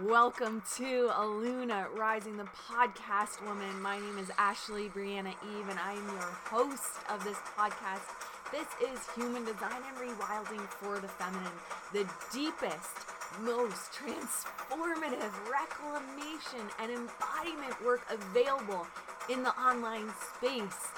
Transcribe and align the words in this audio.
Welcome 0.00 0.62
to 0.76 1.10
Aluna 1.12 1.86
Rising, 1.94 2.38
the 2.38 2.48
podcast 2.66 3.46
woman. 3.46 3.82
My 3.82 3.98
name 3.98 4.16
is 4.16 4.30
Ashley 4.38 4.88
Brianna 4.88 5.34
Eve, 5.44 5.68
and 5.68 5.78
I 5.78 5.92
am 5.92 6.08
your 6.08 6.32
host 6.48 6.96
of 7.10 7.22
this 7.24 7.36
podcast. 7.54 8.08
This 8.50 8.66
is 8.80 9.06
Human 9.14 9.44
Design 9.44 9.82
and 9.86 9.98
Rewilding 9.98 10.66
for 10.80 10.98
the 10.98 11.08
Feminine, 11.08 11.52
the 11.92 12.08
deepest, 12.32 13.04
most 13.42 13.92
transformative 13.92 15.30
reclamation 15.52 16.64
and 16.80 16.90
embodiment 16.90 17.84
work 17.84 18.00
available 18.10 18.86
in 19.28 19.42
the 19.42 19.52
online 19.60 20.08
space. 20.34 20.88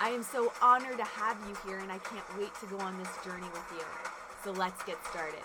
I 0.00 0.08
am 0.08 0.24
so 0.24 0.52
honored 0.60 0.98
to 0.98 1.04
have 1.04 1.38
you 1.48 1.56
here, 1.64 1.78
and 1.78 1.92
I 1.92 1.98
can't 1.98 2.26
wait 2.36 2.52
to 2.58 2.66
go 2.66 2.78
on 2.78 2.98
this 2.98 3.24
journey 3.24 3.46
with 3.52 3.72
you. 3.78 3.84
So 4.42 4.50
let's 4.50 4.82
get 4.82 4.98
started. 5.06 5.44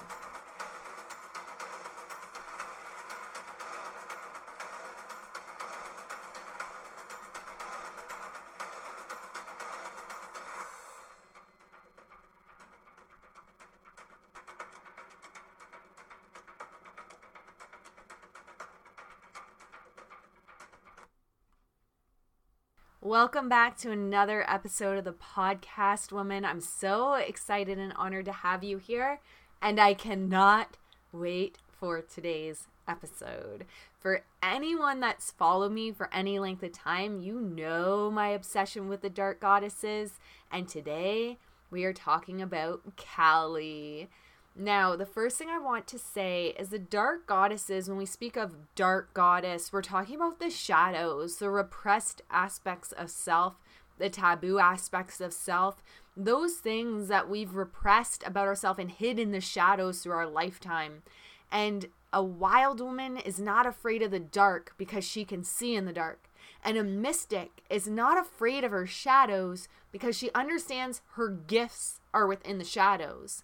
Welcome 23.21 23.49
back 23.49 23.77
to 23.77 23.91
another 23.91 24.43
episode 24.49 24.97
of 24.97 25.03
the 25.03 25.13
Podcast 25.13 26.11
Woman. 26.11 26.43
I'm 26.43 26.59
so 26.59 27.13
excited 27.13 27.77
and 27.77 27.93
honored 27.95 28.25
to 28.25 28.31
have 28.31 28.63
you 28.63 28.79
here, 28.79 29.19
and 29.61 29.79
I 29.79 29.93
cannot 29.93 30.77
wait 31.11 31.59
for 31.71 32.01
today's 32.01 32.67
episode. 32.87 33.65
For 33.99 34.23
anyone 34.41 35.01
that's 35.01 35.29
followed 35.29 35.71
me 35.71 35.91
for 35.91 36.09
any 36.11 36.39
length 36.39 36.63
of 36.63 36.71
time, 36.71 37.21
you 37.21 37.39
know 37.39 38.09
my 38.09 38.29
obsession 38.29 38.89
with 38.89 39.01
the 39.03 39.09
dark 39.11 39.39
goddesses, 39.39 40.13
and 40.51 40.67
today 40.67 41.37
we 41.69 41.83
are 41.83 41.93
talking 41.93 42.41
about 42.41 42.81
Kali. 42.97 44.09
Now, 44.55 44.95
the 44.97 45.05
first 45.05 45.37
thing 45.37 45.49
I 45.49 45.59
want 45.59 45.87
to 45.87 45.97
say 45.97 46.53
is 46.59 46.69
the 46.69 46.79
dark 46.79 47.25
goddesses, 47.25 47.87
when 47.87 47.97
we 47.97 48.05
speak 48.05 48.35
of 48.35 48.75
dark 48.75 49.13
goddess, 49.13 49.71
we're 49.71 49.81
talking 49.81 50.15
about 50.15 50.39
the 50.39 50.49
shadows, 50.49 51.37
the 51.37 51.49
repressed 51.49 52.21
aspects 52.29 52.91
of 52.91 53.09
self, 53.09 53.55
the 53.97 54.09
taboo 54.09 54.59
aspects 54.59 55.21
of 55.21 55.31
self, 55.31 55.81
those 56.17 56.55
things 56.55 57.07
that 57.07 57.29
we've 57.29 57.55
repressed 57.55 58.23
about 58.25 58.47
ourselves 58.47 58.79
and 58.79 58.91
hid 58.91 59.17
in 59.17 59.31
the 59.31 59.39
shadows 59.39 60.01
through 60.01 60.13
our 60.13 60.27
lifetime. 60.27 61.03
And 61.49 61.87
a 62.11 62.21
wild 62.21 62.81
woman 62.81 63.17
is 63.17 63.39
not 63.39 63.65
afraid 63.65 64.01
of 64.01 64.11
the 64.11 64.19
dark 64.19 64.73
because 64.77 65.05
she 65.05 65.23
can 65.23 65.45
see 65.45 65.75
in 65.75 65.85
the 65.85 65.93
dark. 65.93 66.29
And 66.63 66.77
a 66.77 66.83
mystic 66.83 67.63
is 67.69 67.87
not 67.87 68.19
afraid 68.19 68.65
of 68.65 68.71
her 68.71 68.85
shadows 68.85 69.69
because 69.91 70.17
she 70.17 70.29
understands 70.33 71.01
her 71.13 71.29
gifts 71.29 72.01
are 72.13 72.27
within 72.27 72.57
the 72.57 72.65
shadows. 72.65 73.43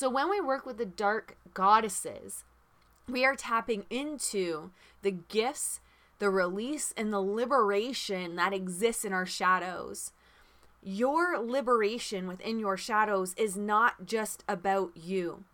So 0.00 0.08
when 0.08 0.30
we 0.30 0.40
work 0.40 0.64
with 0.64 0.78
the 0.78 0.86
dark 0.86 1.36
goddesses, 1.52 2.44
we 3.06 3.22
are 3.26 3.36
tapping 3.36 3.84
into 3.90 4.70
the 5.02 5.10
gifts, 5.10 5.80
the 6.18 6.30
release, 6.30 6.94
and 6.96 7.12
the 7.12 7.20
liberation 7.20 8.34
that 8.36 8.54
exists 8.54 9.04
in 9.04 9.12
our 9.12 9.26
shadows. 9.26 10.12
Your 10.82 11.38
liberation 11.38 12.26
within 12.26 12.58
your 12.58 12.78
shadows 12.78 13.34
is 13.34 13.58
not 13.58 14.06
just 14.06 14.42
about 14.48 14.92
you. 14.96 15.44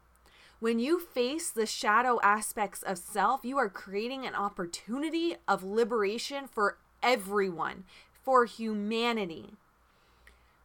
When 0.60 0.78
you 0.78 1.00
face 1.00 1.50
the 1.50 1.66
shadow 1.66 2.20
aspects 2.22 2.84
of 2.84 2.98
self, 2.98 3.44
you 3.44 3.58
are 3.58 3.68
creating 3.68 4.24
an 4.24 4.36
opportunity 4.36 5.34
of 5.48 5.64
liberation 5.64 6.46
for 6.46 6.78
everyone, 7.02 7.82
for 8.22 8.44
humanity. 8.44 9.54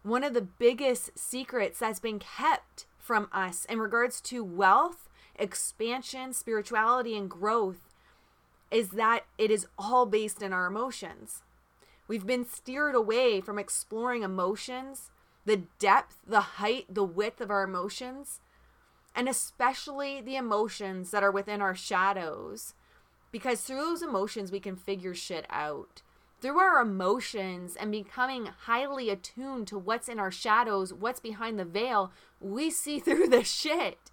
One 0.03 0.23
of 0.23 0.35
the 0.35 0.41
biggest 0.43 1.17
secrets 1.17 1.79
that's 1.79 1.99
been 1.99 2.19
kept 2.19 2.85
from 3.01 3.27
us 3.31 3.65
in 3.65 3.79
regards 3.79 4.21
to 4.21 4.43
wealth, 4.43 5.09
expansion, 5.35 6.33
spirituality, 6.33 7.17
and 7.17 7.29
growth 7.29 7.89
is 8.69 8.89
that 8.89 9.25
it 9.37 9.51
is 9.51 9.67
all 9.77 10.05
based 10.05 10.41
in 10.41 10.53
our 10.53 10.65
emotions. 10.65 11.43
We've 12.07 12.25
been 12.25 12.45
steered 12.45 12.95
away 12.95 13.41
from 13.41 13.59
exploring 13.59 14.23
emotions, 14.23 15.11
the 15.45 15.63
depth, 15.79 16.17
the 16.27 16.41
height, 16.41 16.85
the 16.89 17.03
width 17.03 17.41
of 17.41 17.51
our 17.51 17.63
emotions, 17.63 18.39
and 19.15 19.27
especially 19.27 20.21
the 20.21 20.35
emotions 20.35 21.11
that 21.11 21.23
are 21.23 21.31
within 21.31 21.61
our 21.61 21.75
shadows. 21.75 22.73
Because 23.31 23.61
through 23.61 23.77
those 23.77 24.01
emotions, 24.01 24.51
we 24.51 24.59
can 24.59 24.75
figure 24.75 25.15
shit 25.15 25.45
out 25.49 26.01
through 26.41 26.59
our 26.59 26.81
emotions 26.81 27.75
and 27.75 27.91
becoming 27.91 28.47
highly 28.65 29.09
attuned 29.09 29.67
to 29.67 29.77
what's 29.77 30.09
in 30.09 30.19
our 30.19 30.31
shadows, 30.31 30.91
what's 30.93 31.19
behind 31.19 31.59
the 31.59 31.65
veil, 31.65 32.11
we 32.39 32.69
see 32.69 32.99
through 32.99 33.27
the 33.27 33.43
shit. 33.43 34.11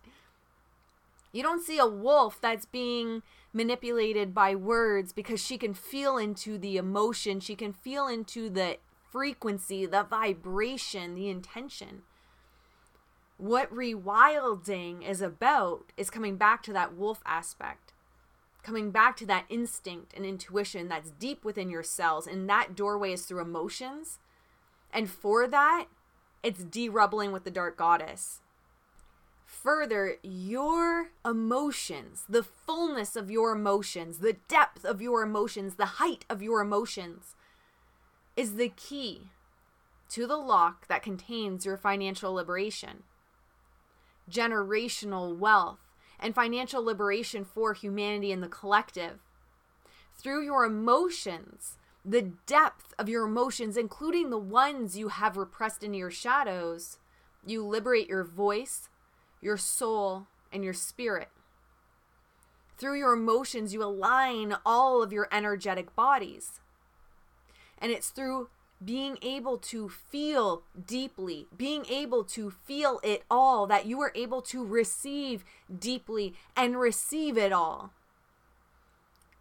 You 1.32 1.42
don't 1.42 1.62
see 1.62 1.78
a 1.78 1.86
wolf 1.86 2.40
that's 2.40 2.66
being 2.66 3.22
manipulated 3.52 4.34
by 4.34 4.54
words 4.54 5.12
because 5.12 5.44
she 5.44 5.58
can 5.58 5.74
feel 5.74 6.18
into 6.18 6.58
the 6.58 6.76
emotion, 6.76 7.40
she 7.40 7.54
can 7.54 7.72
feel 7.72 8.06
into 8.06 8.50
the 8.50 8.76
frequency, 9.10 9.86
the 9.86 10.02
vibration, 10.02 11.14
the 11.14 11.28
intention. 11.28 12.02
What 13.38 13.72
rewilding 13.72 15.08
is 15.08 15.22
about 15.22 15.92
is 15.96 16.10
coming 16.10 16.36
back 16.36 16.62
to 16.64 16.72
that 16.72 16.94
wolf 16.94 17.22
aspect 17.24 17.88
coming 18.68 18.90
back 18.90 19.16
to 19.16 19.24
that 19.24 19.46
instinct 19.48 20.12
and 20.14 20.26
intuition 20.26 20.88
that's 20.88 21.10
deep 21.12 21.42
within 21.42 21.70
your 21.70 21.82
cells. 21.82 22.26
And 22.26 22.46
that 22.50 22.76
doorway 22.76 23.14
is 23.14 23.22
through 23.22 23.40
emotions. 23.40 24.18
And 24.92 25.08
for 25.08 25.48
that, 25.48 25.86
it's 26.42 26.64
derubbling 26.64 27.32
with 27.32 27.44
the 27.44 27.50
dark 27.50 27.78
goddess. 27.78 28.42
Further, 29.46 30.16
your 30.22 31.12
emotions, 31.24 32.24
the 32.28 32.42
fullness 32.42 33.16
of 33.16 33.30
your 33.30 33.52
emotions, 33.52 34.18
the 34.18 34.36
depth 34.48 34.84
of 34.84 35.00
your 35.00 35.22
emotions, 35.22 35.76
the 35.76 35.86
height 35.86 36.26
of 36.28 36.42
your 36.42 36.60
emotions 36.60 37.34
is 38.36 38.56
the 38.56 38.68
key 38.68 39.30
to 40.10 40.26
the 40.26 40.36
lock 40.36 40.88
that 40.88 41.02
contains 41.02 41.64
your 41.64 41.78
financial 41.78 42.34
liberation, 42.34 43.04
generational 44.30 45.34
wealth, 45.34 45.88
and 46.20 46.34
financial 46.34 46.84
liberation 46.84 47.44
for 47.44 47.74
humanity 47.74 48.32
and 48.32 48.42
the 48.42 48.48
collective. 48.48 49.20
Through 50.14 50.44
your 50.44 50.64
emotions, 50.64 51.78
the 52.04 52.32
depth 52.46 52.94
of 52.98 53.08
your 53.08 53.26
emotions, 53.26 53.76
including 53.76 54.30
the 54.30 54.38
ones 54.38 54.98
you 54.98 55.08
have 55.08 55.36
repressed 55.36 55.84
in 55.84 55.94
your 55.94 56.10
shadows, 56.10 56.98
you 57.46 57.64
liberate 57.64 58.08
your 58.08 58.24
voice, 58.24 58.88
your 59.40 59.56
soul, 59.56 60.26
and 60.52 60.64
your 60.64 60.74
spirit. 60.74 61.28
Through 62.76 62.98
your 62.98 63.12
emotions, 63.12 63.74
you 63.74 63.82
align 63.82 64.56
all 64.64 65.02
of 65.02 65.12
your 65.12 65.28
energetic 65.32 65.94
bodies. 65.94 66.60
And 67.78 67.92
it's 67.92 68.10
through 68.10 68.48
being 68.84 69.18
able 69.22 69.58
to 69.58 69.88
feel 69.88 70.62
deeply, 70.86 71.46
being 71.56 71.84
able 71.86 72.22
to 72.24 72.50
feel 72.50 73.00
it 73.02 73.24
all, 73.30 73.66
that 73.66 73.86
you 73.86 74.00
are 74.00 74.12
able 74.14 74.40
to 74.42 74.64
receive 74.64 75.44
deeply 75.78 76.34
and 76.56 76.78
receive 76.78 77.36
it 77.36 77.52
all. 77.52 77.90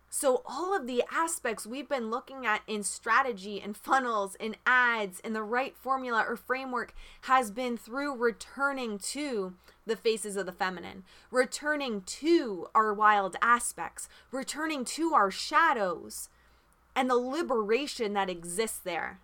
So, 0.09 0.41
all 0.47 0.75
of 0.75 0.87
the 0.87 1.03
aspects 1.11 1.67
we've 1.67 1.89
been 1.89 2.09
looking 2.09 2.45
at 2.45 2.61
in 2.65 2.81
strategy 2.81 3.61
and 3.61 3.77
funnels 3.77 4.35
and 4.39 4.57
ads 4.65 5.19
and 5.19 5.35
the 5.35 5.43
right 5.43 5.75
formula 5.75 6.25
or 6.27 6.35
framework 6.35 6.95
has 7.21 7.51
been 7.51 7.77
through 7.77 8.15
returning 8.15 8.97
to 8.99 9.53
the 9.85 9.95
faces 9.95 10.35
of 10.35 10.45
the 10.45 10.51
feminine, 10.51 11.03
returning 11.29 12.01
to 12.01 12.67
our 12.73 12.93
wild 12.93 13.35
aspects, 13.41 14.09
returning 14.31 14.85
to 14.85 15.13
our 15.13 15.29
shadows, 15.29 16.29
and 16.95 17.09
the 17.09 17.15
liberation 17.15 18.13
that 18.13 18.29
exists 18.29 18.79
there. 18.79 19.19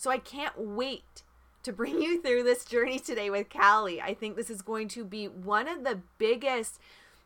So 0.00 0.10
I 0.10 0.16
can't 0.16 0.56
wait 0.56 1.24
to 1.62 1.74
bring 1.74 2.00
you 2.00 2.22
through 2.22 2.44
this 2.44 2.64
journey 2.64 2.98
today 2.98 3.28
with 3.28 3.50
Kali. 3.50 4.00
I 4.00 4.14
think 4.14 4.34
this 4.34 4.48
is 4.48 4.62
going 4.62 4.88
to 4.88 5.04
be 5.04 5.28
one 5.28 5.68
of 5.68 5.84
the 5.84 6.00
biggest 6.16 6.80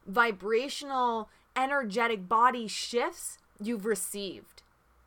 vibrational, 0.08 1.28
energetic 1.54 2.28
body 2.28 2.66
shifts 2.66 3.38
you've 3.62 3.86
received 3.86 4.64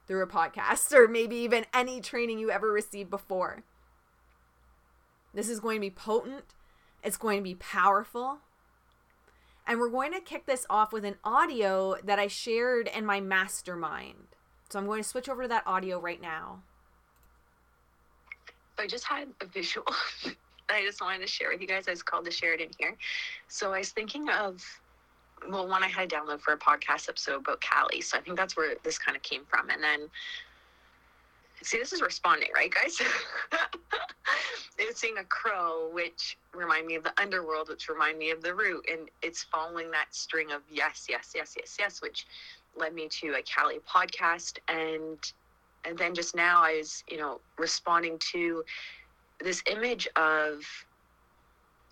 through 0.07 0.23
a 0.23 0.27
podcast 0.27 0.93
or 0.93 1.09
maybe 1.09 1.35
even 1.35 1.65
any 1.73 1.99
training 1.99 2.39
you 2.39 2.49
ever 2.49 2.71
received 2.71 3.09
before. 3.09 3.63
This 5.33 5.49
is 5.49 5.59
going 5.59 5.75
to 5.75 5.81
be 5.81 5.91
potent, 5.91 6.45
it's 7.03 7.17
going 7.17 7.39
to 7.39 7.43
be 7.43 7.55
powerful. 7.55 8.37
And 9.67 9.77
we're 9.77 9.89
going 9.89 10.13
to 10.13 10.21
kick 10.21 10.45
this 10.45 10.65
off 10.69 10.93
with 10.93 11.03
an 11.03 11.17
audio 11.21 11.97
that 12.01 12.17
I 12.17 12.27
shared 12.27 12.87
in 12.87 13.05
my 13.05 13.19
mastermind. 13.19 14.27
So 14.69 14.79
I'm 14.79 14.85
going 14.85 15.03
to 15.03 15.09
switch 15.09 15.27
over 15.27 15.41
to 15.41 15.49
that 15.49 15.67
audio 15.67 15.99
right 15.99 16.21
now. 16.21 16.61
I 18.79 18.87
just 18.87 19.05
had 19.05 19.27
a 19.41 19.45
visual 19.45 19.87
I 20.69 20.83
just 20.83 21.01
wanted 21.01 21.21
to 21.21 21.27
share 21.27 21.49
with 21.49 21.61
you 21.61 21.67
guys. 21.67 21.87
I 21.87 21.91
was 21.91 22.03
called 22.03 22.25
to 22.25 22.31
share 22.31 22.53
it 22.53 22.59
in 22.59 22.69
here. 22.77 22.95
So 23.47 23.73
I 23.73 23.79
was 23.79 23.91
thinking 23.91 24.29
of 24.29 24.63
well, 25.49 25.67
one 25.67 25.83
I 25.83 25.87
had 25.87 26.11
a 26.11 26.15
download 26.15 26.41
for 26.41 26.53
a 26.53 26.57
podcast 26.57 27.09
episode 27.09 27.41
about 27.41 27.61
Kali. 27.61 28.01
So 28.01 28.17
I 28.17 28.21
think 28.21 28.37
that's 28.37 28.57
where 28.57 28.75
this 28.83 28.97
kind 28.97 29.15
of 29.15 29.21
came 29.23 29.43
from. 29.45 29.69
And 29.69 29.83
then, 29.83 30.09
see, 31.61 31.77
this 31.77 31.93
is 31.93 32.01
responding, 32.01 32.49
right, 32.53 32.73
guys? 32.73 32.99
it's 34.77 34.99
seeing 34.99 35.17
a 35.19 35.23
crow, 35.25 35.89
which 35.93 36.37
remind 36.53 36.87
me 36.87 36.95
of 36.95 37.03
the 37.03 37.13
underworld, 37.21 37.69
which 37.69 37.87
remind 37.87 38.17
me 38.17 38.31
of 38.31 38.41
the 38.41 38.53
root. 38.53 38.85
And 38.91 39.09
it's 39.21 39.43
following 39.43 39.91
that 39.91 40.07
string 40.13 40.51
of 40.51 40.61
yes, 40.71 41.05
yes, 41.09 41.33
yes, 41.35 41.55
yes, 41.57 41.77
yes, 41.79 42.01
which 42.01 42.25
led 42.75 42.93
me 42.93 43.07
to 43.21 43.35
a 43.35 43.43
Kali 43.43 43.77
podcast. 43.87 44.57
And 44.67 45.19
and 45.87 45.97
then 45.97 46.13
just 46.13 46.35
now 46.35 46.61
I 46.61 46.77
was, 46.77 47.03
you 47.09 47.17
know, 47.17 47.39
responding 47.57 48.19
to 48.33 48.63
this 49.39 49.63
image 49.71 50.07
of 50.15 50.63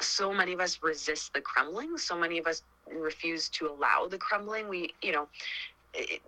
so 0.01 0.33
many 0.33 0.53
of 0.53 0.59
us 0.59 0.79
resist 0.83 1.33
the 1.33 1.41
crumbling. 1.41 1.97
So 1.97 2.17
many 2.17 2.37
of 2.37 2.45
us 2.45 2.63
refuse 2.91 3.47
to 3.49 3.69
allow 3.69 4.07
the 4.09 4.17
crumbling. 4.17 4.67
We, 4.67 4.93
you 5.01 5.13
know, 5.13 5.27
it, 5.93 6.21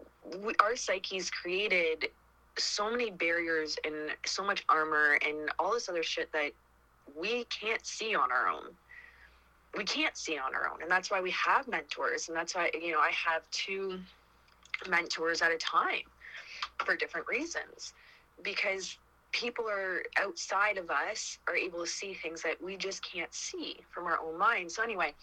we, 0.44 0.54
our 0.62 0.76
psyche's 0.76 1.30
created 1.30 2.10
so 2.58 2.90
many 2.90 3.12
barriers 3.12 3.78
and 3.84 4.12
so 4.26 4.44
much 4.44 4.64
armor 4.70 5.20
and 5.26 5.52
all 5.60 5.74
this 5.74 5.90
other 5.90 6.04
shit 6.04 6.32
that 6.32 6.52
we 7.20 7.44
can't 7.46 7.86
see 7.86 8.16
on 8.16 8.32
our 8.32 8.48
own. 8.48 8.74
We 9.76 9.84
can't 9.84 10.16
see 10.16 10.38
on 10.38 10.56
our 10.56 10.72
own. 10.72 10.82
And 10.82 10.90
that's 10.90 11.12
why 11.12 11.20
we 11.20 11.32
have 11.32 11.68
mentors. 11.68 12.30
And 12.30 12.38
that's 12.38 12.56
why, 12.56 12.72
you 12.74 12.92
know, 12.92 13.00
I 13.00 13.12
have 13.12 13.50
two 13.52 14.00
mentors 14.88 15.42
at 15.42 15.52
a 15.52 15.58
time 15.58 16.04
for 16.86 16.96
different 16.96 17.28
reasons 17.28 17.94
because 18.44 18.98
people 19.32 19.66
are 19.70 20.04
outside 20.18 20.78
of 20.78 20.90
us 20.90 21.38
are 21.48 21.56
able 21.56 21.82
to 21.82 21.88
see 21.88 22.14
things 22.14 22.42
that 22.42 22.62
we 22.62 22.78
just 22.78 23.04
can't 23.04 23.34
see 23.34 23.78
from 23.92 24.06
our 24.06 24.20
own 24.20 24.38
mind. 24.38 24.72
So 24.72 24.84
anyway, 24.84 25.14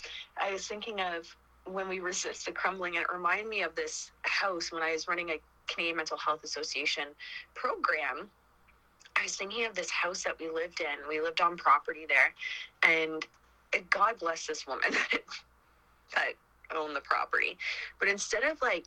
I 0.40 0.52
was 0.52 0.66
thinking 0.66 1.00
of 1.00 1.34
when 1.66 1.88
we 1.88 2.00
resist 2.00 2.46
the 2.46 2.52
crumbling, 2.52 2.94
it 2.94 3.06
reminded 3.12 3.48
me 3.48 3.62
of 3.62 3.74
this 3.74 4.10
house 4.22 4.70
when 4.70 4.82
I 4.82 4.92
was 4.92 5.08
running 5.08 5.30
a 5.30 5.40
Canadian 5.66 5.96
Mental 5.96 6.18
Health 6.18 6.44
Association 6.44 7.04
program. 7.54 8.28
I 9.16 9.22
was 9.22 9.36
thinking 9.36 9.64
of 9.64 9.74
this 9.74 9.90
house 9.90 10.22
that 10.24 10.38
we 10.38 10.50
lived 10.50 10.80
in. 10.80 11.08
We 11.08 11.20
lived 11.20 11.40
on 11.40 11.56
property 11.56 12.06
there, 12.06 12.34
and 12.82 13.24
God 13.90 14.18
bless 14.18 14.46
this 14.46 14.66
woman 14.66 14.90
that 16.14 16.34
owned 16.76 16.96
the 16.96 17.00
property. 17.00 17.56
But 17.98 18.08
instead 18.08 18.42
of 18.42 18.60
like 18.60 18.84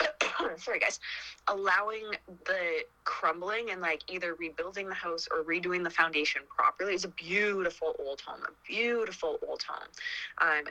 sorry 0.56 0.78
guys. 0.78 1.00
Allowing 1.48 2.04
the 2.44 2.84
crumbling 3.04 3.70
and 3.70 3.80
like 3.80 4.02
either 4.08 4.34
rebuilding 4.34 4.88
the 4.88 4.94
house 4.94 5.28
or 5.30 5.42
redoing 5.42 5.82
the 5.82 5.90
foundation 5.90 6.42
properly 6.54 6.94
it's 6.94 7.04
a 7.04 7.08
beautiful 7.08 7.94
old 7.98 8.20
home 8.20 8.40
a 8.44 8.68
beautiful 8.68 9.38
old 9.46 9.62
home. 9.62 9.88
Um, 10.40 10.64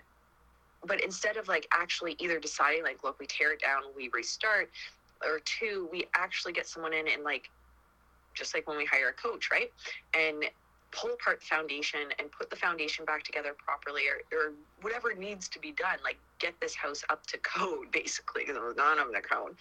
but 0.86 1.04
instead 1.04 1.38
of 1.38 1.48
like 1.48 1.68
actually 1.72 2.16
either 2.20 2.40
deciding 2.40 2.84
like 2.84 3.04
look 3.04 3.20
we 3.20 3.26
tear 3.26 3.54
it 3.54 3.62
down 3.62 3.82
we 3.96 4.10
restart 4.14 4.70
or 5.26 5.40
two 5.40 5.90
we 5.92 6.06
actually 6.16 6.54
get 6.54 6.68
someone 6.68 6.94
in 6.94 7.08
and 7.08 7.24
like 7.24 7.50
just 8.34 8.54
like 8.54 8.68
when 8.68 8.78
we 8.78 8.86
hire 8.86 9.10
a 9.10 9.14
coach 9.14 9.50
right? 9.52 9.72
And 10.14 10.46
pull 10.98 11.14
apart 11.14 11.40
the 11.40 11.46
foundation 11.46 12.00
and 12.18 12.32
put 12.32 12.50
the 12.50 12.56
foundation 12.56 13.06
back 13.06 13.24
together 13.24 13.56
properly 13.64 14.04
or, 14.08 14.38
or 14.38 14.54
whatever 14.82 15.14
needs 15.14 15.48
to 15.48 15.60
be 15.60 15.72
done 15.72 15.98
like 16.04 16.18
get 16.40 16.60
this 16.60 16.76
house 16.76 17.04
up 17.10 17.26
to 17.28 17.38
code 17.40 17.92
basically 17.92 18.42
because 18.42 18.58
it 18.58 18.64
was 18.64 18.76
not 18.76 18.98
on 18.98 19.12
the 19.12 19.22
code. 19.22 19.56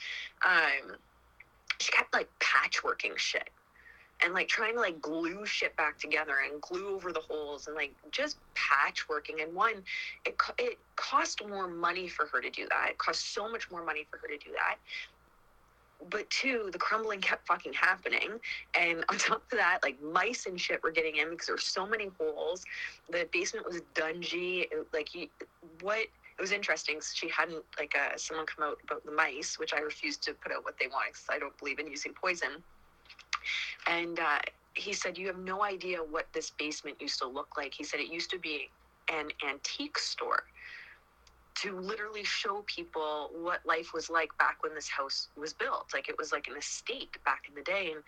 Um 0.45 0.97
she 1.79 1.93
kept 1.93 2.15
like 2.15 2.29
patchworking 2.41 3.19
shit 3.19 3.51
and 4.25 4.33
like 4.33 4.49
trying 4.49 4.75
to 4.75 4.81
like 4.81 4.99
glue 5.03 5.45
shit 5.45 5.77
back 5.77 5.99
together 5.99 6.37
and 6.51 6.59
glue 6.63 6.95
over 6.95 7.13
the 7.13 7.21
holes 7.21 7.67
and 7.67 7.77
like 7.77 7.93
just 8.11 8.39
patchworking. 8.55 9.43
And 9.43 9.55
one 9.55 9.83
it 10.25 10.37
it 10.59 10.79
cost 10.97 11.47
more 11.47 11.69
money 11.69 12.09
for 12.09 12.27
her 12.27 12.41
to 12.41 12.49
do 12.49 12.67
that. 12.71 12.89
It 12.93 12.99
cost 12.99 13.35
so 13.35 13.47
much 13.47 13.71
more 13.71 13.85
money 13.85 14.07
for 14.11 14.17
her 14.19 14.29
to 14.29 14.39
do 14.39 14.53
that 14.53 14.77
but 16.11 16.29
two, 16.31 16.69
the 16.73 16.79
crumbling 16.79 17.21
kept 17.21 17.47
fucking 17.47 17.73
happening. 17.73 18.39
And 18.75 19.05
on 19.09 19.19
top 19.19 19.43
of 19.53 19.59
that, 19.59 19.79
like 19.83 20.01
mice 20.03 20.47
and 20.47 20.61
shit 20.61 20.83
were 20.83 20.91
getting 20.91 21.17
in 21.17 21.31
because 21.31 21.47
there 21.47 21.55
were 21.55 21.61
so 21.61 21.87
many 21.87 22.11
holes. 22.19 22.65
The 23.11 23.29
basement 23.33 23.67
was 23.67 23.83
dungy. 23.95 24.63
It, 24.63 24.87
like, 24.93 25.15
you, 25.15 25.29
what? 25.81 25.99
It 26.39 26.43
was 26.43 26.53
interesting. 26.53 27.01
She 27.15 27.31
hadn't 27.31 27.65
like 27.79 27.95
uh, 27.97 28.17
someone 28.17 28.45
come 28.45 28.69
out 28.69 28.79
about 28.85 29.07
the 29.07 29.13
mice, 29.13 29.59
which 29.59 29.73
I 29.73 29.81
refused 29.81 30.23
to 30.25 30.35
put 30.35 30.53
out 30.53 30.65
what 30.65 30.75
they 30.79 30.87
want 30.87 31.07
because 31.13 31.27
I 31.31 31.39
don't 31.39 31.57
believe 31.59 31.79
in 31.79 31.87
using 31.87 32.13
poison. 32.13 32.63
And 33.87 34.21
uh, 34.21 34.41
he 34.75 34.93
said, 34.93 35.17
"You 35.17 35.29
have 35.29 35.39
no 35.39 35.63
idea 35.63 35.99
what 35.99 36.27
this 36.35 36.51
basement 36.51 37.01
used 37.01 37.19
to 37.21 37.27
look 37.27 37.57
like." 37.57 37.73
He 37.73 37.85
said 37.85 38.01
it 38.01 38.13
used 38.13 38.29
to 38.33 38.39
be 38.39 38.69
an 39.09 39.31
antique 39.49 39.99
store 39.99 40.43
to 41.63 41.79
literally 41.79 42.25
show 42.25 42.63
people 42.67 43.31
what 43.41 43.65
life 43.65 43.93
was 43.95 44.11
like 44.11 44.37
back 44.39 44.63
when 44.63 44.75
this 44.75 44.89
house 44.89 45.29
was 45.37 45.53
built. 45.53 45.87
Like 45.95 46.09
it 46.09 46.19
was 46.19 46.33
like 46.33 46.49
an 46.49 46.57
estate 46.57 47.17
back 47.25 47.45
in 47.49 47.55
the 47.55 47.63
day. 47.63 47.93
And 47.95 48.03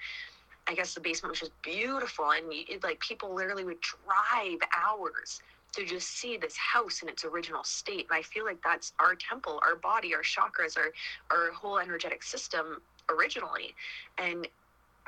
I 0.67 0.75
guess 0.75 0.95
the 0.95 1.01
basement 1.01 1.33
was 1.33 1.41
just 1.41 1.63
beautiful. 1.63 2.31
And 2.31 2.45
it, 2.51 2.83
like 2.83 3.01
people 3.01 3.35
literally 3.35 3.65
would 3.65 3.81
drive 3.81 4.59
hours 4.77 5.41
to 5.73 5.85
just 5.85 6.09
see 6.09 6.37
this 6.37 6.57
house 6.57 7.03
in 7.03 7.09
its 7.09 7.25
original 7.25 7.65
state. 7.65 8.07
And 8.11 8.19
I 8.19 8.23
feel 8.23 8.45
like 8.45 8.63
that's 8.63 8.93
our 8.99 9.15
temple, 9.15 9.61
our 9.63 9.77
body, 9.77 10.15
our 10.15 10.23
chakras, 10.23 10.77
our, 10.77 10.93
our 11.31 11.53
whole 11.53 11.79
energetic 11.79 12.23
system 12.23 12.81
originally. 13.09 13.75
And 14.19 14.47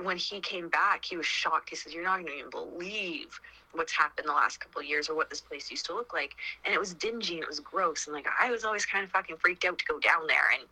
when 0.05 0.17
he 0.17 0.41
came 0.41 0.69
back, 0.69 1.05
he 1.05 1.17
was 1.17 1.26
shocked. 1.26 1.70
He 1.70 1.76
says, 1.76 1.93
You're 1.94 2.05
not 2.05 2.17
going 2.17 2.26
to 2.26 2.38
even 2.38 2.50
believe 2.50 3.41
what's 3.73 3.93
happened 3.93 4.29
the 4.29 4.32
last 4.32 4.58
couple 4.58 4.81
of 4.81 4.87
years 4.87 5.08
or 5.08 5.14
what 5.14 5.31
this 5.31 5.41
place 5.41 5.70
used 5.70 5.87
to 5.87 5.94
look 5.94 6.12
like. 6.12 6.35
And 6.64 6.75
it 6.75 6.81
was 6.81 6.94
dingy 6.94 7.35
and 7.35 7.43
it 7.43 7.49
was 7.49 7.61
gross. 7.61 8.06
And 8.06 8.14
like 8.14 8.26
I 8.41 8.50
was 8.50 8.64
always 8.64 8.85
kind 8.85 9.05
of 9.05 9.11
fucking 9.11 9.37
freaked 9.37 9.64
out 9.64 9.79
to 9.79 9.85
go 9.85 9.99
down 10.00 10.26
there. 10.26 10.50
And 10.58 10.69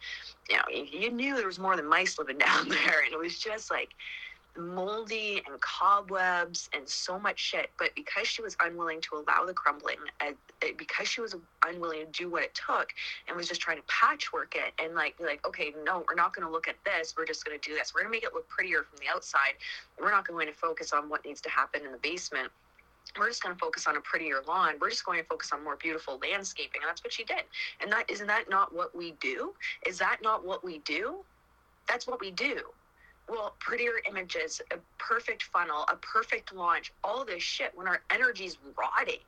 you 0.49 0.57
know, 0.57 0.99
you 1.01 1.11
knew 1.11 1.37
there 1.37 1.47
was 1.47 1.59
more 1.59 1.77
than 1.77 1.87
mice 1.87 2.19
living 2.19 2.39
down 2.47 2.69
there. 2.69 3.03
And 3.05 3.13
it 3.13 3.19
was 3.19 3.39
just 3.39 3.71
like 3.71 3.91
moldy 4.59 5.43
and 5.47 5.61
cobwebs 5.61 6.69
and 6.75 6.89
so 6.89 7.19
much 7.19 7.39
shit. 7.39 7.71
But 7.79 7.95
because 7.95 8.27
she 8.27 8.43
was 8.43 8.57
unwilling 8.61 9.01
to 9.03 9.17
allow 9.17 9.45
the 9.47 9.55
crumbling, 9.55 9.97
uh, 10.21 10.33
because 10.77 11.09
she 11.09 11.21
was 11.21 11.37
unwilling 11.67 12.07
to 12.07 12.13
do 12.13 12.31
what 12.31 12.43
it 12.43 12.55
took 12.55 12.91
and 13.27 13.37
was 13.37 13.49
just 13.49 13.61
trying 13.61 13.77
to 13.77 13.83
patchwork 13.87 14.55
it 14.57 14.73
and 14.83 14.95
like 14.95 15.17
be 15.19 15.25
like, 15.25 15.47
okay, 15.47 15.73
no, 15.85 16.05
we're 16.09 16.15
not 16.15 16.35
going 16.35 16.47
to 16.47 16.53
look 16.53 16.69
at 16.69 16.77
this. 16.85 17.15
We're 17.17 17.27
just 17.27 17.45
going 17.45 17.59
to 17.59 17.69
do 17.69 17.75
this. 17.75 17.95
We're 17.95 18.03
going 18.03 18.13
to 18.13 18.17
make 18.17 18.25
it 18.25 18.35
look 18.35 18.49
prettier 18.49 18.83
from 18.83 18.99
the 18.99 19.13
outside. 19.15 19.55
We're 20.01 20.11
not 20.11 20.27
going 20.27 20.47
to 20.47 20.53
focus 20.53 20.93
on 20.93 21.09
what 21.09 21.25
needs 21.25 21.41
to 21.43 21.51
happen 21.51 21.85
in 21.85 21.93
the 21.93 21.99
basement 21.99 22.51
we're 23.19 23.29
just 23.29 23.43
going 23.43 23.55
to 23.55 23.59
focus 23.59 23.87
on 23.87 23.97
a 23.97 24.01
prettier 24.01 24.37
lawn. 24.47 24.75
We're 24.81 24.91
just 24.91 25.05
going 25.05 25.19
to 25.19 25.25
focus 25.25 25.51
on 25.53 25.65
more 25.65 25.77
beautiful 25.77 26.19
landscaping. 26.21 26.83
And 26.83 26.89
that's 26.89 27.03
what 27.03 27.13
she 27.13 27.25
did. 27.25 27.45
And 27.81 27.91
that 27.93 28.11
isn't 28.11 28.27
that 28.27 28.51
not 28.51 28.75
what 28.75 28.95
we 28.95 29.13
do? 29.21 29.55
Is 29.87 29.99
that 29.99 30.19
not 30.23 30.45
what 30.45 30.65
we 30.65 30.79
do? 30.79 31.25
That's 31.89 32.07
what 32.07 32.21
we 32.21 32.31
do. 32.31 32.61
Well, 33.29 33.55
prettier 33.59 34.01
images, 34.09 34.63
a 34.71 34.77
perfect 34.97 35.43
funnel, 35.43 35.85
a 35.89 35.97
perfect 35.97 36.55
launch, 36.55 36.93
all 37.05 37.27
this 37.27 37.43
shit 37.43 37.73
when 37.75 37.87
our 37.87 38.01
energy's 38.11 38.57
rotting, 38.77 39.21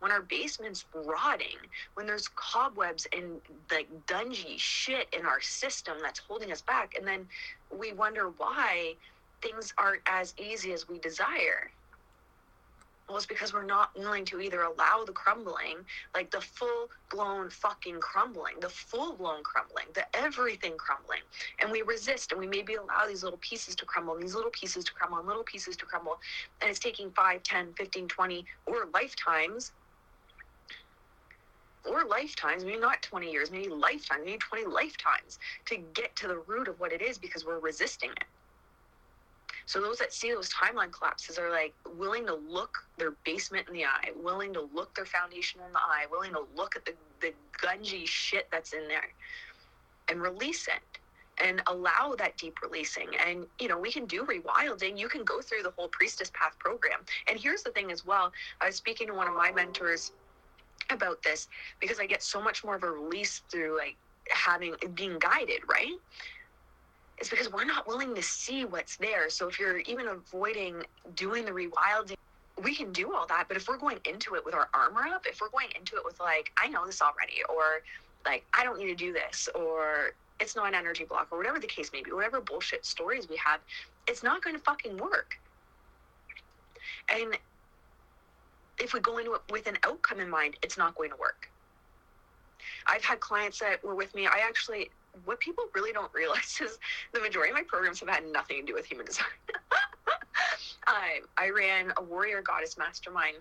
when 0.00 0.12
our 0.12 0.20
basement's 0.20 0.84
rotting, 0.94 1.56
when 1.94 2.06
there's 2.06 2.28
cobwebs 2.28 3.06
and 3.16 3.40
like 3.70 3.88
dungy 4.06 4.58
shit 4.58 5.08
in 5.18 5.24
our 5.24 5.40
system 5.40 5.96
that's 6.02 6.18
holding 6.18 6.52
us 6.52 6.60
back. 6.60 6.96
And 6.98 7.06
then 7.06 7.26
we 7.76 7.92
wonder 7.92 8.30
why 8.36 8.94
things 9.40 9.72
aren't 9.78 10.02
as 10.06 10.34
easy 10.38 10.72
as 10.72 10.88
we 10.88 10.98
desire 10.98 11.70
well, 13.08 13.16
it's 13.16 13.26
because 13.26 13.52
we're 13.52 13.64
not 13.64 13.96
willing 13.96 14.24
to 14.24 14.40
either 14.40 14.62
allow 14.62 15.04
the 15.04 15.12
crumbling, 15.12 15.76
like 16.14 16.30
the 16.30 16.40
full 16.40 16.90
blown 17.10 17.50
fucking 17.50 18.00
crumbling, 18.00 18.54
the 18.60 18.68
full 18.68 19.12
blown 19.12 19.44
crumbling, 19.44 19.86
the 19.94 20.04
everything 20.16 20.76
crumbling. 20.76 21.20
And 21.60 21.70
we 21.70 21.82
resist 21.82 22.32
and 22.32 22.40
we 22.40 22.48
maybe 22.48 22.74
allow 22.74 23.06
these 23.06 23.22
little 23.22 23.38
pieces 23.40 23.76
to 23.76 23.84
crumble, 23.84 24.18
these 24.18 24.34
little 24.34 24.50
pieces 24.50 24.84
to 24.84 24.92
crumble, 24.92 25.18
and 25.18 25.26
little 25.26 25.44
pieces 25.44 25.76
to 25.76 25.84
crumble. 25.84 26.18
And 26.60 26.68
it's 26.68 26.80
taking 26.80 27.10
5, 27.12 27.42
10, 27.44 27.74
15, 27.74 28.08
20, 28.08 28.44
or 28.66 28.88
lifetimes. 28.92 29.72
Or 31.88 32.04
lifetimes, 32.04 32.64
maybe 32.64 32.80
not 32.80 33.00
20 33.02 33.30
years, 33.30 33.52
maybe 33.52 33.68
lifetimes, 33.68 34.22
maybe 34.24 34.38
20 34.38 34.64
lifetimes 34.66 35.38
to 35.66 35.76
get 35.76 36.16
to 36.16 36.26
the 36.26 36.38
root 36.38 36.66
of 36.66 36.80
what 36.80 36.92
it 36.92 37.00
is 37.00 37.18
because 37.18 37.44
we're 37.44 37.60
resisting 37.60 38.10
it. 38.10 38.24
So 39.66 39.80
those 39.80 39.98
that 39.98 40.12
see 40.12 40.32
those 40.32 40.48
timeline 40.50 40.92
collapses 40.92 41.38
are 41.38 41.50
like 41.50 41.74
willing 41.96 42.24
to 42.26 42.34
look 42.34 42.78
their 42.98 43.12
basement 43.24 43.66
in 43.68 43.74
the 43.74 43.84
eye, 43.84 44.12
willing 44.16 44.52
to 44.54 44.68
look 44.72 44.94
their 44.94 45.04
foundation 45.06 45.60
in 45.66 45.72
the 45.72 45.78
eye, 45.78 46.06
willing 46.10 46.32
to 46.32 46.44
look 46.54 46.76
at 46.76 46.84
the, 46.84 46.94
the 47.20 47.32
gungy 47.60 48.06
shit 48.06 48.46
that's 48.52 48.72
in 48.72 48.86
there 48.86 49.08
and 50.08 50.22
release 50.22 50.68
it 50.68 51.00
and 51.42 51.62
allow 51.66 52.14
that 52.16 52.36
deep 52.38 52.62
releasing. 52.62 53.08
And, 53.26 53.44
you 53.58 53.68
know, 53.68 53.78
we 53.78 53.92
can 53.92 54.06
do 54.06 54.24
rewilding. 54.24 54.98
You 54.98 55.08
can 55.08 55.24
go 55.24 55.40
through 55.42 55.62
the 55.64 55.72
whole 55.76 55.88
priestess 55.88 56.30
path 56.32 56.58
program. 56.58 57.00
And 57.28 57.38
here's 57.38 57.62
the 57.62 57.70
thing 57.72 57.90
as 57.90 58.06
well. 58.06 58.32
I 58.60 58.66
was 58.66 58.76
speaking 58.76 59.08
to 59.08 59.14
one 59.14 59.28
of 59.28 59.34
my 59.34 59.50
mentors 59.52 60.12
about 60.90 61.22
this 61.22 61.48
because 61.80 61.98
I 61.98 62.06
get 62.06 62.22
so 62.22 62.40
much 62.40 62.64
more 62.64 62.76
of 62.76 62.84
a 62.84 62.90
release 62.90 63.42
through 63.50 63.76
like 63.76 63.96
having 64.30 64.74
being 64.94 65.18
guided, 65.18 65.60
right? 65.68 65.92
Is 67.20 67.28
because 67.28 67.50
we're 67.50 67.64
not 67.64 67.86
willing 67.86 68.14
to 68.14 68.22
see 68.22 68.64
what's 68.64 68.96
there. 68.96 69.30
So 69.30 69.48
if 69.48 69.58
you're 69.58 69.78
even 69.80 70.08
avoiding 70.08 70.82
doing 71.14 71.44
the 71.44 71.52
rewilding, 71.52 72.14
we 72.62 72.74
can 72.74 72.92
do 72.92 73.14
all 73.14 73.26
that. 73.26 73.46
But 73.48 73.56
if 73.56 73.68
we're 73.68 73.78
going 73.78 73.98
into 74.04 74.34
it 74.34 74.44
with 74.44 74.54
our 74.54 74.68
armor 74.74 75.06
up, 75.06 75.26
if 75.26 75.40
we're 75.40 75.50
going 75.50 75.68
into 75.78 75.96
it 75.96 76.04
with 76.04 76.18
like, 76.20 76.52
I 76.56 76.68
know 76.68 76.86
this 76.86 77.00
already, 77.02 77.42
or 77.48 77.82
like 78.24 78.44
I 78.54 78.64
don't 78.64 78.78
need 78.78 78.88
to 78.88 78.94
do 78.94 79.12
this 79.12 79.48
or 79.54 80.10
it's 80.40 80.54
not 80.56 80.68
an 80.68 80.74
energy 80.74 81.04
block 81.04 81.28
or 81.30 81.38
whatever 81.38 81.58
the 81.58 81.66
case 81.66 81.90
may 81.92 82.02
be, 82.02 82.12
whatever 82.12 82.40
bullshit 82.40 82.84
stories 82.84 83.28
we 83.28 83.36
have, 83.36 83.60
it's 84.06 84.22
not 84.22 84.42
going 84.42 84.54
to 84.54 84.62
fucking 84.62 84.96
work. 84.98 85.34
And 87.10 87.38
if 88.78 88.92
we 88.92 89.00
go 89.00 89.18
into 89.18 89.34
it 89.34 89.40
with 89.50 89.66
an 89.66 89.78
outcome 89.84 90.20
in 90.20 90.28
mind, 90.28 90.56
it's 90.62 90.76
not 90.76 90.94
going 90.94 91.10
to 91.10 91.16
work. 91.16 91.48
I've 92.86 93.04
had 93.04 93.20
clients 93.20 93.60
that 93.60 93.82
were 93.82 93.94
with 93.94 94.14
me. 94.14 94.26
I 94.26 94.40
actually, 94.46 94.90
what 95.24 95.40
people 95.40 95.64
really 95.74 95.92
don't 95.92 96.12
realize 96.14 96.60
is 96.62 96.78
the 97.12 97.20
majority 97.20 97.50
of 97.50 97.56
my 97.56 97.62
programs 97.62 98.00
have 98.00 98.08
had 98.08 98.24
nothing 98.32 98.60
to 98.60 98.66
do 98.66 98.74
with 98.74 98.86
human 98.86 99.06
design. 99.06 99.26
I, 100.86 101.20
I 101.36 101.50
ran 101.50 101.92
a 101.96 102.02
warrior 102.02 102.42
goddess 102.42 102.78
mastermind 102.78 103.36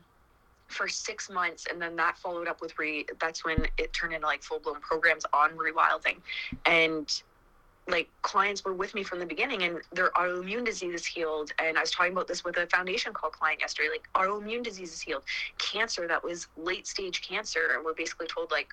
for 0.68 0.88
six 0.88 1.30
months 1.30 1.68
and 1.70 1.80
then 1.80 1.96
that 1.96 2.18
followed 2.18 2.48
up 2.48 2.60
with 2.60 2.78
re 2.80 3.06
that's 3.20 3.46
when 3.46 3.68
it 3.78 3.94
turned 3.94 4.14
into 4.14 4.26
like 4.26 4.42
full-blown 4.42 4.82
programs 4.82 5.26
on 5.34 5.52
rewilding. 5.52 6.18
And 6.66 7.22
like 7.88 8.10
clients 8.24 8.66
were 8.66 8.74
with 8.74 8.96
me 8.96 9.04
from 9.04 9.20
the 9.20 9.28
beginning 9.28 9.62
and 9.62 9.80
their 9.92 10.10
autoimmune 10.12 10.66
disease 10.66 10.96
is 10.96 11.06
healed. 11.06 11.52
And 11.60 11.78
i 11.78 11.82
was 11.82 11.92
talking 11.92 12.14
about 12.14 12.28
this 12.28 12.44
with 12.44 12.58
a 12.58 12.66
foundation 12.68 13.14
call 13.14 13.30
client 13.30 13.62
yesterday 13.62 13.90
like 13.92 14.08
autoimmune 14.16 14.64
disease 14.64 14.92
is 14.92 15.02
healed. 15.02 15.24
Cancer 15.60 16.08
that 16.08 16.24
was 16.24 16.48
late 16.58 16.88
stage 16.88 17.22
cancer 17.22 17.74
and 17.76 17.86
we're 17.86 17.94
basically 17.94 18.28
told 18.28 18.50
like 18.50 18.70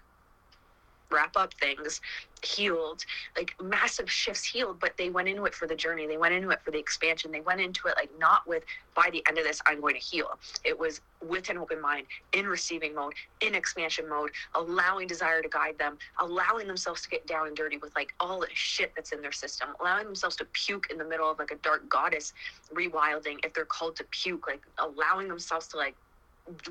wrap 1.12 1.36
up 1.36 1.52
things 1.54 2.00
healed 2.44 3.04
like 3.36 3.54
massive 3.62 4.10
shifts 4.10 4.44
healed 4.44 4.80
but 4.80 4.96
they 4.96 5.10
went 5.10 5.28
into 5.28 5.44
it 5.44 5.54
for 5.54 5.66
the 5.66 5.74
journey. 5.74 6.06
They 6.06 6.16
went 6.16 6.34
into 6.34 6.50
it 6.50 6.60
for 6.64 6.70
the 6.70 6.78
expansion. 6.78 7.30
They 7.30 7.40
went 7.40 7.60
into 7.60 7.86
it 7.88 7.94
like 7.96 8.10
not 8.18 8.46
with 8.46 8.64
by 8.94 9.08
the 9.12 9.22
end 9.28 9.38
of 9.38 9.44
this 9.44 9.60
i'm 9.66 9.80
going 9.80 9.94
to 9.94 10.00
heal. 10.00 10.38
It 10.64 10.78
was 10.78 11.00
with 11.22 11.48
an 11.50 11.58
open 11.58 11.80
mind 11.80 12.06
in 12.32 12.46
receiving 12.46 12.94
mode 12.94 13.14
in 13.40 13.54
expansion 13.54 14.08
mode 14.08 14.30
allowing 14.54 15.06
desire 15.06 15.40
to 15.40 15.48
guide 15.48 15.78
them 15.78 15.98
allowing 16.20 16.66
themselves 16.66 17.02
to 17.02 17.08
get 17.08 17.26
down 17.26 17.46
and 17.46 17.56
dirty 17.56 17.78
with 17.78 17.94
like 17.94 18.12
all 18.18 18.40
the 18.40 18.48
shit 18.54 18.92
that's 18.96 19.12
in 19.12 19.22
their 19.22 19.32
system 19.32 19.68
allowing 19.80 20.04
themselves 20.04 20.36
to 20.36 20.44
puke 20.46 20.88
in 20.90 20.98
the 20.98 21.04
middle 21.04 21.30
of 21.30 21.38
like 21.38 21.50
a 21.52 21.56
dark 21.56 21.88
goddess 21.88 22.32
rewilding 22.74 23.36
if 23.44 23.52
they're 23.54 23.64
called 23.64 23.94
to 23.96 24.04
puke 24.10 24.46
like 24.48 24.62
allowing 24.78 25.28
themselves 25.28 25.68
to 25.68 25.76
like 25.76 25.94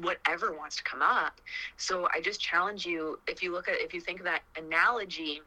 whatever 0.01 0.53
wants 0.53 0.75
to 0.77 0.83
come 0.83 1.01
up. 1.01 1.39
So 1.77 2.07
I 2.13 2.21
just 2.21 2.39
challenge 2.39 2.85
you 2.85 3.19
if 3.27 3.41
you 3.41 3.51
look 3.51 3.67
at 3.67 3.75
if 3.79 3.93
you 3.93 4.01
think 4.01 4.19
of 4.19 4.25
that 4.25 4.41
analogy 4.57 5.41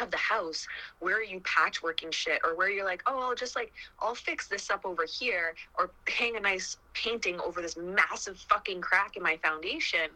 of 0.00 0.10
the 0.10 0.16
house 0.16 0.66
where 0.98 1.16
are 1.16 1.22
you 1.22 1.40
patchworking 1.40 2.12
shit 2.12 2.40
or 2.44 2.56
where 2.56 2.68
you're 2.68 2.84
like 2.84 3.02
oh 3.06 3.20
i'll 3.20 3.34
just 3.34 3.54
like 3.54 3.72
i'll 4.00 4.14
fix 4.14 4.48
this 4.48 4.70
up 4.70 4.84
over 4.84 5.04
here 5.04 5.54
or 5.78 5.90
hang 6.08 6.36
a 6.36 6.40
nice 6.40 6.78
painting 6.94 7.38
over 7.40 7.62
this 7.62 7.76
massive 7.76 8.36
fucking 8.48 8.80
crack 8.80 9.16
in 9.16 9.22
my 9.22 9.36
foundation 9.36 10.10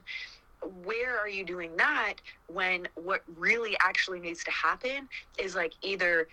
where 0.85 1.16
are 1.16 1.28
you 1.28 1.45
doing 1.45 1.76
that 1.76 2.14
when 2.49 2.88
what 2.97 3.23
really 3.37 3.76
actually 3.80 4.18
needs 4.18 4.42
to 4.42 4.50
happen 4.50 5.09
is 5.38 5.54
like 5.54 5.73
either 5.83 6.26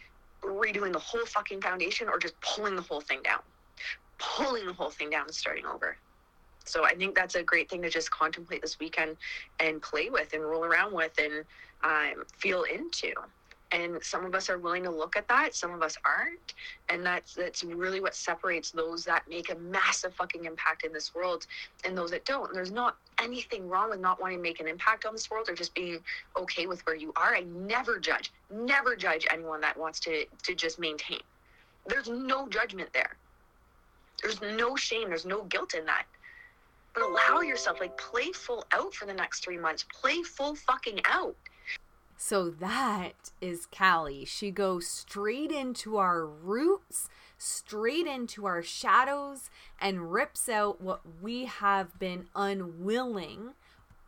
redoing 0.43 0.91
the 0.91 1.00
whole 1.00 1.25
fucking 1.25 1.62
foundation 1.62 2.09
or 2.09 2.17
just 2.17 2.39
pulling 2.41 2.75
the 2.75 2.81
whole 2.81 3.01
thing 3.01 3.21
down 3.24 3.41
pulling 4.17 4.65
the 4.65 4.74
whole 4.74 4.89
thing 4.89 5.09
down 5.09 5.25
and 5.25 5.35
starting 5.35 5.65
over 5.65 5.97
so 6.65 6.84
I 6.84 6.95
think 6.95 7.15
that's 7.15 7.36
a 7.36 7.43
great 7.43 7.69
thing 7.69 7.81
to 7.84 7.89
just 7.89 8.12
contemplate 8.12 8.62
this 8.62 8.79
weekend 8.79 9.17
and 9.60 9.81
play 9.81 10.10
with 10.10 10.34
and 10.34 10.43
roll 10.43 10.65
around 10.65 10.93
with 10.93 11.13
and 11.19 11.45
um, 11.84 12.24
feel 12.38 12.63
into. 12.63 13.13
And 13.72 14.01
some 14.03 14.25
of 14.25 14.36
us 14.36 14.50
are 14.50 14.57
willing 14.57 14.84
to 14.84 14.89
look 14.91 15.15
at 15.17 15.27
that, 15.27 15.53
some 15.53 15.74
of 15.74 15.81
us 15.81 15.98
aren't. 16.05 16.53
And 16.89 17.05
that's 17.05 17.34
that's 17.34 17.63
really 17.63 18.00
what 18.00 18.15
separates 18.15 18.72
those 18.72 19.03
that 19.05 19.27
make 19.27 19.51
a 19.51 19.55
massive 19.55 20.13
fucking 20.13 20.45
impact 20.45 20.86
in 20.86 20.93
this 20.93 21.13
world 21.13 21.45
and 21.84 21.98
those 21.98 22.12
that 22.12 22.25
don't. 22.25 22.48
And 22.48 22.55
there's 22.55 22.72
not 22.72 22.95
anything 23.22 23.67
wrong 23.67 23.89
with 23.89 24.00
not 24.00 24.22
wanting 24.22 24.38
to 24.38 24.43
make 24.43 24.60
an 24.60 24.67
impact 24.67 25.05
on 25.05 25.13
this 25.13 25.29
world 25.29 25.50
or 25.50 25.55
just 25.55 25.74
being 25.74 26.00
okay 26.38 26.67
with 26.67 26.86
where 26.86 26.95
you 26.95 27.12
are. 27.15 27.36
I 27.36 27.41
never 27.41 28.00
judge, 28.00 28.31
never 28.51 28.95
judge 28.95 29.27
anyone 29.31 29.62
that 29.62 29.77
wants 29.77 30.00
to 30.01 30.25
to 30.43 30.55
just 30.55 30.79
maintain. 30.79 31.22
There's 31.88 32.10
no 32.10 32.48
judgment 32.48 32.89
there. 32.93 33.17
There's 34.22 34.41
no 34.41 34.75
shame, 34.75 35.10
there's 35.10 35.25
no 35.25 35.43
guilt 35.43 35.74
in 35.74 35.86
that 35.86 36.05
but 36.95 37.03
allow 37.03 37.41
yourself 37.41 37.79
like 37.79 37.95
play 37.97 38.31
full 38.31 38.65
out 38.71 38.93
for 38.93 39.05
the 39.05 39.13
next 39.13 39.43
three 39.43 39.57
months 39.57 39.85
play 39.93 40.23
full 40.23 40.55
fucking 40.55 40.99
out 41.05 41.35
so 42.17 42.49
that 42.49 43.31
is 43.41 43.65
Kali. 43.65 44.25
She 44.25 44.49
goes 44.49 44.87
straight 44.87 45.51
into 45.51 45.97
our 45.97 46.25
roots, 46.25 47.09
straight 47.37 48.07
into 48.07 48.45
our 48.45 48.63
shadows, 48.63 49.49
and 49.79 50.13
rips 50.13 50.47
out 50.47 50.81
what 50.81 51.01
we 51.21 51.45
have 51.45 51.99
been 51.99 52.27
unwilling 52.35 53.53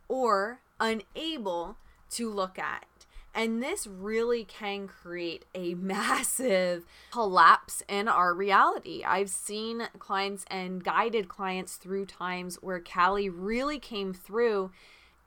or 0.07 0.61
unable 0.79 1.75
to 2.11 2.31
look 2.31 2.57
at. 2.57 2.96
And 3.33 3.61
this 3.61 3.85
really 3.85 4.43
can 4.43 4.87
create 4.87 5.45
a 5.53 5.73
massive 5.75 6.85
collapse 7.11 7.83
in 7.87 8.07
our 8.07 8.33
reality. 8.33 9.03
I've 9.05 9.29
seen 9.29 9.87
clients 9.99 10.45
and 10.49 10.83
guided 10.83 11.27
clients 11.27 11.75
through 11.75 12.07
times 12.07 12.57
where 12.61 12.79
Kali 12.79 13.29
really 13.29 13.79
came 13.79 14.13
through 14.13 14.71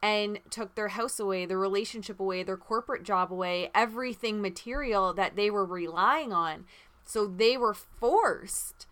and 0.01 0.39
took 0.49 0.75
their 0.75 0.89
house 0.89 1.19
away, 1.19 1.45
their 1.45 1.59
relationship 1.59 2.19
away, 2.19 2.43
their 2.43 2.57
corporate 2.57 3.03
job 3.03 3.31
away, 3.31 3.69
everything 3.75 4.41
material 4.41 5.13
that 5.13 5.35
they 5.35 5.49
were 5.49 5.65
relying 5.65 6.33
on. 6.33 6.65
So 7.05 7.27
they 7.27 7.57
were 7.57 7.73
forced 7.73 8.87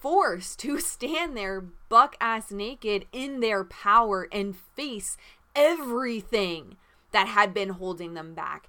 forced 0.00 0.58
to 0.60 0.80
stand 0.80 1.36
there 1.36 1.60
buck 1.60 2.16
ass 2.20 2.50
naked 2.50 3.06
in 3.12 3.40
their 3.40 3.64
power 3.64 4.28
and 4.32 4.56
face 4.56 5.16
everything 5.54 6.76
that 7.12 7.28
had 7.28 7.52
been 7.52 7.70
holding 7.70 8.14
them 8.14 8.34
back, 8.34 8.68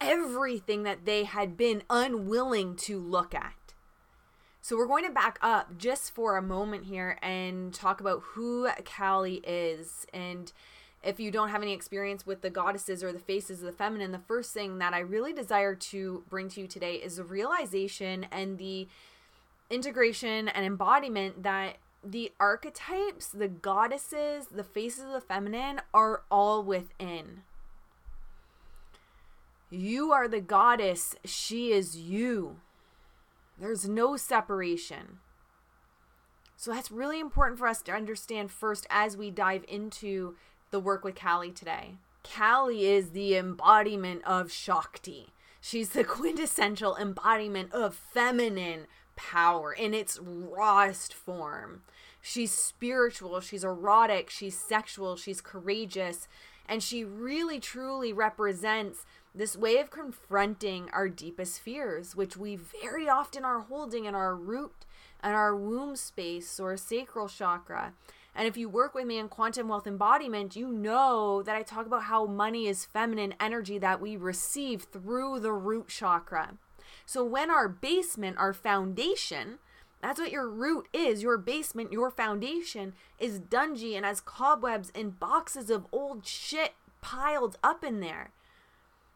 everything 0.00 0.82
that 0.82 1.04
they 1.04 1.24
had 1.24 1.56
been 1.56 1.82
unwilling 1.90 2.76
to 2.76 2.98
look 2.98 3.34
at. 3.34 3.54
So 4.60 4.76
we're 4.76 4.86
going 4.86 5.04
to 5.04 5.10
back 5.10 5.38
up 5.42 5.76
just 5.76 6.14
for 6.14 6.36
a 6.36 6.42
moment 6.42 6.84
here 6.84 7.18
and 7.20 7.74
talk 7.74 8.00
about 8.00 8.22
who 8.22 8.68
Kali 8.84 9.42
is. 9.44 10.06
And 10.14 10.52
if 11.02 11.18
you 11.18 11.32
don't 11.32 11.48
have 11.48 11.62
any 11.62 11.72
experience 11.72 12.24
with 12.24 12.42
the 12.42 12.50
goddesses 12.50 13.02
or 13.02 13.12
the 13.12 13.18
faces 13.18 13.58
of 13.58 13.66
the 13.66 13.72
feminine, 13.72 14.12
the 14.12 14.20
first 14.20 14.52
thing 14.52 14.78
that 14.78 14.94
I 14.94 15.00
really 15.00 15.32
desire 15.32 15.74
to 15.74 16.22
bring 16.30 16.48
to 16.50 16.60
you 16.60 16.68
today 16.68 16.94
is 16.94 17.16
the 17.16 17.24
realization 17.24 18.26
and 18.30 18.56
the 18.58 18.86
integration 19.68 20.48
and 20.48 20.64
embodiment 20.64 21.42
that 21.42 21.78
the 22.04 22.30
archetypes, 22.38 23.28
the 23.28 23.48
goddesses, 23.48 24.46
the 24.46 24.64
faces 24.64 25.06
of 25.06 25.12
the 25.12 25.20
feminine 25.20 25.80
are 25.92 26.22
all 26.30 26.62
within. 26.62 27.42
You 29.74 30.12
are 30.12 30.28
the 30.28 30.42
goddess, 30.42 31.14
she 31.24 31.72
is 31.72 31.96
you. 31.96 32.58
There's 33.58 33.88
no 33.88 34.18
separation. 34.18 35.20
So 36.58 36.72
that's 36.72 36.90
really 36.90 37.18
important 37.18 37.58
for 37.58 37.66
us 37.66 37.80
to 37.84 37.92
understand 37.92 38.50
first 38.50 38.86
as 38.90 39.16
we 39.16 39.30
dive 39.30 39.64
into 39.66 40.36
the 40.72 40.78
work 40.78 41.04
with 41.04 41.14
Kali 41.14 41.50
today. 41.52 41.94
Kali 42.22 42.84
is 42.84 43.12
the 43.12 43.34
embodiment 43.34 44.22
of 44.26 44.52
Shakti. 44.52 45.28
She's 45.62 45.88
the 45.88 46.04
quintessential 46.18 46.94
embodiment 46.96 47.72
of 47.72 47.94
feminine 47.94 48.86
power 49.16 49.72
in 49.72 49.94
its 49.94 50.20
rawest 50.20 51.14
form. 51.14 51.80
She's 52.20 52.52
spiritual, 52.52 53.40
she's 53.40 53.64
erotic, 53.64 54.28
she's 54.28 54.58
sexual, 54.58 55.16
she's 55.16 55.40
courageous, 55.40 56.28
and 56.68 56.82
she 56.82 57.04
really 57.04 57.58
truly 57.58 58.12
represents 58.12 59.06
this 59.34 59.56
way 59.56 59.78
of 59.78 59.90
confronting 59.90 60.90
our 60.92 61.08
deepest 61.08 61.60
fears, 61.60 62.14
which 62.14 62.36
we 62.36 62.56
very 62.56 63.08
often 63.08 63.44
are 63.44 63.60
holding 63.60 64.04
in 64.04 64.14
our 64.14 64.36
root 64.36 64.84
and 65.20 65.34
our 65.34 65.56
womb 65.56 65.96
space 65.96 66.60
or 66.60 66.76
sacral 66.76 67.28
chakra. 67.28 67.94
And 68.34 68.48
if 68.48 68.56
you 68.56 68.68
work 68.68 68.94
with 68.94 69.06
me 69.06 69.18
in 69.18 69.28
quantum 69.28 69.68
wealth 69.68 69.86
embodiment, 69.86 70.56
you 70.56 70.68
know 70.68 71.42
that 71.42 71.56
I 71.56 71.62
talk 71.62 71.86
about 71.86 72.04
how 72.04 72.26
money 72.26 72.66
is 72.66 72.86
feminine 72.86 73.34
energy 73.38 73.78
that 73.78 74.00
we 74.00 74.16
receive 74.16 74.84
through 74.84 75.40
the 75.40 75.52
root 75.52 75.88
chakra. 75.88 76.56
So 77.04 77.24
when 77.24 77.50
our 77.50 77.68
basement, 77.68 78.38
our 78.38 78.52
foundation, 78.52 79.58
that's 80.00 80.18
what 80.18 80.32
your 80.32 80.48
root 80.48 80.88
is, 80.92 81.22
your 81.22 81.38
basement, 81.38 81.92
your 81.92 82.10
foundation 82.10 82.94
is 83.18 83.38
dungy 83.38 83.96
and 83.96 84.04
has 84.04 84.20
cobwebs 84.20 84.90
and 84.94 85.18
boxes 85.18 85.70
of 85.70 85.86
old 85.92 86.26
shit 86.26 86.72
piled 87.00 87.58
up 87.62 87.84
in 87.84 88.00
there 88.00 88.30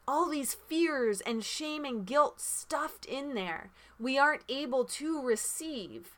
all 0.09 0.29
these 0.29 0.55
fears 0.55 1.21
and 1.23 1.45
shame 1.45 1.85
and 1.85 2.07
guilt 2.07 2.41
stuffed 2.41 3.05
in 3.07 3.35
there. 3.35 3.71
We 3.99 4.19
aren't 4.19 4.45
able 4.49 4.85
to 4.85 5.21
receive. 5.21 6.11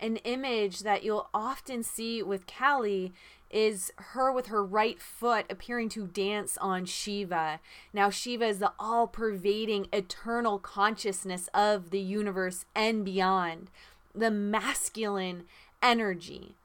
An 0.00 0.16
image 0.16 0.80
that 0.80 1.04
you'll 1.04 1.28
often 1.32 1.84
see 1.84 2.22
with 2.22 2.48
Kali 2.48 3.12
is 3.52 3.92
her 3.96 4.32
with 4.32 4.46
her 4.46 4.64
right 4.64 5.00
foot 5.00 5.46
appearing 5.48 5.90
to 5.90 6.06
dance 6.06 6.58
on 6.58 6.86
Shiva. 6.86 7.60
Now, 7.92 8.10
Shiva 8.10 8.46
is 8.46 8.58
the 8.58 8.72
all 8.80 9.06
pervading 9.06 9.86
eternal 9.92 10.58
consciousness 10.58 11.48
of 11.54 11.90
the 11.90 12.00
universe 12.00 12.64
and 12.74 13.04
beyond, 13.04 13.70
the 14.14 14.30
masculine 14.30 15.44
energy. 15.82 16.56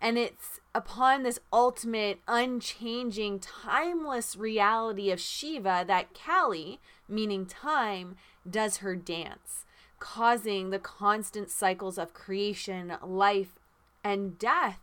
And 0.00 0.16
it's 0.16 0.60
upon 0.74 1.22
this 1.22 1.38
ultimate, 1.52 2.20
unchanging, 2.26 3.40
timeless 3.40 4.34
reality 4.34 5.10
of 5.10 5.20
Shiva 5.20 5.84
that 5.86 6.14
Kali, 6.14 6.80
meaning 7.08 7.44
time, 7.44 8.16
does 8.48 8.78
her 8.78 8.96
dance, 8.96 9.66
causing 9.98 10.70
the 10.70 10.78
constant 10.78 11.50
cycles 11.50 11.98
of 11.98 12.14
creation, 12.14 12.96
life, 13.04 13.58
and 14.02 14.38
death 14.38 14.80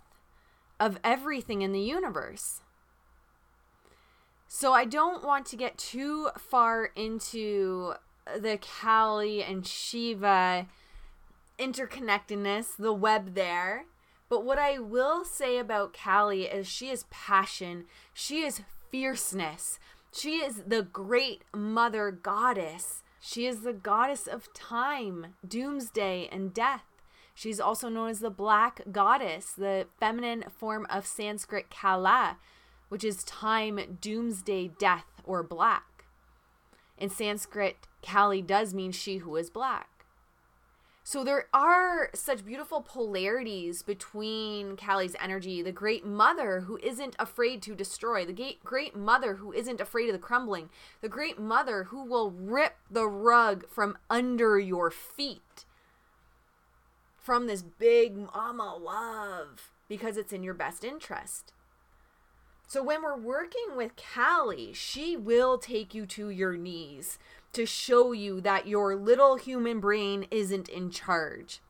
of 0.80 1.00
everything 1.04 1.64
in 1.64 1.72
the 1.72 1.82
universe. 1.82 2.62
So 4.48 4.74
I 4.74 4.86
don't 4.86 5.26
want 5.26 5.46
to 5.48 5.58
get 5.58 5.78
too 5.78 6.30
far 6.38 6.92
into 6.96 7.96
the 8.40 8.58
Kali 8.58 9.44
and 9.44 9.66
Shiva 9.66 10.68
interconnectedness, 11.58 12.76
the 12.78 12.94
web 12.94 13.34
there. 13.34 13.86
But 14.30 14.44
what 14.44 14.60
I 14.60 14.80
will 14.80 15.24
say 15.24 15.58
about 15.58 15.94
Kali 15.94 16.44
is 16.44 16.68
she 16.68 16.90
is 16.90 17.06
passion, 17.10 17.86
she 18.14 18.42
is 18.42 18.62
fierceness, 18.92 19.80
she 20.12 20.38
is 20.38 20.64
the 20.66 20.82
great 20.82 21.44
mother 21.54 22.12
goddess. 22.12 23.04
She 23.20 23.46
is 23.46 23.62
the 23.62 23.74
goddess 23.74 24.26
of 24.26 24.54
time, 24.54 25.36
doomsday, 25.48 26.30
and 26.32 26.54
death. 26.54 26.86
She's 27.36 27.60
also 27.60 27.90
known 27.90 28.10
as 28.10 28.20
the 28.20 28.30
black 28.30 28.82
goddess, 28.92 29.52
the 29.52 29.88
feminine 30.00 30.46
form 30.58 30.88
of 30.90 31.06
Sanskrit 31.06 31.70
Kala, 31.70 32.38
which 32.90 33.04
is 33.04 33.24
time, 33.24 33.98
doomsday, 34.02 34.70
death, 34.80 35.06
or 35.24 35.44
black. 35.44 36.06
In 36.98 37.10
Sanskrit, 37.10 37.76
Kali 38.02 38.42
does 38.42 38.74
mean 38.74 38.92
she 38.92 39.18
who 39.18 39.36
is 39.36 39.50
black. 39.50 39.97
So 41.10 41.24
there 41.24 41.48
are 41.54 42.10
such 42.14 42.44
beautiful 42.44 42.82
polarities 42.82 43.82
between 43.82 44.76
Kali's 44.76 45.16
energy, 45.22 45.62
the 45.62 45.72
great 45.72 46.06
mother 46.06 46.60
who 46.60 46.78
isn't 46.84 47.16
afraid 47.18 47.62
to 47.62 47.76
destroy, 47.76 48.26
the 48.26 48.58
great 48.66 48.94
mother 48.94 49.36
who 49.36 49.54
isn't 49.54 49.80
afraid 49.80 50.10
of 50.10 50.12
the 50.12 50.20
crumbling, 50.20 50.70
the 51.00 51.08
great 51.08 51.40
mother 51.40 51.86
who 51.86 52.04
will 52.04 52.32
rip 52.32 52.76
the 52.92 53.08
rug 53.08 53.70
from 53.70 53.98
under 54.10 54.60
your 54.60 54.92
feet 54.92 55.64
from 57.16 57.48
this 57.48 57.62
big 57.62 58.18
mama 58.18 58.76
love 58.76 59.72
because 59.88 60.18
it's 60.18 60.34
in 60.34 60.44
your 60.44 60.54
best 60.54 60.84
interest. 60.84 61.54
So 62.68 62.84
when 62.84 63.02
we're 63.02 63.16
working 63.16 63.78
with 63.78 63.96
Kali, 63.96 64.74
she 64.74 65.16
will 65.16 65.58
take 65.58 65.94
you 65.94 66.06
to 66.08 66.30
your 66.30 66.58
knees 66.58 67.18
to 67.54 67.66
show 67.66 68.12
you 68.12 68.42
that 68.42 68.68
your 68.68 68.96
little 68.96 69.36
human 69.36 69.80
brain 69.80 70.28
isn't 70.32 70.70
in 70.70 70.92
charge. 70.92 71.62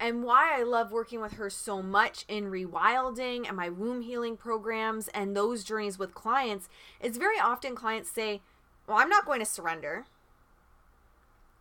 And 0.00 0.22
why 0.22 0.58
I 0.58 0.62
love 0.62 0.92
working 0.92 1.20
with 1.20 1.34
her 1.34 1.48
so 1.48 1.80
much 1.80 2.24
in 2.28 2.50
rewilding 2.50 3.46
and 3.46 3.56
my 3.56 3.68
womb 3.68 4.02
healing 4.02 4.36
programs 4.36 5.08
and 5.08 5.34
those 5.36 5.64
journeys 5.64 5.98
with 5.98 6.14
clients 6.14 6.68
is 7.00 7.16
very 7.16 7.38
often 7.38 7.74
clients 7.74 8.10
say, 8.10 8.42
Well, 8.86 8.98
I'm 8.98 9.08
not 9.08 9.24
going 9.24 9.38
to 9.38 9.46
surrender. 9.46 10.06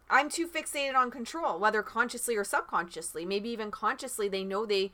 I'm 0.10 0.30
too 0.30 0.48
fixated 0.48 0.96
on 0.96 1.10
control, 1.10 1.58
whether 1.60 1.82
consciously 1.82 2.36
or 2.36 2.44
subconsciously. 2.44 3.26
Maybe 3.26 3.50
even 3.50 3.72
consciously, 3.72 4.28
they 4.28 4.44
know 4.44 4.66
they 4.66 4.92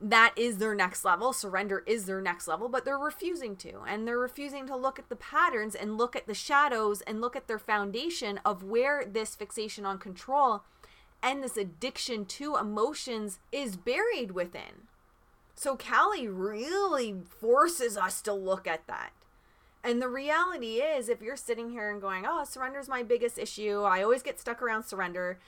that 0.00 0.32
is 0.36 0.58
their 0.58 0.74
next 0.74 1.04
level. 1.04 1.32
Surrender 1.32 1.82
is 1.86 2.06
their 2.06 2.20
next 2.20 2.46
level, 2.46 2.68
but 2.68 2.84
they're 2.84 2.98
refusing 2.98 3.56
to. 3.56 3.80
And 3.86 4.06
they're 4.06 4.18
refusing 4.18 4.66
to 4.68 4.76
look 4.76 4.98
at 4.98 5.08
the 5.08 5.16
patterns 5.16 5.74
and 5.74 5.98
look 5.98 6.14
at 6.14 6.26
the 6.26 6.34
shadows 6.34 7.00
and 7.00 7.20
look 7.20 7.34
at 7.34 7.48
their 7.48 7.58
foundation 7.58 8.38
of 8.44 8.62
where 8.62 9.04
this 9.04 9.34
fixation 9.34 9.84
on 9.84 9.98
control 9.98 10.62
and 11.20 11.42
this 11.42 11.56
addiction 11.56 12.24
to 12.24 12.56
emotions 12.56 13.40
is 13.50 13.76
buried 13.76 14.30
within. 14.30 14.86
So 15.56 15.76
Kali 15.76 16.28
really 16.28 17.16
forces 17.40 17.96
us 17.96 18.22
to 18.22 18.32
look 18.32 18.68
at 18.68 18.86
that. 18.86 19.10
And 19.82 20.00
the 20.00 20.08
reality 20.08 20.76
is, 20.76 21.08
if 21.08 21.20
you're 21.20 21.36
sitting 21.36 21.70
here 21.70 21.90
and 21.90 22.00
going, 22.00 22.24
oh, 22.26 22.44
surrender 22.44 22.78
is 22.78 22.88
my 22.88 23.02
biggest 23.02 23.38
issue, 23.38 23.82
I 23.82 24.02
always 24.02 24.22
get 24.22 24.38
stuck 24.38 24.62
around 24.62 24.84
surrender. 24.84 25.40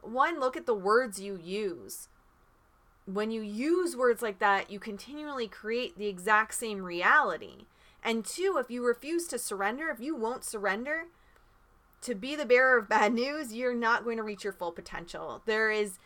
One, 0.00 0.40
look 0.40 0.56
at 0.56 0.64
the 0.64 0.74
words 0.74 1.20
you 1.20 1.38
use 1.42 2.08
when 3.12 3.30
you 3.30 3.40
use 3.40 3.96
words 3.96 4.20
like 4.20 4.38
that, 4.38 4.70
you 4.70 4.78
continually 4.78 5.48
create 5.48 5.96
the 5.96 6.08
exact 6.08 6.54
same 6.54 6.82
reality. 6.82 7.64
And 8.02 8.24
two, 8.24 8.58
if 8.60 8.70
you 8.70 8.84
refuse 8.84 9.26
to 9.28 9.38
surrender, 9.38 9.88
if 9.88 9.98
you 9.98 10.14
won't 10.14 10.44
surrender 10.44 11.06
to 12.02 12.14
be 12.14 12.36
the 12.36 12.44
bearer 12.44 12.78
of 12.78 12.88
bad 12.88 13.14
news, 13.14 13.54
you're 13.54 13.74
not 13.74 14.04
going 14.04 14.18
to 14.18 14.22
reach 14.22 14.44
your 14.44 14.52
full 14.52 14.72
potential. 14.72 15.42
There 15.46 15.70
is 15.70 15.98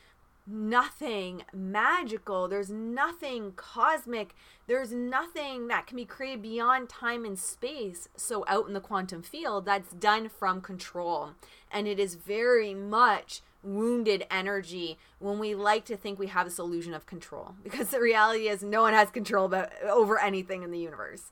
nothing 0.47 1.43
magical, 1.53 2.47
there's 2.47 2.71
nothing 2.71 3.53
cosmic, 3.57 4.35
there's 4.69 4.93
nothing 4.93 5.69
that 5.69 5.87
can 5.89 5.97
be 5.97 6.05
created 6.05 6.43
beyond 6.43 6.89
time 6.89 7.25
and 7.25 7.39
space. 7.39 8.09
So, 8.17 8.45
out 8.47 8.69
in 8.69 8.75
the 8.75 8.81
quantum 8.81 9.23
field, 9.23 9.65
that's 9.65 9.93
done 9.93 10.29
from 10.29 10.61
control. 10.61 11.33
And 11.71 11.89
it 11.89 11.99
is 11.99 12.15
very 12.15 12.75
much 12.75 13.43
wounded 13.63 14.27
energy 14.31 14.99
when 15.19 15.39
we 15.39 15.55
like 15.55 15.85
to 15.85 15.97
think 15.97 16.19
we 16.19 16.27
have 16.29 16.47
this 16.47 16.59
illusion 16.59 16.95
of 16.95 17.07
control 17.07 17.55
because 17.63 17.89
the 17.89 18.01
reality 18.01 18.49
is 18.49 18.63
no 18.63 18.83
one 18.83 18.95
has 18.95 19.11
control 19.11 19.47
about, 19.47 19.71
over 19.83 20.19
anything 20.19 20.63
in 20.63 20.71
the 20.71 20.79
universe. 20.79 21.31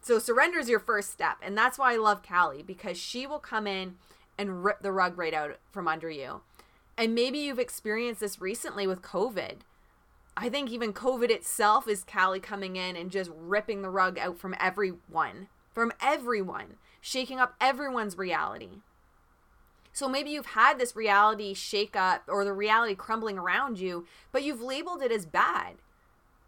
So 0.00 0.18
surrender 0.18 0.58
is 0.58 0.68
your 0.68 0.80
first 0.80 1.10
step 1.10 1.38
and 1.42 1.56
that's 1.56 1.78
why 1.78 1.92
I 1.92 1.96
love 1.96 2.22
Kali 2.22 2.62
because 2.62 2.98
she 2.98 3.26
will 3.26 3.38
come 3.38 3.66
in 3.66 3.96
and 4.38 4.64
rip 4.64 4.82
the 4.82 4.92
rug 4.92 5.18
right 5.18 5.34
out 5.34 5.58
from 5.70 5.88
under 5.88 6.10
you. 6.10 6.42
And 6.98 7.14
maybe 7.14 7.38
you've 7.38 7.58
experienced 7.58 8.20
this 8.20 8.40
recently 8.40 8.86
with 8.86 9.02
COVID. 9.02 9.56
I 10.36 10.48
think 10.48 10.70
even 10.70 10.92
COVID 10.92 11.30
itself 11.30 11.88
is 11.88 12.04
Kali 12.04 12.40
coming 12.40 12.76
in 12.76 12.96
and 12.96 13.10
just 13.10 13.30
ripping 13.34 13.82
the 13.82 13.90
rug 13.90 14.18
out 14.18 14.38
from 14.38 14.54
everyone, 14.60 15.48
from 15.72 15.92
everyone, 16.00 16.76
shaking 17.00 17.38
up 17.38 17.54
everyone's 17.60 18.18
reality. 18.18 18.80
So 19.96 20.10
maybe 20.10 20.28
you've 20.28 20.44
had 20.44 20.78
this 20.78 20.94
reality 20.94 21.54
shake 21.54 21.96
up 21.96 22.24
or 22.28 22.44
the 22.44 22.52
reality 22.52 22.94
crumbling 22.94 23.38
around 23.38 23.78
you, 23.78 24.04
but 24.30 24.42
you've 24.42 24.60
labeled 24.60 25.00
it 25.00 25.10
as 25.10 25.24
bad. 25.24 25.76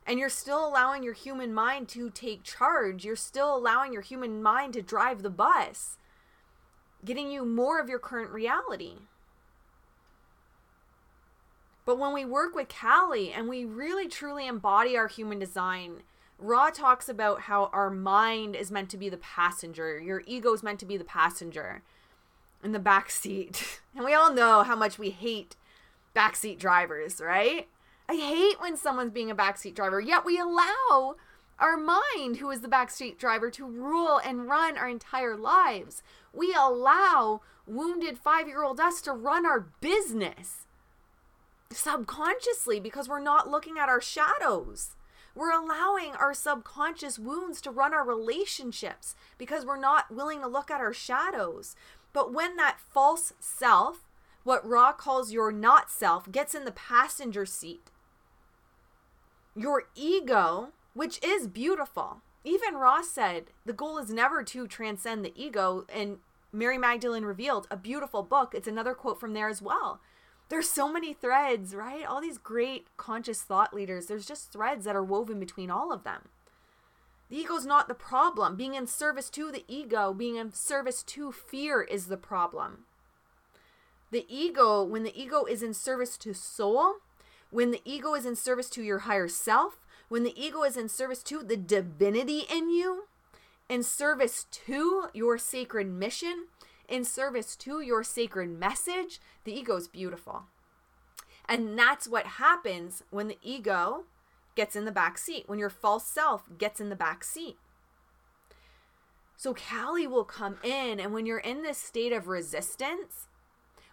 And 0.07 0.19
you're 0.19 0.29
still 0.29 0.69
allowing 0.69 1.03
your 1.03 1.15
human 1.15 1.55
mind 1.55 1.89
to 1.89 2.11
take 2.11 2.43
charge. 2.43 3.07
You're 3.07 3.17
still 3.17 3.57
allowing 3.57 3.91
your 3.91 4.03
human 4.03 4.43
mind 4.43 4.75
to 4.75 4.83
drive 4.83 5.23
the 5.23 5.31
bus, 5.31 5.97
getting 7.03 7.31
you 7.31 7.47
more 7.47 7.81
of 7.81 7.89
your 7.89 7.99
current 7.99 8.33
reality. 8.33 8.97
But 11.87 11.99
when 11.99 12.13
we 12.13 12.27
work 12.27 12.55
with 12.55 12.69
Kali 12.69 13.33
and 13.33 13.49
we 13.49 13.65
really 13.65 14.09
truly 14.09 14.47
embody 14.47 14.95
our 14.95 15.09
human 15.09 15.39
design, 15.39 16.03
Ra 16.39 16.69
talks 16.69 17.09
about 17.09 17.41
how 17.41 17.71
our 17.73 17.89
mind 17.89 18.55
is 18.55 18.71
meant 18.71 18.91
to 18.91 18.99
be 18.99 19.09
the 19.09 19.17
passenger, 19.17 19.99
your 19.99 20.23
ego 20.27 20.53
is 20.53 20.63
meant 20.63 20.81
to 20.81 20.87
be 20.87 20.99
the 20.99 21.03
passenger 21.05 21.83
in 22.63 22.73
the 22.73 22.79
back 22.79 23.11
seat. 23.11 23.81
And 23.95 24.05
we 24.05 24.15
all 24.15 24.33
know 24.33 24.63
how 24.63 24.77
much 24.77 24.97
we 24.97 25.11
hate 25.11 25.57
backseat 26.15 26.61
drivers, 26.61 27.21
right? 27.21 27.67
I 28.09 28.15
hate 28.15 28.61
when 28.61 28.77
someone's 28.77 29.11
being 29.11 29.29
a 29.29 29.35
backseat 29.35 29.75
driver, 29.75 29.99
yet 30.01 30.25
we 30.25 30.39
allow 30.39 31.17
our 31.59 31.77
mind, 31.77 32.37
who 32.37 32.49
is 32.51 32.61
the 32.61 32.69
backseat 32.69 33.19
driver, 33.19 33.51
to 33.51 33.67
rule 33.67 34.21
and 34.25 34.49
run 34.49 34.79
our 34.79 34.89
entire 34.89 35.37
lives. 35.37 36.01
We 36.33 36.55
allow 36.57 37.41
wounded 37.67 38.19
five 38.19 38.47
year 38.47 38.63
old 38.63 38.79
us 38.79 39.01
to 39.03 39.13
run 39.13 39.45
our 39.45 39.67
business 39.81 40.67
subconsciously 41.71 42.81
because 42.81 43.09
we're 43.09 43.21
not 43.21 43.51
looking 43.51 43.79
at 43.79 43.89
our 43.89 44.01
shadows. 44.01 44.95
We're 45.35 45.53
allowing 45.53 46.13
our 46.17 46.35
subconscious 46.35 47.19
wounds 47.19 47.61
to 47.61 47.71
run 47.71 47.95
our 47.95 48.05
relationships 48.05 49.15
because 49.37 49.65
we're 49.65 49.79
not 49.79 50.11
willing 50.11 50.41
to 50.41 50.49
look 50.49 50.71
at 50.71 50.81
our 50.81 50.93
shadows. 50.93 51.77
But 52.13 52.33
when 52.33 52.57
that 52.57 52.79
false 52.81 53.33
self, 53.39 54.05
what 54.45 54.67
Ra 54.67 54.93
calls 54.93 55.33
your 55.33 55.53
not 55.53 55.91
self, 55.91 56.31
gets 56.31 56.55
in 56.55 56.65
the 56.65 56.73
passenger 56.73 57.45
seat, 57.47 57.91
your 59.55 59.85
ego, 59.95 60.69
which 60.95 61.23
is 61.23 61.47
beautiful, 61.47 62.23
even 62.45 62.77
Ross 62.77 63.11
said 63.11 63.47
the 63.67 63.73
goal 63.73 63.99
is 63.99 64.11
never 64.11 64.43
to 64.43 64.67
transcend 64.67 65.25
the 65.25 65.35
ego. 65.37 65.85
And 65.93 66.19
Mary 66.53 66.79
Magdalene 66.79 67.25
revealed 67.25 67.67
a 67.71 67.77
beautiful 67.77 68.23
book. 68.23 68.55
It's 68.55 68.69
another 68.69 68.95
quote 68.95 69.21
from 69.21 69.35
there 69.35 69.49
as 69.49 69.61
well. 69.61 70.01
There's 70.49 70.69
so 70.69 70.91
many 70.91 71.13
threads, 71.13 71.75
right? 71.75 72.07
All 72.07 72.23
these 72.23 72.39
great 72.39 72.87
conscious 72.97 73.43
thought 73.43 73.75
leaders, 73.75 74.07
there's 74.07 74.27
just 74.27 74.51
threads 74.51 74.87
that 74.87 74.97
are 74.97 75.05
woven 75.05 75.39
between 75.39 75.71
all 75.71 75.93
of 75.93 76.05
them. 76.05 76.29
The 77.31 77.37
ego's 77.37 77.67
not 77.67 77.89
the 77.89 77.95
problem. 77.95 78.57
Being 78.57 78.75
in 78.75 78.87
service 78.87 79.29
to 79.31 79.53
the 79.53 79.65
ego, 79.69 80.15
being 80.15 80.37
in 80.37 80.53
service 80.53 81.03
to 81.05 81.31
fear 81.33 81.83
is 81.83 82.07
the 82.07 82.17
problem. 82.17 82.85
The 84.11 84.25
ego, 84.29 84.83
when 84.83 85.03
the 85.03 85.21
ego 85.21 85.45
is 85.45 85.63
in 85.63 85.75
service 85.75 86.17
to 86.19 86.33
soul, 86.33 86.97
when 87.51 87.71
the 87.71 87.83
ego 87.85 88.15
is 88.15 88.25
in 88.25 88.37
service 88.37 88.71
to 88.71 88.83
your 88.83 89.01
higher 89.01 89.29
self, 89.29 89.87
when 90.09 90.23
the 90.23 90.43
ego 90.43 90.63
is 90.63 90.77
in 90.77 90.89
service 90.89 91.23
to 91.25 91.43
the 91.43 91.57
divinity 91.57 92.45
in 92.51 92.71
you, 92.71 93.05
in 93.69 93.83
service 93.83 94.47
to 94.51 95.09
your 95.13 95.37
sacred 95.37 95.87
mission, 95.87 96.47
in 96.89 97.05
service 97.05 97.55
to 97.57 97.83
your 97.83 98.03
sacred 98.03 98.59
message, 98.59 99.21
the 99.45 99.53
ego 99.53 99.77
is 99.77 99.89
beautiful. 99.89 100.45
And 101.47 101.79
that's 101.79 102.09
what 102.09 102.27
happens 102.27 103.03
when 103.11 103.29
the 103.29 103.39
ego 103.43 104.05
gets 104.59 104.75
in 104.75 104.85
the 104.85 104.91
back 104.91 105.17
seat, 105.19 105.45
when 105.47 105.61
your 105.61 105.71
false 105.71 106.05
self 106.05 106.43
gets 106.59 106.81
in 106.81 106.89
the 106.89 106.97
back 106.97 107.23
seat. 107.23 107.57
So 109.37 109.55
Kali 109.55 110.05
will 110.05 110.25
come 110.25 110.57
in, 110.65 110.99
and 110.99 111.15
when 111.15 111.27
you're 111.27 111.39
in 111.39 111.63
this 111.63 111.79
state 111.79 112.13
of 112.13 112.27
resistance, 112.27 113.29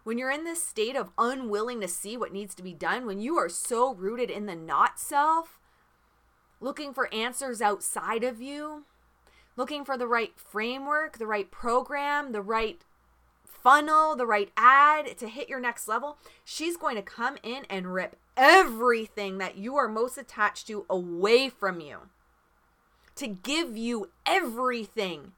when 0.04 0.18
you're 0.18 0.32
in 0.32 0.44
this 0.44 0.64
state 0.64 0.96
of 0.96 1.12
unwilling 1.20 1.82
to 1.82 1.88
see 1.88 2.18
what 2.18 2.34
needs 2.34 2.56
to 2.56 2.64
be 2.64 2.74
done, 2.74 3.06
when 3.06 3.20
you 3.20 3.38
are 3.38 3.48
so 3.48 3.94
rooted 3.94 4.32
in 4.32 4.48
the 4.48 4.56
not 4.56 5.00
self, 5.00 5.60
looking 6.60 6.96
for 6.96 7.14
answers 7.14 7.62
outside 7.62 8.24
of 8.24 8.42
you, 8.42 8.86
looking 9.56 9.86
for 9.86 10.00
the 10.00 10.08
right 10.08 10.34
framework, 10.36 11.20
the 11.20 11.28
right 11.28 11.52
program, 11.52 12.32
the 12.32 12.42
right 12.42 12.82
funnel, 13.66 14.16
the 14.16 14.28
right 14.28 14.52
ad 14.56 15.18
to 15.18 15.28
hit 15.28 15.50
your 15.50 15.60
next 15.60 15.88
level, 15.88 16.20
she's 16.44 16.78
going 16.78 16.96
to 16.96 17.02
come 17.02 17.36
in 17.42 17.64
and 17.68 17.92
rip 17.92 18.16
everything 18.38 19.40
that 19.40 19.58
you 19.58 19.76
are 19.76 19.88
most 19.88 20.20
attached 20.20 20.68
to 20.68 20.86
away 20.88 21.50
from 21.50 21.80
you 21.80 21.98
to 23.16 23.26
give 23.26 23.76
you 23.76 24.12
everything 24.24 25.32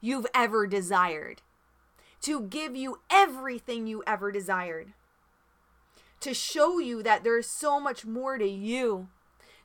you've 0.00 0.26
ever 0.32 0.68
desired, 0.68 1.42
to 2.20 2.42
give 2.42 2.76
you 2.76 3.00
everything 3.10 3.88
you 3.88 4.04
ever 4.06 4.30
desired, 4.30 4.92
to 6.20 6.32
show 6.32 6.78
you 6.78 7.02
that 7.02 7.24
there's 7.24 7.48
so 7.48 7.80
much 7.80 8.06
more 8.06 8.38
to 8.38 8.48
you. 8.48 9.08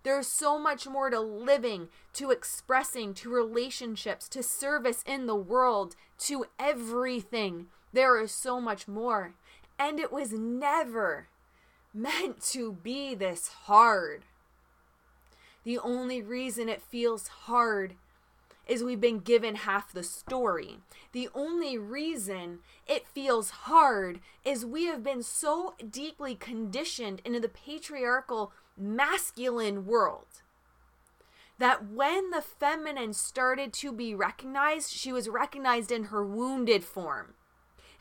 There's 0.01 0.27
so 0.27 0.57
much 0.57 0.87
more 0.87 1.11
to 1.11 1.19
living, 1.19 1.89
to 2.13 2.31
expressing, 2.31 3.13
to 3.15 3.29
relationships, 3.29 4.27
to 4.29 4.41
service 4.41 5.03
in 5.05 5.27
the 5.27 5.35
world, 5.35 5.95
to 6.19 6.45
everything. 6.57 7.67
There 7.93 8.19
is 8.21 8.31
so 8.31 8.59
much 8.61 8.87
more. 8.87 9.33
And 9.77 9.99
it 9.99 10.11
was 10.11 10.33
never 10.33 11.27
meant 11.93 12.41
to 12.51 12.73
be 12.73 13.15
this 13.15 13.47
hard. 13.65 14.25
The 15.63 15.79
only 15.79 16.21
reason 16.21 16.69
it 16.69 16.81
feels 16.81 17.27
hard 17.27 17.95
is 18.67 18.83
we've 18.83 19.01
been 19.01 19.19
given 19.19 19.55
half 19.55 19.91
the 19.91 20.03
story. 20.03 20.77
The 21.11 21.29
only 21.33 21.77
reason 21.77 22.59
it 22.87 23.07
feels 23.07 23.49
hard 23.49 24.19
is 24.45 24.65
we 24.65 24.85
have 24.85 25.03
been 25.03 25.23
so 25.23 25.73
deeply 25.89 26.35
conditioned 26.35 27.21
into 27.25 27.39
the 27.39 27.49
patriarchal 27.49 28.51
masculine 28.77 29.85
world 29.85 30.43
that 31.57 31.89
when 31.89 32.29
the 32.29 32.41
feminine 32.41 33.13
started 33.13 33.73
to 33.73 33.91
be 33.91 34.15
recognized, 34.15 34.91
she 34.91 35.11
was 35.11 35.27
recognized 35.27 35.91
in 35.91 36.05
her 36.05 36.23
wounded 36.23 36.85
form. 36.85 37.33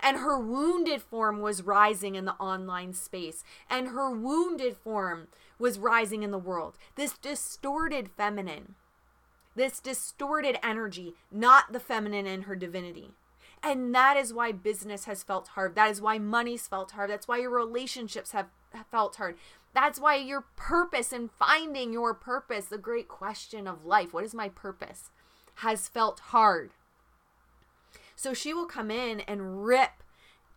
And 0.00 0.18
her 0.18 0.38
wounded 0.38 1.02
form 1.02 1.40
was 1.40 1.62
rising 1.62 2.14
in 2.14 2.24
the 2.24 2.34
online 2.34 2.92
space. 2.92 3.42
And 3.68 3.88
her 3.88 4.10
wounded 4.10 4.76
form 4.76 5.28
was 5.58 5.78
rising 5.78 6.22
in 6.22 6.30
the 6.30 6.38
world. 6.38 6.78
This 6.94 7.18
distorted 7.18 8.08
feminine, 8.16 8.74
this 9.56 9.80
distorted 9.80 10.58
energy, 10.62 11.14
not 11.32 11.72
the 11.72 11.80
feminine 11.80 12.26
in 12.26 12.42
her 12.42 12.54
divinity. 12.54 13.14
And 13.62 13.92
that 13.94 14.16
is 14.16 14.32
why 14.32 14.52
business 14.52 15.06
has 15.06 15.24
felt 15.24 15.48
hard. 15.48 15.74
That 15.74 15.90
is 15.90 16.00
why 16.00 16.18
money's 16.18 16.68
felt 16.68 16.92
hard. 16.92 17.10
That's 17.10 17.26
why 17.26 17.38
your 17.38 17.50
relationships 17.50 18.30
have 18.30 18.46
felt 18.90 19.16
hard. 19.16 19.36
That's 19.74 19.98
why 19.98 20.14
your 20.16 20.44
purpose 20.54 21.12
and 21.12 21.30
finding 21.30 21.92
your 21.92 22.14
purpose, 22.14 22.66
the 22.66 22.78
great 22.78 23.08
question 23.08 23.66
of 23.66 23.84
life, 23.84 24.14
what 24.14 24.24
is 24.24 24.34
my 24.34 24.48
purpose, 24.48 25.10
has 25.56 25.88
felt 25.88 26.20
hard. 26.20 26.70
So 28.18 28.34
she 28.34 28.52
will 28.52 28.66
come 28.66 28.90
in 28.90 29.20
and 29.20 29.64
rip 29.64 30.02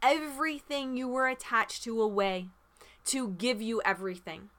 everything 0.02 0.98
you 0.98 1.08
were 1.08 1.28
attached 1.28 1.84
to 1.84 2.02
away 2.02 2.48
to 3.06 3.28
give 3.28 3.62
you 3.62 3.84
everything. 3.86 4.50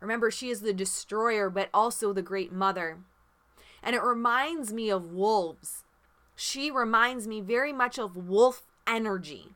Remember, 0.00 0.28
she 0.28 0.50
is 0.50 0.62
the 0.62 0.72
destroyer, 0.72 1.48
but 1.48 1.70
also 1.72 2.12
the 2.12 2.20
great 2.20 2.52
mother. 2.52 2.98
And 3.84 3.94
it 3.94 4.02
reminds 4.02 4.72
me 4.72 4.90
of 4.90 5.12
wolves. 5.12 5.84
She 6.34 6.72
reminds 6.72 7.28
me 7.28 7.40
very 7.40 7.72
much 7.72 8.00
of 8.00 8.16
wolf 8.16 8.66
energy. 8.84 9.54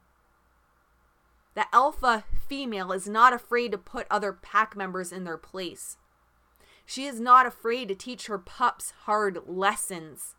The 1.56 1.66
alpha 1.72 2.22
female 2.48 2.92
is 2.92 3.08
not 3.08 3.32
afraid 3.32 3.72
to 3.72 3.78
put 3.78 4.06
other 4.08 4.32
pack 4.32 4.76
members 4.76 5.10
in 5.10 5.24
their 5.24 5.36
place. 5.36 5.96
She 6.84 7.06
is 7.06 7.18
not 7.18 7.44
afraid 7.44 7.88
to 7.88 7.96
teach 7.96 8.28
her 8.28 8.38
pups 8.38 8.92
hard 9.00 9.40
lessons. 9.48 10.35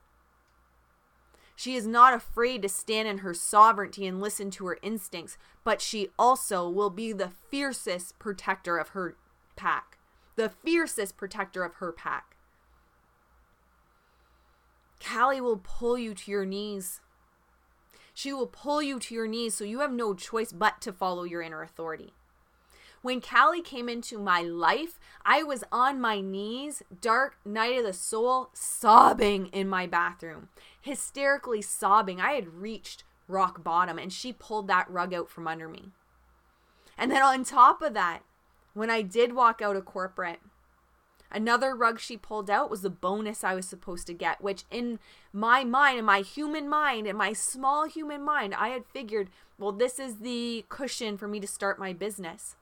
She 1.58 1.76
is 1.76 1.86
not 1.86 2.14
afraid 2.14 2.62
to 2.62 2.70
stand 2.70 3.10
in 3.10 3.18
her 3.18 3.34
sovereignty 3.34 4.08
and 4.08 4.22
listen 4.22 4.50
to 4.52 4.68
her 4.68 4.78
instincts, 4.82 5.38
but 5.66 5.82
she 5.82 6.08
also 6.18 6.70
will 6.70 6.90
be 6.90 7.12
the 7.12 7.32
fiercest 7.50 8.18
protector 8.18 8.78
of 8.78 8.90
her 8.90 9.18
pack 9.58 9.98
the 10.38 10.50
fiercest 10.50 11.18
protector 11.18 11.64
of 11.64 11.76
her 11.76 11.92
pack. 11.92 12.38
Kali 15.04 15.42
will 15.42 15.58
pull 15.58 15.98
you 15.98 16.14
to 16.14 16.32
your 16.32 16.46
knees. 16.46 17.02
She 18.14 18.32
will 18.32 18.48
pull 18.48 18.82
you 18.82 19.00
to 19.00 19.14
your 19.14 19.28
knees 19.28 19.56
so 19.56 19.64
you 19.64 19.80
have 19.80 19.92
no 19.92 20.14
choice 20.14 20.52
but 20.52 20.80
to 20.82 20.94
follow 20.94 21.24
your 21.24 21.42
inner 21.42 21.62
authority. 21.62 22.14
When 23.02 23.22
Kali 23.22 23.62
came 23.62 23.90
into 23.90 24.18
my 24.18 24.42
life, 24.42 25.00
I 25.24 25.44
was 25.44 25.64
on 25.72 26.02
my 26.02 26.20
knees, 26.20 26.82
dark 27.00 27.38
night 27.46 27.78
of 27.78 27.86
the 27.86 27.94
soul, 27.94 28.50
sobbing 28.54 29.48
in 29.48 29.68
my 29.70 29.86
bathroom, 29.86 30.50
hysterically 30.88 31.62
sobbing. 31.62 32.20
I 32.20 32.32
had 32.32 32.56
reached 32.56 33.04
rock 33.28 33.64
bottom 33.64 34.00
and 34.00 34.12
she 34.12 34.34
pulled 34.34 34.68
that 34.68 34.90
rug 34.90 35.14
out 35.14 35.30
from 35.30 35.48
under 35.48 35.68
me. 35.68 35.92
And 36.98 37.12
then 37.12 37.22
on 37.22 37.44
top 37.44 37.82
of 37.82 37.94
that, 37.94 38.24
when 38.74 38.90
I 38.90 39.02
did 39.02 39.34
walk 39.34 39.62
out 39.62 39.76
of 39.76 39.86
corporate, 39.86 40.40
another 41.32 41.76
rug 41.76 42.00
she 42.00 42.18
pulled 42.18 42.50
out 42.50 42.70
was 42.70 42.82
the 42.82 42.90
bonus 42.90 43.44
I 43.44 43.54
was 43.54 43.68
supposed 43.68 44.08
to 44.08 44.14
get, 44.14 44.42
which 44.42 44.64
in 44.72 45.00
my 45.32 45.64
mind, 45.64 46.00
in 46.00 46.06
my 46.06 46.22
human 46.22 46.68
mind, 46.68 47.06
in 47.06 47.16
my 47.16 47.34
small 47.34 47.88
human 47.88 48.24
mind, 48.24 48.56
I 48.56 48.70
had 48.70 48.86
figured, 48.86 49.30
well, 49.60 49.72
this 49.72 50.00
is 50.00 50.18
the 50.18 50.66
cushion 50.70 51.18
for 51.18 51.28
me 51.28 51.40
to 51.40 51.48
start 51.48 51.80
my 51.80 51.94
business. 51.94 52.56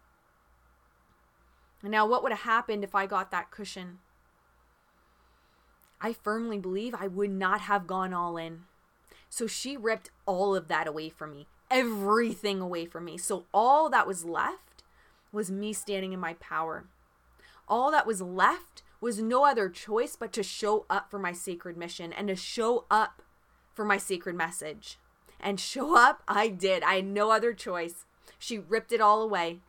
And 1.81 1.91
now, 1.91 2.07
what 2.07 2.23
would 2.23 2.31
have 2.31 2.41
happened 2.41 2.83
if 2.83 2.95
I 2.95 3.05
got 3.05 3.29
that 3.31 3.51
cushion? 3.51 3.99
I 6.01 6.13
firmly 6.13 6.59
believe 6.59 6.93
I 6.93 7.07
would 7.07 7.31
not 7.31 7.61
have 7.61 7.87
gone 7.87 8.13
all 8.13 8.37
in. 8.37 8.61
So 9.29 9.47
she 9.47 9.75
ripped 9.75 10.11
all 10.25 10.55
of 10.55 10.67
that 10.67 10.87
away 10.87 11.09
from 11.09 11.31
me, 11.31 11.47
everything 11.69 12.61
away 12.61 12.85
from 12.85 13.05
me. 13.05 13.17
So 13.17 13.45
all 13.53 13.89
that 13.89 14.07
was 14.07 14.23
left 14.23 14.83
was 15.31 15.51
me 15.51 15.73
standing 15.73 16.13
in 16.13 16.19
my 16.19 16.35
power. 16.35 16.85
All 17.67 17.91
that 17.91 18.07
was 18.07 18.21
left 18.21 18.83
was 19.01 19.19
no 19.19 19.45
other 19.45 19.69
choice 19.69 20.15
but 20.15 20.31
to 20.33 20.43
show 20.43 20.85
up 20.89 21.11
for 21.11 21.19
my 21.19 21.31
sacred 21.31 21.77
mission 21.77 22.13
and 22.13 22.27
to 22.27 22.35
show 22.35 22.85
up 22.89 23.21
for 23.73 23.83
my 23.83 23.97
sacred 23.97 24.35
message. 24.35 24.97
And 25.39 25.59
show 25.59 25.97
up, 25.97 26.23
I 26.27 26.47
did. 26.47 26.81
I 26.83 26.95
had 26.95 27.05
no 27.05 27.31
other 27.31 27.53
choice. 27.53 28.05
She 28.39 28.57
ripped 28.57 28.91
it 28.91 29.01
all 29.01 29.21
away. 29.21 29.59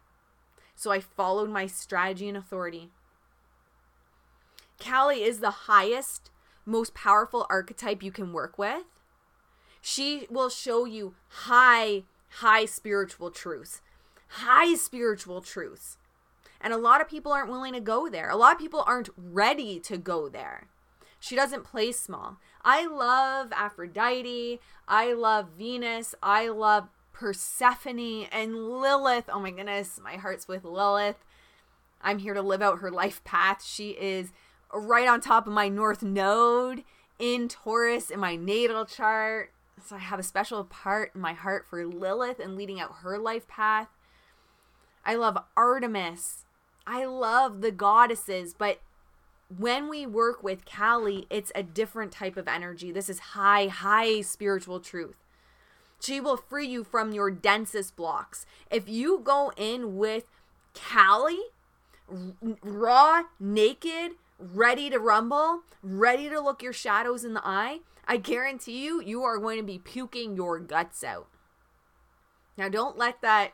So 0.74 0.90
I 0.90 1.00
followed 1.00 1.50
my 1.50 1.66
strategy 1.66 2.28
and 2.28 2.36
authority. 2.36 2.90
Kali 4.78 5.22
is 5.22 5.40
the 5.40 5.50
highest, 5.50 6.30
most 6.64 6.94
powerful 6.94 7.46
archetype 7.48 8.02
you 8.02 8.12
can 8.12 8.32
work 8.32 8.58
with. 8.58 8.84
She 9.80 10.26
will 10.28 10.48
show 10.48 10.84
you 10.84 11.14
high, 11.28 12.04
high 12.28 12.64
spiritual 12.64 13.30
truths 13.30 13.80
high 14.28 14.74
spiritual 14.74 15.40
truths. 15.40 15.98
And 16.60 16.72
a 16.72 16.78
lot 16.78 17.00
of 17.00 17.08
people 17.08 17.32
aren't 17.32 17.50
willing 17.50 17.74
to 17.74 17.80
go 17.80 18.08
there. 18.08 18.30
A 18.30 18.36
lot 18.36 18.52
of 18.52 18.58
people 18.58 18.82
aren't 18.86 19.10
ready 19.16 19.78
to 19.80 19.98
go 19.98 20.28
there. 20.28 20.68
She 21.20 21.36
doesn't 21.36 21.64
play 21.64 21.92
small. 21.92 22.38
I 22.64 22.86
love 22.86 23.52
Aphrodite. 23.52 24.60
I 24.88 25.12
love 25.12 25.50
Venus. 25.56 26.14
I 26.22 26.48
love 26.48 26.88
Persephone 27.12 28.26
and 28.32 28.80
Lilith. 28.80 29.24
Oh 29.32 29.40
my 29.40 29.50
goodness, 29.50 30.00
my 30.02 30.14
heart's 30.14 30.48
with 30.48 30.64
Lilith. 30.64 31.24
I'm 32.02 32.18
here 32.18 32.34
to 32.34 32.42
live 32.42 32.62
out 32.62 32.80
her 32.80 32.90
life 32.90 33.24
path. 33.24 33.64
She 33.64 33.90
is 33.90 34.32
right 34.72 35.08
on 35.08 35.20
top 35.20 35.46
of 35.46 35.52
my 35.52 35.68
North 35.68 36.02
Node 36.02 36.84
in 37.18 37.48
Taurus 37.48 38.10
in 38.10 38.20
my 38.20 38.36
natal 38.36 38.84
chart. 38.84 39.52
So 39.84 39.96
I 39.96 40.00
have 40.00 40.18
a 40.18 40.24
special 40.24 40.64
part 40.64 41.12
in 41.14 41.20
my 41.20 41.32
heart 41.32 41.66
for 41.68 41.84
Lilith 41.86 42.40
and 42.40 42.56
leading 42.56 42.80
out 42.80 42.96
her 43.02 43.18
life 43.18 43.46
path. 43.46 43.88
I 45.04 45.14
love 45.14 45.38
Artemis. 45.56 46.44
I 46.86 47.04
love 47.04 47.60
the 47.60 47.72
goddesses, 47.72 48.54
but 48.54 48.80
when 49.56 49.88
we 49.88 50.06
work 50.06 50.42
with 50.42 50.64
Kali, 50.64 51.26
it's 51.30 51.52
a 51.54 51.62
different 51.62 52.12
type 52.12 52.36
of 52.36 52.48
energy. 52.48 52.90
This 52.90 53.08
is 53.08 53.18
high, 53.18 53.68
high 53.68 54.20
spiritual 54.20 54.80
truth. 54.80 55.16
She 56.00 56.20
will 56.20 56.36
free 56.36 56.66
you 56.66 56.84
from 56.84 57.12
your 57.12 57.30
densest 57.30 57.96
blocks. 57.96 58.46
If 58.70 58.88
you 58.88 59.20
go 59.22 59.52
in 59.56 59.96
with 59.96 60.24
Kali, 60.74 61.38
raw, 62.62 63.22
naked, 63.40 64.12
ready 64.38 64.90
to 64.90 64.98
rumble, 64.98 65.62
ready 65.82 66.28
to 66.28 66.40
look 66.40 66.62
your 66.62 66.72
shadows 66.72 67.24
in 67.24 67.34
the 67.34 67.46
eye, 67.46 67.80
I 68.06 68.16
guarantee 68.18 68.84
you, 68.84 69.02
you 69.02 69.22
are 69.22 69.38
going 69.38 69.58
to 69.58 69.64
be 69.64 69.78
puking 69.78 70.36
your 70.36 70.58
guts 70.58 71.02
out. 71.02 71.28
Now, 72.56 72.68
don't 72.68 72.96
let 72.96 73.20
that 73.22 73.52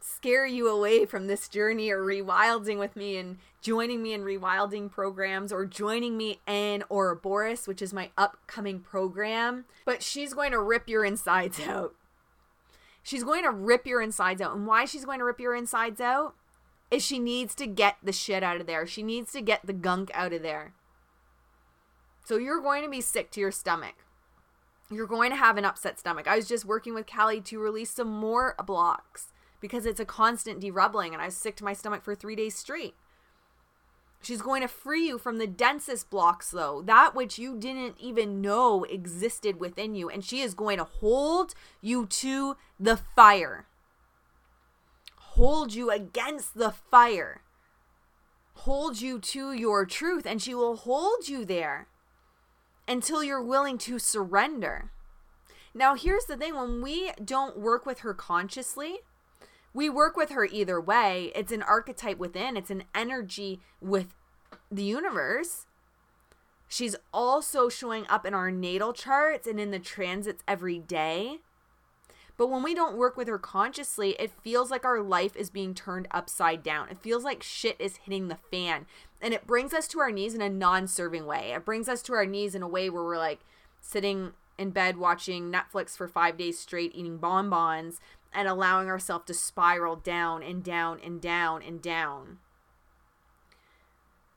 scare 0.00 0.46
you 0.46 0.68
away 0.68 1.04
from 1.04 1.26
this 1.26 1.48
journey 1.48 1.90
or 1.90 2.00
rewilding 2.00 2.78
with 2.78 2.94
me 2.94 3.16
and 3.16 3.38
joining 3.60 4.02
me 4.02 4.12
in 4.12 4.22
rewilding 4.22 4.90
programs 4.90 5.52
or 5.52 5.66
joining 5.66 6.16
me 6.16 6.40
in 6.46 6.84
Ouroboros, 6.88 7.66
which 7.66 7.82
is 7.82 7.92
my 7.92 8.10
upcoming 8.16 8.80
program. 8.80 9.64
But 9.84 10.02
she's 10.02 10.32
going 10.32 10.52
to 10.52 10.60
rip 10.60 10.88
your 10.88 11.04
insides 11.04 11.60
out. 11.68 11.94
She's 13.02 13.24
going 13.24 13.42
to 13.42 13.50
rip 13.50 13.86
your 13.86 14.00
insides 14.00 14.40
out. 14.40 14.54
And 14.54 14.66
why 14.66 14.84
she's 14.84 15.04
going 15.04 15.18
to 15.18 15.24
rip 15.24 15.40
your 15.40 15.54
insides 15.54 16.00
out 16.00 16.34
is 16.90 17.04
she 17.04 17.18
needs 17.18 17.54
to 17.56 17.66
get 17.66 17.96
the 18.02 18.12
shit 18.12 18.42
out 18.42 18.60
of 18.60 18.66
there. 18.66 18.86
She 18.86 19.02
needs 19.02 19.32
to 19.32 19.40
get 19.40 19.66
the 19.66 19.72
gunk 19.72 20.10
out 20.14 20.32
of 20.32 20.42
there. 20.42 20.74
So 22.24 22.36
you're 22.36 22.60
going 22.60 22.82
to 22.82 22.90
be 22.90 23.00
sick 23.00 23.30
to 23.32 23.40
your 23.40 23.52
stomach. 23.52 23.94
You're 24.90 25.06
going 25.06 25.30
to 25.30 25.36
have 25.36 25.56
an 25.56 25.64
upset 25.64 25.98
stomach. 25.98 26.28
I 26.28 26.36
was 26.36 26.48
just 26.48 26.64
working 26.64 26.94
with 26.94 27.06
Kali 27.06 27.40
to 27.42 27.58
release 27.58 27.90
some 27.90 28.08
more 28.08 28.54
blocks 28.64 29.32
because 29.60 29.86
it's 29.86 30.00
a 30.00 30.04
constant 30.04 30.60
derubbling 30.60 31.12
and 31.12 31.20
I 31.20 31.26
was 31.26 31.36
sick 31.36 31.56
to 31.56 31.64
my 31.64 31.72
stomach 31.72 32.02
for 32.04 32.14
three 32.14 32.36
days 32.36 32.54
straight. 32.54 32.94
She's 34.22 34.42
going 34.42 34.62
to 34.62 34.68
free 34.68 35.06
you 35.06 35.18
from 35.18 35.38
the 35.38 35.46
densest 35.46 36.10
blocks, 36.10 36.50
though, 36.50 36.82
that 36.82 37.14
which 37.14 37.38
you 37.38 37.56
didn't 37.56 37.96
even 38.00 38.40
know 38.40 38.84
existed 38.84 39.60
within 39.60 39.94
you. 39.94 40.08
And 40.08 40.24
she 40.24 40.40
is 40.40 40.54
going 40.54 40.78
to 40.78 40.84
hold 40.84 41.54
you 41.80 42.06
to 42.06 42.56
the 42.80 42.96
fire, 42.96 43.66
hold 45.36 45.74
you 45.74 45.90
against 45.90 46.54
the 46.54 46.70
fire, 46.70 47.42
hold 48.54 49.00
you 49.00 49.18
to 49.18 49.52
your 49.52 49.84
truth, 49.84 50.24
and 50.24 50.40
she 50.40 50.54
will 50.54 50.76
hold 50.76 51.28
you 51.28 51.44
there 51.44 51.88
until 52.88 53.22
you're 53.22 53.42
willing 53.42 53.76
to 53.76 53.98
surrender. 53.98 54.90
Now, 55.74 55.94
here's 55.94 56.24
the 56.24 56.38
thing 56.38 56.54
when 56.54 56.80
we 56.80 57.12
don't 57.22 57.58
work 57.58 57.84
with 57.84 57.98
her 58.00 58.14
consciously, 58.14 59.00
we 59.74 59.90
work 59.90 60.16
with 60.16 60.30
her 60.30 60.46
either 60.46 60.80
way. 60.80 61.32
It's 61.34 61.52
an 61.52 61.62
archetype 61.62 62.16
within, 62.16 62.56
it's 62.56 62.70
an 62.70 62.84
energy 62.94 63.60
with 63.78 64.14
the 64.70 64.84
universe. 64.84 65.66
She's 66.66 66.96
also 67.12 67.68
showing 67.68 68.06
up 68.08 68.24
in 68.24 68.32
our 68.32 68.50
natal 68.50 68.94
charts 68.94 69.46
and 69.46 69.60
in 69.60 69.70
the 69.70 69.78
transits 69.78 70.42
every 70.48 70.78
day. 70.78 71.40
But 72.36 72.48
when 72.48 72.62
we 72.62 72.74
don't 72.74 72.98
work 72.98 73.16
with 73.16 73.28
her 73.28 73.38
consciously, 73.38 74.10
it 74.18 74.30
feels 74.42 74.70
like 74.70 74.84
our 74.84 75.00
life 75.00 75.34
is 75.36 75.48
being 75.48 75.74
turned 75.74 76.06
upside 76.10 76.62
down. 76.62 76.88
It 76.90 76.98
feels 76.98 77.24
like 77.24 77.42
shit 77.42 77.76
is 77.78 77.96
hitting 77.96 78.28
the 78.28 78.38
fan. 78.50 78.86
And 79.22 79.32
it 79.32 79.46
brings 79.46 79.72
us 79.72 79.88
to 79.88 80.00
our 80.00 80.10
knees 80.10 80.34
in 80.34 80.42
a 80.42 80.50
non 80.50 80.86
serving 80.86 81.24
way. 81.24 81.52
It 81.52 81.64
brings 81.64 81.88
us 81.88 82.02
to 82.02 82.12
our 82.12 82.26
knees 82.26 82.54
in 82.54 82.62
a 82.62 82.68
way 82.68 82.90
where 82.90 83.04
we're 83.04 83.16
like 83.16 83.40
sitting 83.80 84.32
in 84.58 84.70
bed 84.70 84.98
watching 84.98 85.52
Netflix 85.52 85.96
for 85.96 86.08
five 86.08 86.36
days 86.36 86.58
straight, 86.58 86.92
eating 86.94 87.18
bonbons, 87.18 88.00
and 88.32 88.48
allowing 88.48 88.88
ourselves 88.88 89.24
to 89.26 89.34
spiral 89.34 89.96
down 89.96 90.42
and 90.42 90.62
down 90.62 91.00
and 91.02 91.20
down 91.20 91.62
and 91.62 91.80
down. 91.80 92.38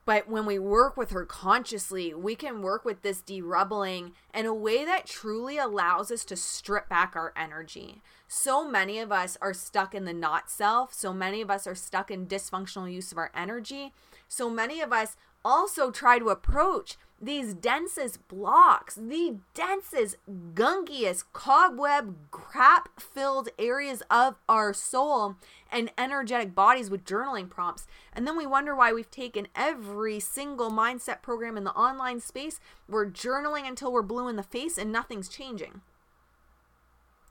But 0.10 0.28
when 0.28 0.48
we 0.48 0.58
work 0.58 0.98
with 0.98 1.12
her 1.12 1.24
consciously, 1.24 2.16
we 2.16 2.34
can 2.34 2.64
work 2.64 2.84
with 2.84 3.04
this 3.04 3.22
derubbling 3.22 4.14
in 4.34 4.48
a 4.48 4.54
way 4.56 4.84
that 4.84 5.06
truly 5.06 5.60
allows 5.60 6.10
us 6.10 6.26
to 6.26 6.36
strip 6.36 6.90
back 6.90 7.16
our 7.16 7.32
energy. 7.38 8.02
So 8.28 8.68
many 8.68 8.98
of 8.98 9.12
us 9.12 9.38
are 9.40 9.54
stuck 9.54 9.94
in 9.94 10.06
the 10.06 10.14
not 10.14 10.50
self. 10.50 10.96
So 10.96 11.14
many 11.14 11.42
of 11.42 11.52
us 11.52 11.68
are 11.68 11.76
stuck 11.76 12.10
in 12.10 12.26
dysfunctional 12.26 12.92
use 12.92 13.12
of 13.12 13.20
our 13.20 13.30
energy. 13.36 13.94
So 14.28 14.50
many 14.50 14.82
of 14.82 14.92
us 14.92 15.16
also 15.46 15.92
try 15.92 16.18
to 16.18 16.30
approach 16.30 16.98
these 17.22 17.54
densest 17.54 18.28
blocks, 18.28 18.96
the 18.96 19.38
densest, 19.54 20.16
gunkiest, 20.54 21.26
cobweb, 21.34 22.16
crap 22.32 23.00
filled 23.00 23.50
areas 23.58 24.02
of 24.10 24.36
our 24.48 24.74
soul 24.74 25.36
and 25.72 25.92
energetic 25.98 26.56
bodies 26.56 26.90
with 26.90 27.06
journaling 27.06 27.50
prompts. 27.50 27.88
And 28.14 28.26
then 28.26 28.38
we 28.38 28.46
wonder 28.46 28.76
why 28.76 28.94
we've 28.94 29.12
taken 29.12 29.48
every 29.56 30.20
single 30.20 30.72
mindset 30.72 31.22
program 31.22 31.58
in 31.58 31.66
the 31.66 31.72
online 31.72 32.22
space. 32.22 32.60
We're 32.88 33.10
journaling 33.10 33.68
until 33.68 33.92
we're 33.92 34.02
blue 34.02 34.28
in 34.28 34.36
the 34.36 34.44
face 34.44 34.78
and 34.78 34.92
nothing's 34.92 35.30
changing. 35.30 35.82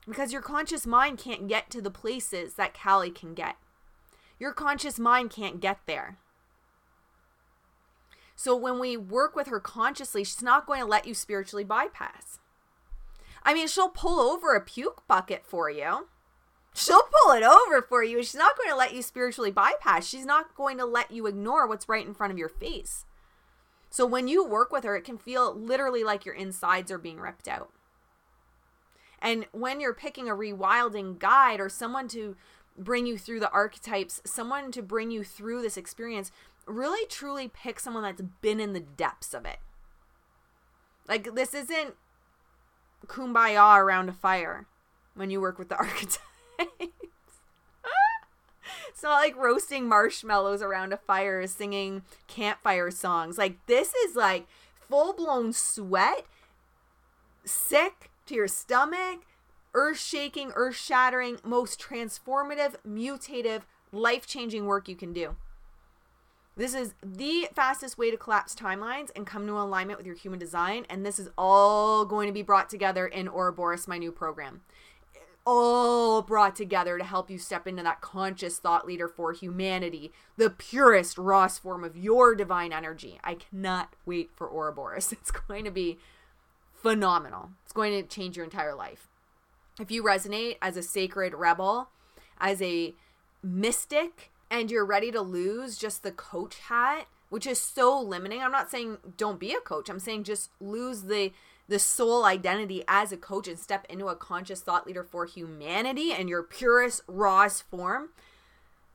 Because 0.07 0.33
your 0.33 0.42
conscious 0.42 0.87
mind 0.87 1.18
can't 1.18 1.48
get 1.48 1.70
to 1.70 1.83
the 1.83 1.90
places 1.90 2.55
that 2.55 2.74
Kali 2.74 3.11
can 3.11 3.35
get. 3.35 3.57
Your 4.38 4.53
conscious 4.53 4.98
mind 4.98 5.31
can't 5.31 5.61
get 5.61 5.81
there. 5.87 6.18
So 8.38 8.55
when 8.55 8.79
we 8.79 8.96
work 8.96 9.35
with 9.35 9.48
her 9.48 9.59
consciously, 9.59 10.22
she's 10.22 10.44
not 10.44 10.64
going 10.64 10.79
to 10.79 10.87
let 10.87 11.09
you 11.09 11.12
spiritually 11.12 11.64
bypass. 11.64 12.38
I 13.42 13.53
mean, 13.53 13.66
she'll 13.66 13.88
pull 13.88 14.20
over 14.20 14.55
a 14.55 14.61
puke 14.61 15.03
bucket 15.09 15.44
for 15.44 15.68
you. 15.68 16.07
She'll 16.72 17.03
pull 17.03 17.33
it 17.33 17.42
over 17.42 17.83
for 17.83 18.05
you. 18.05 18.22
She's 18.22 18.37
not 18.37 18.57
going 18.57 18.70
to 18.70 18.77
let 18.77 18.94
you 18.94 19.03
spiritually 19.03 19.51
bypass. 19.51 20.07
She's 20.07 20.24
not 20.24 20.55
going 20.55 20.79
to 20.79 20.85
let 20.85 21.11
you 21.11 21.27
ignore 21.27 21.66
what's 21.66 21.88
right 21.88 22.07
in 22.07 22.14
front 22.14 22.31
of 22.31 22.38
your 22.38 22.48
face. 22.48 23.07
So 23.90 24.07
when 24.07 24.29
you 24.29 24.44
work 24.46 24.70
with 24.70 24.85
her, 24.85 24.94
it 24.94 25.03
can 25.03 25.18
feel 25.18 25.53
literally 25.53 26.05
like 26.05 26.24
your 26.24 26.37
insides 26.37 26.92
are 26.92 26.98
being 26.98 27.18
ripped 27.18 27.48
out. 27.48 27.72
And 29.20 29.46
when 29.51 29.81
you're 29.81 29.94
picking 29.94 30.29
a 30.29 30.37
rewilding 30.37 31.18
guide 31.18 31.59
or 31.59 31.68
someone 31.68 32.07
to 32.09 32.37
bring 32.79 33.07
you 33.07 33.18
through 33.18 33.40
the 33.40 33.51
archetypes, 33.51 34.22
someone 34.24 34.70
to 34.72 34.83
bring 34.83 35.11
you 35.11 35.24
through 35.24 35.62
this 35.62 35.77
experience, 35.77 36.31
really 36.68 37.07
truly 37.07 37.48
pick 37.48 37.81
someone 37.81 38.02
that's 38.02 38.22
been 38.40 38.61
in 38.61 38.72
the 38.72 38.81
depths 38.81 39.35
of 39.35 39.44
it. 39.44 39.59
Like 41.09 41.35
this 41.35 41.54
isn't 41.54 41.94
kumbaya 43.07 43.78
around 43.78 44.09
a 44.09 44.12
fire 44.12 44.66
when 45.14 45.31
you 45.31 45.40
work 45.40 45.59
with 45.59 45.68
the 45.68 45.76
archetypes. 45.78 46.20
it's 48.88 49.02
not 49.02 49.14
like 49.14 49.37
roasting 49.37 49.88
marshmallows 49.88 50.62
around 50.62 50.92
a 50.92 50.96
fire 50.96 51.46
singing 51.46 52.02
campfire 52.26 52.90
songs. 52.90 53.38
Like 53.38 53.64
this 53.66 53.94
is 53.94 54.14
like 54.14 54.46
full 54.88 55.12
blown 55.12 55.52
sweat, 55.52 56.26
sick 57.44 58.11
to 58.26 58.35
your 58.35 58.48
stomach, 58.48 59.20
earth 59.74 59.98
shaking, 59.98 60.52
earth 60.54 60.76
shattering, 60.76 61.38
most 61.42 61.81
transformative, 61.81 62.74
mutative, 62.87 63.62
life 63.92 64.26
changing 64.26 64.66
work 64.66 64.88
you 64.88 64.96
can 64.96 65.12
do. 65.12 65.37
This 66.59 66.75
is 66.75 66.94
the 67.05 67.49
fastest 67.55 67.99
way 67.99 68.11
to 68.11 68.16
collapse 68.16 68.53
timelines 68.53 69.11
and 69.14 69.25
come 69.25 69.47
to 69.47 69.53
alignment 69.53 69.97
with 69.97 70.07
your 70.09 70.16
human 70.16 70.40
design. 70.40 70.87
And 70.90 71.07
this 71.07 71.21
is 71.21 71.31
all 71.38 72.05
going 72.05 72.27
to 72.27 72.33
be 72.33 72.42
brought 72.42 72.68
together 72.68 73.07
in 73.07 73.29
Ouroboros, 73.29 73.87
my 73.87 73.97
new 73.97 74.11
program. 74.11 74.62
All 75.47 76.21
brought 76.21 76.57
together 76.57 76.99
to 76.99 77.05
help 77.05 77.31
you 77.31 77.38
step 77.38 77.68
into 77.68 77.85
that 77.85 78.01
conscious 78.01 78.59
thought 78.59 78.88
leader 78.88 79.07
for 79.07 79.33
humanity, 79.33 80.11
the 80.37 80.51
purest, 80.51 81.16
rawest 81.16 81.62
form 81.62 81.85
of 81.85 81.97
your 81.97 82.35
divine 82.35 82.73
energy. 82.73 83.21
I 83.23 83.35
cannot 83.35 83.94
wait 84.05 84.31
for 84.35 84.51
Ouroboros. 84.51 85.12
It's 85.12 85.31
going 85.31 85.64
to 85.64 85.71
be 85.71 85.99
phenomenal. 86.75 87.51
It's 87.62 87.73
going 87.73 87.92
to 87.92 88.03
change 88.03 88.37
your 88.37 88.44
entire 88.44 88.75
life. 88.75 89.07
If 89.81 89.92
you 89.92 90.03
resonate 90.03 90.57
as 90.61 90.77
a 90.77 90.83
sacred 90.83 91.35
rebel, 91.35 91.90
as 92.40 92.61
a 92.61 92.97
mystic, 93.44 94.33
and 94.51 94.71
you're 94.71 94.85
ready 94.85 95.11
to 95.13 95.21
lose 95.21 95.77
just 95.77 96.03
the 96.03 96.13
coach 96.13 96.59
hat, 96.59 97.07
which 97.29 97.47
is 97.47 97.61
so 97.61 98.01
limiting. 98.01 98.43
I'm 98.43 98.53
not 98.53 98.71
saying 98.71 98.99
don't 99.17 99.41
be 99.41 99.53
a 99.53 99.61
coach. 99.61 99.89
I'm 99.89 100.01
saying 100.01 100.25
just 100.25 100.51
lose 100.61 101.03
the 101.03 101.33
the 101.69 101.79
soul 101.79 102.25
identity 102.25 102.83
as 102.89 103.13
a 103.13 103.17
coach 103.17 103.47
and 103.47 103.59
step 103.59 103.87
into 103.91 104.07
a 104.07 104.17
conscious 104.17 104.63
thought 104.63 104.87
leader 104.87 105.05
for 105.05 105.27
humanity 105.27 106.13
and 106.13 106.29
your 106.29 106.43
purest 106.43 107.03
rawest 107.07 107.63
form. 107.71 108.09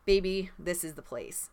Baby, 0.06 0.50
this 0.58 0.84
is 0.84 0.96
the 0.96 1.04
place. 1.04 1.52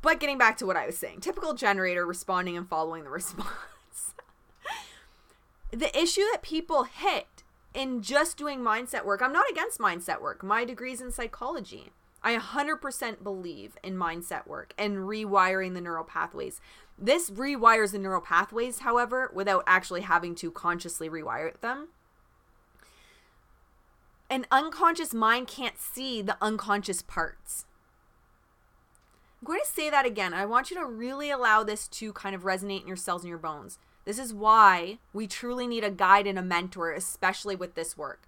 But 0.00 0.18
getting 0.18 0.38
back 0.38 0.56
to 0.58 0.66
what 0.66 0.76
I 0.76 0.86
was 0.86 0.98
saying, 0.98 1.20
typical 1.20 1.54
generator 1.54 2.06
responding 2.06 2.56
and 2.56 2.68
following 2.68 3.04
the 3.04 3.10
response. 3.10 4.14
the 5.70 5.96
issue 5.98 6.24
that 6.32 6.42
people 6.42 6.84
hit 6.84 7.42
in 7.74 8.02
just 8.02 8.36
doing 8.36 8.60
mindset 8.60 9.04
work, 9.04 9.20
I'm 9.20 9.32
not 9.32 9.50
against 9.50 9.78
mindset 9.78 10.20
work. 10.20 10.42
My 10.42 10.64
degree's 10.64 11.00
in 11.00 11.10
psychology. 11.10 11.90
I 12.24 12.38
100% 12.38 13.22
believe 13.22 13.76
in 13.84 13.96
mindset 13.96 14.46
work 14.46 14.72
and 14.78 14.96
rewiring 14.96 15.74
the 15.74 15.82
neural 15.82 16.04
pathways. 16.04 16.58
This 16.98 17.30
rewires 17.30 17.92
the 17.92 17.98
neural 17.98 18.22
pathways, 18.22 18.78
however, 18.78 19.30
without 19.34 19.62
actually 19.66 20.00
having 20.00 20.34
to 20.36 20.50
consciously 20.50 21.10
rewire 21.10 21.60
them. 21.60 21.88
An 24.30 24.46
unconscious 24.50 25.12
mind 25.12 25.48
can't 25.48 25.78
see 25.78 26.22
the 26.22 26.38
unconscious 26.40 27.02
parts. 27.02 27.66
I'm 29.40 29.46
going 29.46 29.60
to 29.62 29.70
say 29.70 29.90
that 29.90 30.06
again. 30.06 30.32
I 30.32 30.46
want 30.46 30.70
you 30.70 30.78
to 30.78 30.86
really 30.86 31.30
allow 31.30 31.62
this 31.62 31.86
to 31.88 32.14
kind 32.14 32.34
of 32.34 32.44
resonate 32.44 32.80
in 32.80 32.88
your 32.88 32.96
cells 32.96 33.22
and 33.22 33.28
your 33.28 33.36
bones. 33.36 33.78
This 34.06 34.18
is 34.18 34.32
why 34.32 34.98
we 35.12 35.26
truly 35.26 35.66
need 35.66 35.84
a 35.84 35.90
guide 35.90 36.26
and 36.26 36.38
a 36.38 36.42
mentor, 36.42 36.92
especially 36.92 37.54
with 37.54 37.74
this 37.74 37.98
work. 37.98 38.22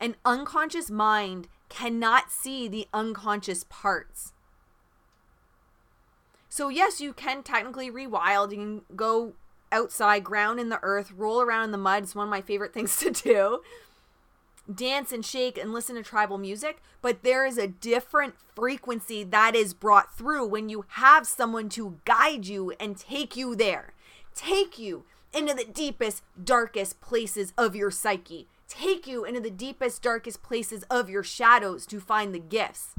An 0.00 0.16
unconscious 0.24 0.90
mind 0.90 1.48
cannot 1.68 2.30
see 2.30 2.68
the 2.68 2.86
unconscious 2.92 3.64
parts. 3.68 4.32
So, 6.48 6.68
yes, 6.68 7.00
you 7.00 7.12
can 7.12 7.42
technically 7.42 7.90
rewild. 7.90 8.52
You 8.52 8.56
can 8.58 8.82
go 8.96 9.32
outside, 9.72 10.22
ground 10.22 10.60
in 10.60 10.68
the 10.68 10.78
earth, 10.82 11.10
roll 11.16 11.40
around 11.40 11.64
in 11.64 11.72
the 11.72 11.78
mud. 11.78 12.04
It's 12.04 12.14
one 12.14 12.28
of 12.28 12.30
my 12.30 12.42
favorite 12.42 12.72
things 12.74 12.96
to 12.98 13.10
do. 13.10 13.60
dance 14.72 15.12
and 15.12 15.24
shake 15.24 15.58
and 15.58 15.72
listen 15.72 15.96
to 15.96 16.02
tribal 16.02 16.38
music, 16.38 16.80
but 17.02 17.22
there 17.22 17.44
is 17.44 17.58
a 17.58 17.66
different 17.66 18.34
frequency 18.54 19.24
that 19.24 19.54
is 19.54 19.74
brought 19.74 20.16
through 20.16 20.46
when 20.46 20.68
you 20.68 20.84
have 20.90 21.26
someone 21.26 21.68
to 21.70 21.98
guide 22.04 22.46
you 22.46 22.72
and 22.80 22.96
take 22.96 23.36
you 23.36 23.54
there. 23.56 23.92
Take 24.34 24.78
you 24.78 25.04
into 25.34 25.54
the 25.54 25.64
deepest, 25.64 26.22
darkest 26.42 27.00
places 27.00 27.52
of 27.58 27.74
your 27.74 27.90
psyche. 27.90 28.48
Take 28.68 29.06
you 29.06 29.24
into 29.24 29.40
the 29.40 29.50
deepest, 29.50 30.02
darkest 30.02 30.42
places 30.42 30.84
of 30.84 31.10
your 31.10 31.22
shadows 31.22 31.86
to 31.86 32.00
find 32.00 32.34
the 32.34 32.38
gifts. 32.38 32.94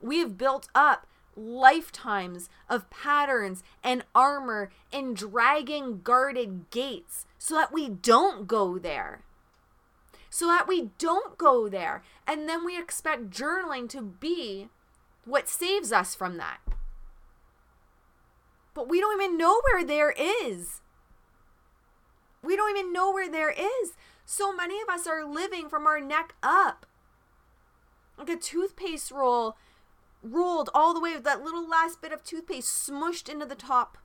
We 0.00 0.18
have 0.18 0.36
built 0.36 0.68
up 0.74 1.06
lifetimes 1.36 2.50
of 2.68 2.90
patterns 2.90 3.62
and 3.82 4.04
armor 4.14 4.70
and 4.92 5.16
dragging 5.16 6.00
guarded 6.02 6.70
gates 6.70 7.26
so 7.38 7.54
that 7.54 7.72
we 7.72 7.88
don't 7.88 8.46
go 8.46 8.78
there. 8.78 9.22
So 10.28 10.46
that 10.46 10.66
we 10.66 10.90
don't 10.98 11.38
go 11.38 11.68
there. 11.68 12.02
And 12.26 12.48
then 12.48 12.64
we 12.64 12.78
expect 12.78 13.30
journaling 13.30 13.88
to 13.90 14.02
be 14.02 14.68
what 15.24 15.48
saves 15.48 15.92
us 15.92 16.14
from 16.14 16.36
that. 16.38 16.58
But 18.74 18.88
we 18.88 19.00
don't 19.00 19.20
even 19.20 19.36
know 19.36 19.60
where 19.70 19.84
there 19.84 20.14
is. 20.18 20.80
We 22.42 22.56
don't 22.56 22.76
even 22.76 22.92
know 22.92 23.12
where 23.12 23.30
there 23.30 23.50
is. 23.50 23.92
So 24.24 24.54
many 24.54 24.80
of 24.80 24.88
us 24.88 25.06
are 25.06 25.24
living 25.24 25.68
from 25.68 25.86
our 25.86 26.00
neck 26.00 26.34
up. 26.42 26.86
Like 28.16 28.28
a 28.28 28.36
toothpaste 28.36 29.10
roll 29.10 29.56
rolled 30.22 30.70
all 30.72 30.94
the 30.94 31.00
way 31.00 31.14
with 31.14 31.24
that 31.24 31.42
little 31.42 31.68
last 31.68 32.00
bit 32.00 32.12
of 32.12 32.22
toothpaste 32.22 32.88
smushed 32.88 33.28
into 33.28 33.44
the 33.44 33.56
top. 33.56 33.98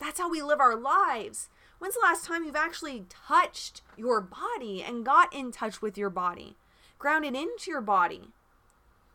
That's 0.00 0.18
how 0.18 0.28
we 0.28 0.42
live 0.42 0.60
our 0.60 0.76
lives. 0.76 1.48
When's 1.78 1.94
the 1.94 2.00
last 2.02 2.24
time 2.24 2.44
you've 2.44 2.56
actually 2.56 3.04
touched 3.08 3.82
your 3.96 4.20
body 4.20 4.82
and 4.82 5.04
got 5.04 5.32
in 5.34 5.52
touch 5.52 5.80
with 5.80 5.96
your 5.96 6.10
body? 6.10 6.56
Grounded 6.98 7.36
into 7.36 7.70
your 7.70 7.80
body? 7.80 8.32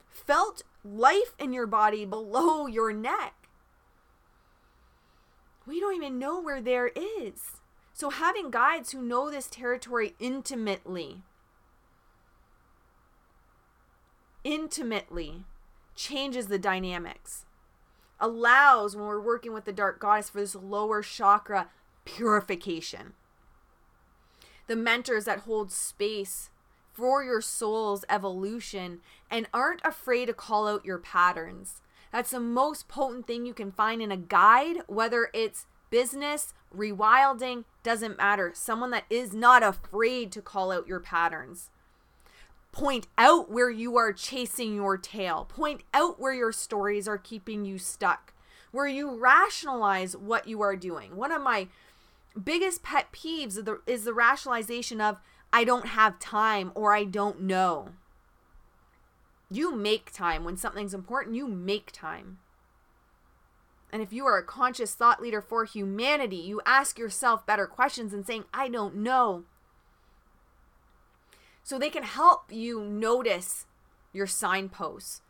Felt 0.10 0.64
life 0.84 1.36
in 1.38 1.52
your 1.52 1.68
body 1.68 2.06
below 2.06 2.68
your 2.68 2.94
neck? 2.94 3.34
We 5.66 5.80
don't 5.80 5.96
even 5.96 6.20
know 6.20 6.42
where 6.42 6.62
there 6.62 6.88
is. 6.88 7.62
So, 7.94 8.10
having 8.10 8.50
guides 8.50 8.92
who 8.92 9.02
know 9.04 9.30
this 9.30 9.48
territory 9.48 10.16
intimately, 10.20 11.22
intimately 14.44 15.46
changes 15.96 16.48
the 16.48 16.58
dynamics, 16.58 17.46
allows 18.20 18.96
when 18.96 19.06
we're 19.06 19.22
working 19.22 19.54
with 19.54 19.66
the 19.66 19.72
dark 19.72 20.00
goddess 20.00 20.30
for 20.30 20.40
this 20.40 20.56
lower 20.56 21.04
chakra 21.04 21.70
purification. 22.04 23.14
The 24.66 24.76
mentors 24.76 25.26
that 25.26 25.42
hold 25.42 25.72
space 25.72 26.50
for 26.92 27.24
your 27.24 27.42
soul's 27.42 28.06
evolution 28.10 29.02
and 29.30 29.48
aren't 29.54 29.82
afraid 29.84 30.28
to 30.28 30.34
call 30.34 30.68
out 30.68 30.86
your 30.86 30.98
patterns. 30.98 31.82
That's 32.12 32.32
the 32.32 32.40
most 32.40 32.88
potent 32.88 33.28
thing 33.28 33.46
you 33.46 33.54
can 33.54 33.72
find 33.72 34.02
in 34.02 34.12
a 34.12 34.18
guide, 34.18 34.82
whether 34.88 35.30
it's 35.34 35.66
business, 35.94 36.56
rewilding, 36.76 37.66
doesn't 37.84 38.18
matter. 38.18 38.52
Someone 38.56 38.90
that 38.90 39.04
is 39.12 39.32
not 39.32 39.62
afraid 39.62 40.32
to 40.32 40.42
call 40.42 40.72
out 40.72 40.88
your 40.88 41.00
patterns. 41.00 41.70
Point 42.72 43.06
out 43.16 43.52
where 43.52 43.70
you 43.70 43.96
are 43.96 44.12
chasing 44.12 44.74
your 44.74 44.98
tail. 44.98 45.46
Point 45.48 45.82
out 45.94 46.20
where 46.20 46.34
your 46.34 46.52
stories 46.52 47.08
are 47.08 47.20
keeping 47.20 47.64
you 47.64 47.78
stuck, 47.78 48.34
where 48.72 48.88
you 48.88 49.16
rationalize 49.16 50.18
what 50.18 50.48
you 50.48 50.62
are 50.62 50.76
doing. 50.76 51.16
One 51.16 51.32
of 51.32 51.44
my 51.44 51.68
biggest 52.44 52.82
pet 52.82 53.12
peeves 53.12 53.60
is 53.86 54.06
the, 54.06 54.14
rationalization 54.14 55.00
of, 55.00 55.18
I 55.54 55.64
don't 55.64 55.90
have 55.90 56.18
time 56.18 56.72
or 56.74 56.96
I 56.96 57.04
don't 57.04 57.42
know. 57.42 57.90
You 59.52 59.76
make 59.76 60.12
time 60.12 60.44
when 60.44 60.58
something's 60.58 60.96
important, 60.96 61.36
you 61.36 61.48
make 61.48 61.92
time. 61.92 62.40
And 63.94 64.02
if 64.02 64.12
you 64.12 64.26
are 64.26 64.40
a 64.40 64.44
conscious 64.44 64.96
thought 64.96 65.22
leader 65.22 65.40
for 65.40 65.66
humanity, 65.66 66.38
you 66.38 66.62
ask 66.66 66.98
yourself 66.98 67.46
better 67.46 67.68
questions 67.68 68.12
and 68.12 68.26
saying, 68.26 68.46
I 68.52 68.68
don't 68.68 68.96
know. 68.96 69.44
So 71.64 71.78
they 71.78 71.92
can 71.92 72.02
help 72.02 72.52
you 72.52 72.84
notice 72.84 73.68
your 74.12 74.26
signposts, 74.26 75.22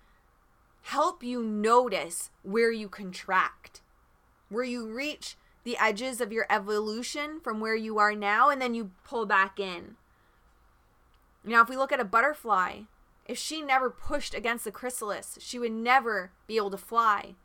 help 0.83 1.21
you 1.23 1.43
notice 1.43 2.29
where 2.41 2.71
you 2.71 2.87
contract, 2.87 3.81
where 4.47 4.63
you 4.63 4.87
reach 4.87 5.35
the 5.65 5.77
edges 5.77 6.21
of 6.21 6.31
your 6.31 6.45
evolution 6.49 7.41
from 7.41 7.59
where 7.59 7.75
you 7.75 7.99
are 7.99 8.15
now, 8.15 8.49
and 8.49 8.61
then 8.61 8.73
you 8.73 8.91
pull 9.03 9.25
back 9.25 9.59
in. 9.59 9.97
Now, 11.43 11.61
if 11.61 11.67
we 11.67 11.75
look 11.75 11.91
at 11.91 11.99
a 11.99 12.05
butterfly, 12.05 12.83
if 13.25 13.37
she 13.37 13.61
never 13.61 13.89
pushed 13.89 14.33
against 14.33 14.63
the 14.63 14.71
chrysalis, 14.71 15.37
she 15.41 15.59
would 15.59 15.73
never 15.73 16.31
be 16.47 16.55
able 16.55 16.71
to 16.71 16.77
fly. 16.77 17.35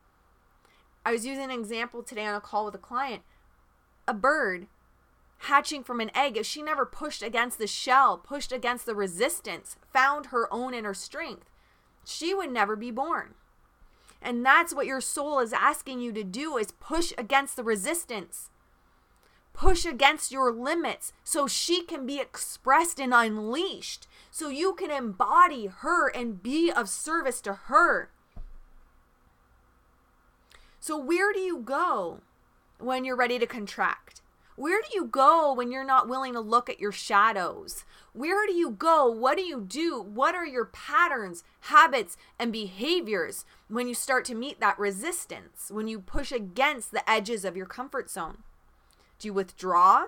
I 1.08 1.12
was 1.12 1.24
using 1.24 1.44
an 1.44 1.50
example 1.50 2.02
today 2.02 2.26
on 2.26 2.34
a 2.34 2.40
call 2.40 2.66
with 2.66 2.74
a 2.74 2.78
client. 2.78 3.22
A 4.06 4.12
bird 4.12 4.66
hatching 5.38 5.82
from 5.82 6.00
an 6.00 6.10
egg, 6.14 6.36
if 6.36 6.44
she 6.44 6.60
never 6.60 6.84
pushed 6.84 7.22
against 7.22 7.56
the 7.56 7.66
shell, 7.66 8.18
pushed 8.18 8.52
against 8.52 8.84
the 8.84 8.94
resistance, 8.94 9.78
found 9.90 10.26
her 10.26 10.52
own 10.52 10.74
inner 10.74 10.92
strength, 10.92 11.48
she 12.04 12.34
would 12.34 12.52
never 12.52 12.76
be 12.76 12.90
born. 12.90 13.36
And 14.20 14.44
that's 14.44 14.74
what 14.74 14.84
your 14.84 15.00
soul 15.00 15.40
is 15.40 15.54
asking 15.54 16.02
you 16.02 16.12
to 16.12 16.22
do 16.22 16.58
is 16.58 16.72
push 16.72 17.14
against 17.16 17.56
the 17.56 17.64
resistance. 17.64 18.50
Push 19.54 19.86
against 19.86 20.30
your 20.30 20.52
limits 20.52 21.14
so 21.24 21.46
she 21.46 21.84
can 21.84 22.04
be 22.04 22.20
expressed 22.20 23.00
and 23.00 23.14
unleashed. 23.14 24.06
So 24.30 24.50
you 24.50 24.74
can 24.74 24.90
embody 24.90 25.68
her 25.68 26.08
and 26.08 26.42
be 26.42 26.70
of 26.70 26.90
service 26.90 27.40
to 27.40 27.54
her. 27.54 28.10
So, 30.80 30.96
where 30.96 31.32
do 31.32 31.40
you 31.40 31.58
go 31.58 32.20
when 32.78 33.04
you're 33.04 33.16
ready 33.16 33.38
to 33.38 33.46
contract? 33.46 34.22
Where 34.58 34.80
do 34.80 34.88
you 34.92 35.04
go 35.04 35.52
when 35.52 35.70
you're 35.70 35.84
not 35.84 36.08
willing 36.08 36.32
to 36.32 36.40
look 36.40 36.68
at 36.68 36.80
your 36.80 36.90
shadows? 36.90 37.84
Where 38.12 38.44
do 38.44 38.52
you 38.52 38.70
go? 38.70 39.08
What 39.08 39.36
do 39.36 39.44
you 39.44 39.60
do? 39.60 40.00
What 40.00 40.34
are 40.34 40.46
your 40.46 40.64
patterns, 40.64 41.44
habits, 41.60 42.16
and 42.40 42.52
behaviors 42.52 43.44
when 43.68 43.86
you 43.86 43.94
start 43.94 44.24
to 44.24 44.34
meet 44.34 44.58
that 44.58 44.78
resistance, 44.78 45.70
when 45.70 45.86
you 45.86 46.00
push 46.00 46.32
against 46.32 46.90
the 46.90 47.08
edges 47.08 47.44
of 47.44 47.56
your 47.56 47.66
comfort 47.66 48.10
zone? 48.10 48.38
Do 49.20 49.28
you 49.28 49.32
withdraw? 49.32 50.06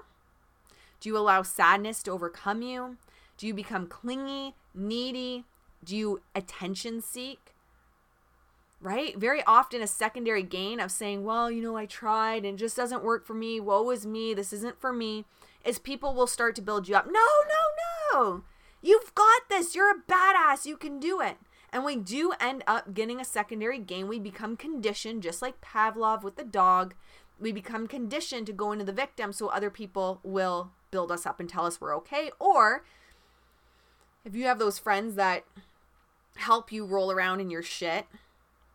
Do 1.00 1.08
you 1.08 1.16
allow 1.16 1.42
sadness 1.42 2.02
to 2.02 2.10
overcome 2.10 2.62
you? 2.62 2.96
Do 3.38 3.46
you 3.46 3.54
become 3.54 3.86
clingy, 3.86 4.56
needy? 4.74 5.44
Do 5.84 5.96
you 5.96 6.22
attention 6.34 7.02
seek? 7.02 7.54
Right? 8.80 9.16
Very 9.18 9.42
often 9.44 9.82
a 9.82 9.86
secondary 9.86 10.42
gain 10.42 10.80
of 10.80 10.90
saying, 10.90 11.24
well, 11.24 11.50
you 11.50 11.62
know, 11.62 11.76
I 11.76 11.86
tried 11.86 12.44
and 12.44 12.58
just 12.58 12.76
doesn't 12.76 13.04
work 13.04 13.26
for 13.26 13.34
me. 13.34 13.60
Woe 13.60 13.90
is 13.90 14.06
me. 14.06 14.34
This 14.34 14.52
isn't 14.52 14.80
for 14.80 14.92
me. 14.92 15.24
Is 15.64 15.78
people 15.78 16.14
will 16.14 16.26
start 16.26 16.54
to 16.56 16.62
build 16.62 16.88
you 16.88 16.96
up. 16.96 17.06
No, 17.06 17.12
no, 17.12 18.14
no. 18.14 18.42
You've 18.80 19.14
got 19.14 19.42
this. 19.50 19.74
You're 19.74 19.90
a 19.90 20.02
badass. 20.10 20.64
You 20.64 20.76
can 20.76 20.98
do 20.98 21.20
it. 21.20 21.36
And 21.72 21.84
we 21.84 21.96
do 21.96 22.32
end 22.40 22.64
up 22.66 22.94
getting 22.94 23.20
a 23.20 23.24
secondary 23.24 23.78
gain. 23.78 24.08
We 24.08 24.18
become 24.18 24.56
conditioned, 24.56 25.22
just 25.22 25.42
like 25.42 25.60
Pavlov 25.60 26.22
with 26.22 26.36
the 26.36 26.44
dog. 26.44 26.94
We 27.38 27.52
become 27.52 27.86
conditioned 27.86 28.46
to 28.46 28.52
go 28.52 28.72
into 28.72 28.84
the 28.84 28.92
victim 28.92 29.32
so 29.32 29.48
other 29.48 29.70
people 29.70 30.20
will 30.22 30.72
build 30.90 31.12
us 31.12 31.26
up 31.26 31.38
and 31.38 31.48
tell 31.48 31.66
us 31.66 31.80
we're 31.80 31.96
okay. 31.98 32.30
Or 32.40 32.84
if 34.24 34.34
you 34.34 34.44
have 34.44 34.58
those 34.58 34.78
friends 34.78 35.14
that 35.14 35.44
help 36.36 36.72
you 36.72 36.84
roll 36.84 37.12
around 37.12 37.40
in 37.40 37.50
your 37.50 37.62
shit, 37.62 38.06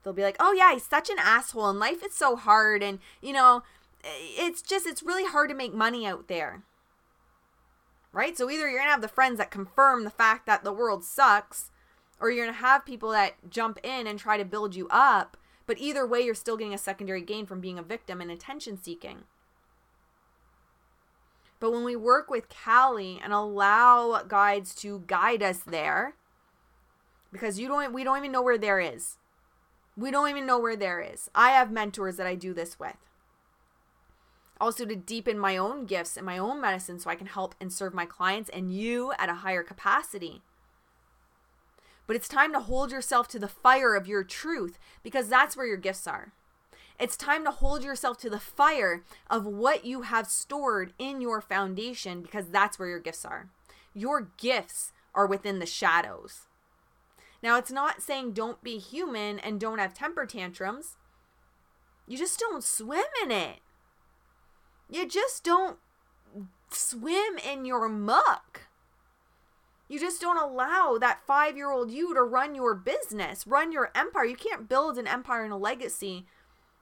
they'll 0.05 0.13
be 0.13 0.23
like, 0.23 0.37
"Oh 0.39 0.53
yeah, 0.53 0.71
he's 0.71 0.85
such 0.85 1.09
an 1.09 1.17
asshole 1.19 1.69
and 1.69 1.79
life 1.79 2.06
is 2.06 2.13
so 2.15 2.37
hard 2.37 2.81
and, 2.81 2.99
you 3.21 3.33
know, 3.33 3.63
it's 4.03 4.62
just 4.62 4.85
it's 4.87 5.03
really 5.03 5.25
hard 5.25 5.49
to 5.49 5.56
make 5.56 5.73
money 5.73 6.08
out 6.08 6.29
there." 6.29 6.63
Right? 8.13 8.37
So 8.37 8.49
either 8.49 8.69
you're 8.69 8.79
going 8.79 8.87
to 8.87 8.91
have 8.91 9.01
the 9.01 9.10
friends 9.10 9.37
that 9.39 9.51
confirm 9.51 10.06
the 10.06 10.10
fact 10.10 10.45
that 10.45 10.63
the 10.63 10.71
world 10.71 11.03
sucks 11.03 11.71
or 12.21 12.29
you're 12.29 12.45
going 12.45 12.56
to 12.56 12.62
have 12.62 12.85
people 12.85 13.10
that 13.10 13.49
jump 13.49 13.77
in 13.83 14.08
and 14.08 14.17
try 14.17 14.37
to 14.37 14.45
build 14.45 14.73
you 14.73 14.87
up, 14.89 15.35
but 15.65 15.77
either 15.79 16.08
way 16.08 16.21
you're 16.21 16.33
still 16.33 16.56
getting 16.56 16.73
a 16.73 16.77
secondary 16.77 17.21
gain 17.21 17.45
from 17.45 17.60
being 17.60 17.77
a 17.77 17.83
victim 17.83 18.21
and 18.21 18.31
attention 18.31 18.81
seeking. 18.81 19.23
But 21.60 21.71
when 21.71 21.83
we 21.83 21.95
work 21.95 22.29
with 22.29 22.47
Kali 22.47 23.19
and 23.21 23.33
allow 23.33 24.21
guides 24.27 24.75
to 24.75 25.03
guide 25.08 25.41
us 25.41 25.60
there, 25.60 26.15
because 27.31 27.60
you 27.60 27.67
don't 27.67 27.93
we 27.93 28.03
don't 28.03 28.17
even 28.17 28.31
know 28.31 28.41
where 28.41 28.58
there 28.58 28.79
is. 28.79 29.17
We 29.98 30.12
don't 30.12 30.29
even 30.29 30.46
know 30.46 30.60
where 30.60 30.75
there 30.75 31.00
is. 31.02 31.29
I 31.33 31.52
have 31.52 31.71
mentors 31.71 32.17
that 32.17 32.27
I 32.27 32.35
do 32.35 32.54
this 32.54 32.79
with. 32.79 32.98
Also, 34.60 34.85
to 34.85 34.96
deepen 34.96 35.37
my 35.37 35.58
own 35.58 35.85
gifts 35.85 36.15
and 36.15 36.25
my 36.25 36.37
own 36.37 36.62
medicine 36.62 37.00
so 37.00 37.10
I 37.10 37.15
can 37.15 37.27
help 37.27 37.56
and 37.60 37.71
serve 37.71 37.93
my 37.93 38.06
clients 38.06 38.50
and 38.50 38.73
you 38.73 39.13
at 39.19 39.29
a 39.29 39.35
higher 39.35 39.63
capacity. 39.63 40.41
But 42.08 42.15
it's 42.15 42.27
time 42.27 42.54
to 42.54 42.60
hold 42.60 42.91
yourself 42.91 43.27
to 43.29 43.39
the 43.39 43.48
fire 43.48 43.96
of 43.96 44.08
your 44.08 44.23
truth 44.23 44.77
because 45.04 45.27
that's 45.27 45.58
where 45.58 45.65
your 45.65 45.77
gifts 45.77 46.08
are. 46.08 46.31
It's 47.00 47.17
time 47.17 47.43
to 47.43 47.52
hold 47.52 47.83
yourself 47.83 48.17
to 48.19 48.29
the 48.29 48.39
fire 48.39 49.04
of 49.29 49.46
what 49.46 49.83
you 49.83 50.04
have 50.04 50.27
stored 50.27 50.93
in 50.98 51.19
your 51.19 51.41
foundation 51.41 52.21
because 52.21 52.48
that's 52.48 52.79
where 52.79 52.87
your 52.87 53.00
gifts 53.00 53.25
are. 53.25 53.50
Your 53.93 54.31
gifts 54.37 54.93
are 55.13 55.25
within 55.25 55.60
the 55.60 55.65
shadows. 55.65 56.48
Now, 57.46 57.60
it's 57.60 57.71
not 57.71 58.02
saying 58.02 58.31
don't 58.31 58.63
be 58.63 58.79
human 58.79 59.37
and 59.37 59.60
don't 59.60 59.77
have 59.77 59.93
temper 59.93 60.25
tantrums. 60.25 60.98
You 62.08 62.17
just 62.17 62.39
don't 62.39 62.63
swim 62.63 63.06
in 63.23 63.29
it. 63.29 63.60
You 64.89 65.08
just 65.08 65.43
don't 65.43 65.77
swim 66.71 67.37
in 67.37 67.63
your 67.63 67.87
muck. 67.87 68.62
You 69.87 70.00
just 70.00 70.19
don't 70.19 70.41
allow 70.41 70.98
that 71.00 71.27
five 71.27 71.56
year 71.56 71.69
old 71.69 71.91
you 71.91 72.15
to 72.15 72.23
run 72.23 72.56
your 72.56 72.73
business, 72.73 73.46
run 73.46 73.71
your 73.71 73.91
empire. 73.93 74.25
You 74.25 74.35
can't 74.35 74.67
build 74.67 74.98
an 74.98 75.06
empire 75.06 75.43
and 75.43 75.54
a 75.54 75.56
legacy 75.56 76.25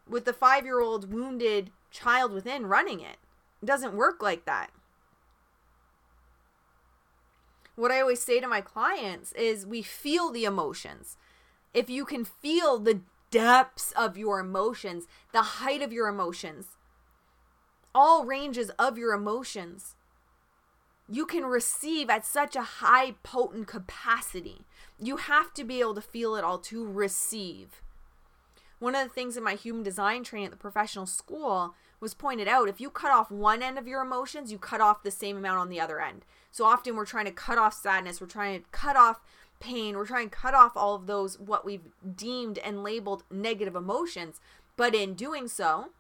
with 0.08 0.24
the 0.24 0.32
five 0.32 0.64
year 0.64 0.80
old 0.80 1.12
wounded 1.12 1.72
child 1.92 2.32
within 2.32 2.68
running 2.68 3.02
it. 3.02 3.18
It 3.62 3.66
doesn't 3.66 3.98
work 3.98 4.22
like 4.22 4.46
that. 4.46 4.72
What 7.76 7.92
I 7.92 8.02
always 8.02 8.22
say 8.22 8.40
to 8.40 8.48
my 8.48 8.62
clients 8.62 9.32
is 9.34 9.66
we 9.66 9.82
feel 9.82 10.30
the 10.30 10.46
emotions. 10.46 11.18
If 11.74 11.90
you 11.90 12.06
can 12.06 12.24
feel 12.24 12.78
the 12.78 13.02
depths 13.32 13.92
of 13.94 14.16
your 14.18 14.40
emotions, 14.40 15.08
the 15.32 15.42
height 15.42 15.82
of 15.82 15.92
your 15.92 16.08
emotions, 16.08 16.68
all 17.96 18.26
ranges 18.26 18.70
of 18.72 18.98
your 18.98 19.14
emotions, 19.14 19.96
you 21.10 21.26
can 21.26 21.46
receive 21.46 22.10
at 22.10 22.26
such 22.26 22.56
a 22.56 22.62
high 22.62 23.16
potent 23.24 23.68
capacity. 23.68 24.66
You 25.00 25.18
have 25.18 25.54
to 25.56 25.64
be 25.64 25.80
able 25.80 25.96
to 25.96 26.02
feel 26.02 26.36
it 26.36 26.44
all 26.44 26.60
to 26.60 26.86
receive. 26.86 27.82
One 28.80 28.96
of 28.96 29.08
the 29.08 29.14
things 29.14 29.36
in 29.36 29.44
my 29.44 29.56
human 29.56 29.84
design 29.84 30.24
training 30.24 30.46
at 30.46 30.52
the 30.52 30.58
professional 30.58 31.06
school 31.06 31.74
was 32.04 32.14
pointed 32.14 32.48
out 32.48 32.70
if 32.70 32.82
you 32.82 32.90
cut 32.90 33.12
off 33.12 33.32
one 33.32 33.64
end 33.64 33.80
of 33.80 33.88
your 33.88 34.02
emotions, 34.02 34.52
you 34.52 34.60
cut 34.60 34.82
off 34.82 35.02
the 35.02 35.10
same 35.10 35.38
amount 35.38 35.60
on 35.60 35.70
the 35.70 35.80
other 35.80 36.02
end. 36.02 36.26
So 36.52 36.66
often 36.66 36.96
we're 36.96 37.06
trying 37.06 37.26
to 37.26 37.32
cut 37.32 37.58
off 37.58 37.74
sadness, 37.74 38.22
we're 38.22 38.28
trying 38.28 38.60
to 38.60 38.68
cut 38.72 38.96
off 38.96 39.22
pain, 39.60 39.96
we're 39.96 40.06
trying 40.06 40.30
to 40.30 40.36
cut 40.36 40.54
off 40.54 40.74
all 40.76 40.94
of 40.94 41.08
those 41.08 41.40
what 41.40 41.66
we've 41.66 41.88
deemed 42.16 42.58
and 42.60 42.84
labeled 42.84 43.24
negative 43.32 43.76
emotions. 43.76 44.42
But 44.76 44.94
in 44.94 45.14
doing 45.14 45.48
so, 45.48 45.92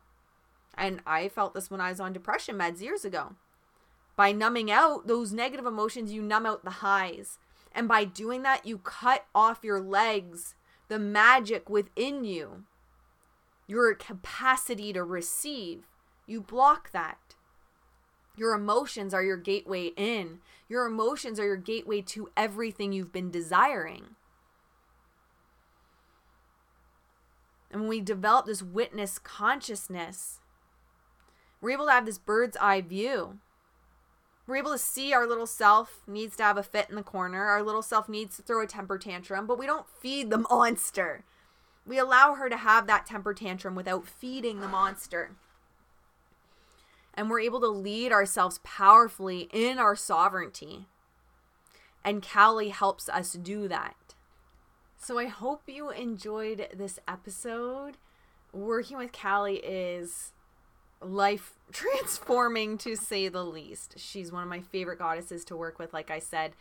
and 0.78 0.99
I 1.08 1.30
felt 1.30 1.54
this 1.54 1.72
when 1.72 1.82
I 1.82 1.89
was 1.89 1.99
on 1.99 2.14
depression 2.14 2.58
meds 2.58 2.82
years 2.82 3.06
ago. 3.06 3.36
By 4.16 4.32
numbing 4.32 4.70
out 4.70 5.08
those 5.08 5.32
negative 5.32 5.66
emotions, 5.66 6.12
you 6.12 6.22
numb 6.22 6.45
out 6.45 6.64
the 6.64 6.70
highs. 6.70 7.39
And 7.74 7.88
by 7.88 8.04
doing 8.04 8.43
that, 8.43 8.66
you 8.66 8.78
cut 8.78 9.26
off 9.34 9.64
your 9.64 9.80
legs, 9.80 10.54
the 10.89 10.99
magic 10.99 11.70
within 11.70 12.26
you, 12.26 12.66
your 13.68 13.95
capacity 13.95 14.91
to 14.93 15.04
receive. 15.04 15.88
You 16.26 16.41
block 16.41 16.91
that. 16.91 17.36
Your 18.36 18.53
emotions 18.53 19.13
are 19.13 19.24
your 19.24 19.38
gateway 19.38 19.91
in. 19.95 20.39
Your 20.67 20.86
emotions 20.86 21.39
are 21.39 21.45
your 21.45 21.57
gateway 21.57 22.01
to 22.01 22.30
everything 22.36 22.91
you've 22.91 23.13
been 23.13 23.30
desiring. 23.30 24.15
And 27.71 27.82
when 27.82 27.89
we 27.89 28.01
develop 28.01 28.45
this 28.45 28.63
witness 28.63 29.19
consciousness, 29.19 30.39
we're 31.61 31.71
able 31.71 31.86
to 31.86 31.91
have 31.91 32.05
this 32.05 32.17
bird's 32.17 32.57
eye 32.57 32.82
view. 32.82 33.39
We're 34.45 34.57
able 34.57 34.71
to 34.71 34.78
see 34.78 35.13
our 35.13 35.26
little 35.26 35.47
self 35.47 36.01
needs 36.05 36.36
to 36.38 36.43
have 36.43 36.57
a 36.57 36.63
fit 36.63 36.88
in 36.89 36.95
the 36.95 37.03
corner. 37.03 37.45
Our 37.45 37.63
little 37.63 37.82
self 37.82 38.09
needs 38.09 38.36
to 38.36 38.41
throw 38.41 38.61
a 38.61 38.67
temper 38.67 38.97
tantrum, 38.97 39.47
but 39.47 39.57
we 39.57 39.65
don't 39.65 39.88
feed 39.88 40.30
the 40.30 40.38
monster. 40.49 41.24
We 41.86 41.97
allow 41.97 42.36
her 42.36 42.49
to 42.49 42.57
have 42.57 42.88
that 42.88 43.05
temper 43.05 43.34
tantrum 43.34 43.76
without 43.76 44.07
feeding 44.07 44.59
the 44.59 44.67
monster. 44.67 45.32
And 47.14 47.30
we're 47.30 47.41
able 47.41 47.59
to 47.61 47.68
lead 47.68 48.11
ourselves 48.11 48.59
powerfully 48.64 49.49
in 49.51 49.78
our 49.78 49.95
sovereignty. 49.95 50.88
And 52.03 52.24
Kali 52.24 52.70
helps 52.70 53.07
us 53.07 53.34
do 53.34 53.68
that. 53.68 53.95
So 54.97 55.20
I 55.20 55.26
hope 55.26 55.64
you 55.68 55.89
enjoyed 55.89 56.68
this 56.74 56.99
episode. 57.07 57.97
Working 58.51 58.97
with 58.97 59.11
Kali 59.11 59.57
is 59.57 60.32
life 61.01 61.53
transforming 61.72 62.78
to 62.80 62.95
say 62.95 63.28
the 63.28 63.43
least. 63.43 63.95
She's 63.97 64.32
one 64.32 64.43
of 64.43 64.49
my 64.49 64.61
favorite 64.61 64.99
goddesses 64.99 65.43
to 65.45 65.57
work 65.57 65.80
with, 65.80 65.93
like 65.93 66.09
I 66.09 66.20
said. 66.20 66.53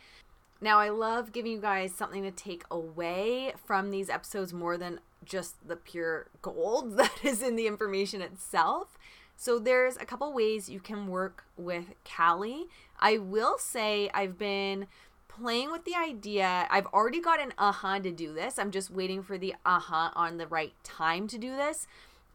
Now, 0.61 0.79
I 0.79 0.89
love 0.89 1.31
giving 1.31 1.51
you 1.51 1.61
guys 1.61 1.93
something 1.93 2.23
to 2.23 2.31
take 2.31 2.63
away 2.71 3.53
from 3.65 3.91
these 3.91 4.09
episodes 4.09 4.53
more 4.53 4.77
than 4.77 4.99
just 5.25 5.67
the 5.67 5.75
pure 5.75 6.27
gold 6.41 6.97
that 6.97 7.23
is 7.23 7.41
in 7.41 7.55
the 7.55 7.67
information 7.67 8.21
itself. 8.21 8.97
So, 9.35 9.59
there's 9.59 9.97
a 9.97 10.05
couple 10.05 10.31
ways 10.33 10.69
you 10.69 10.79
can 10.79 11.07
work 11.07 11.45
with 11.57 11.85
Kali. 12.05 12.67
I 12.99 13.17
will 13.17 13.57
say 13.57 14.09
I've 14.13 14.37
been 14.37 14.87
playing 15.27 15.71
with 15.71 15.83
the 15.85 15.95
idea. 15.95 16.67
I've 16.69 16.85
already 16.87 17.19
got 17.19 17.39
an 17.39 17.53
uh-huh 17.57 17.99
to 18.01 18.11
do 18.11 18.33
this. 18.33 18.59
I'm 18.59 18.71
just 18.71 18.91
waiting 18.91 19.23
for 19.23 19.37
the 19.37 19.55
uh-huh 19.65 20.11
on 20.15 20.37
the 20.37 20.47
right 20.47 20.73
time 20.83 21.27
to 21.29 21.37
do 21.37 21.55
this 21.55 21.87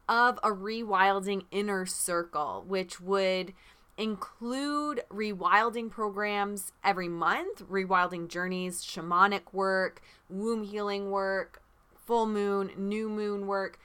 of 0.07 0.39
a 0.43 0.49
rewilding 0.49 1.45
inner 1.51 1.85
circle, 1.85 2.65
which 2.67 2.99
would 2.99 3.53
include 3.97 5.01
rewilding 5.11 5.89
programs 5.89 6.71
every 6.83 7.07
month, 7.07 7.67
rewilding 7.69 8.27
journeys, 8.27 8.83
shamanic 8.83 9.53
work, 9.53 10.01
womb 10.29 10.63
healing 10.63 11.11
work, 11.11 11.61
full 12.05 12.25
moon, 12.25 12.71
new 12.75 13.07
moon 13.07 13.45
work. 13.45 13.79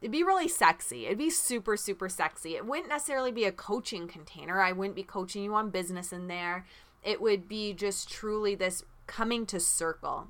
It'd 0.00 0.12
be 0.12 0.22
really 0.22 0.48
sexy. 0.48 1.06
It'd 1.06 1.18
be 1.18 1.30
super, 1.30 1.76
super 1.76 2.08
sexy. 2.08 2.54
It 2.54 2.66
wouldn't 2.66 2.88
necessarily 2.88 3.32
be 3.32 3.44
a 3.44 3.52
coaching 3.52 4.06
container. 4.08 4.60
I 4.60 4.72
wouldn't 4.72 4.96
be 4.96 5.02
coaching 5.02 5.42
you 5.42 5.54
on 5.54 5.70
business 5.70 6.12
in 6.12 6.28
there. 6.28 6.66
It 7.02 7.20
would 7.20 7.48
be 7.48 7.72
just 7.72 8.10
truly 8.10 8.54
this 8.54 8.84
coming 9.06 9.46
to 9.46 9.60
circle 9.60 10.28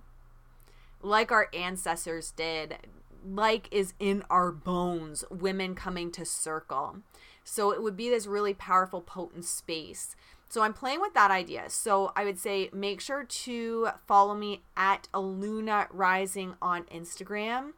like 1.02 1.30
our 1.30 1.48
ancestors 1.54 2.32
did 2.32 2.76
like 3.24 3.68
is 3.72 3.94
in 3.98 4.22
our 4.30 4.52
bones, 4.52 5.24
women 5.30 5.74
coming 5.74 6.12
to 6.12 6.24
circle. 6.24 6.98
So 7.44 7.72
it 7.72 7.82
would 7.82 7.96
be 7.96 8.08
this 8.08 8.26
really 8.26 8.54
powerful, 8.54 9.00
potent 9.00 9.44
space. 9.44 10.14
So 10.48 10.62
I'm 10.62 10.72
playing 10.72 11.00
with 11.00 11.14
that 11.14 11.30
idea. 11.30 11.68
So 11.68 12.12
I 12.14 12.24
would 12.24 12.38
say 12.38 12.70
make 12.72 13.00
sure 13.00 13.24
to 13.24 13.88
follow 14.06 14.34
me 14.34 14.62
at 14.76 15.08
Aluna 15.12 15.88
Rising 15.90 16.54
on 16.62 16.84
Instagram 16.84 17.72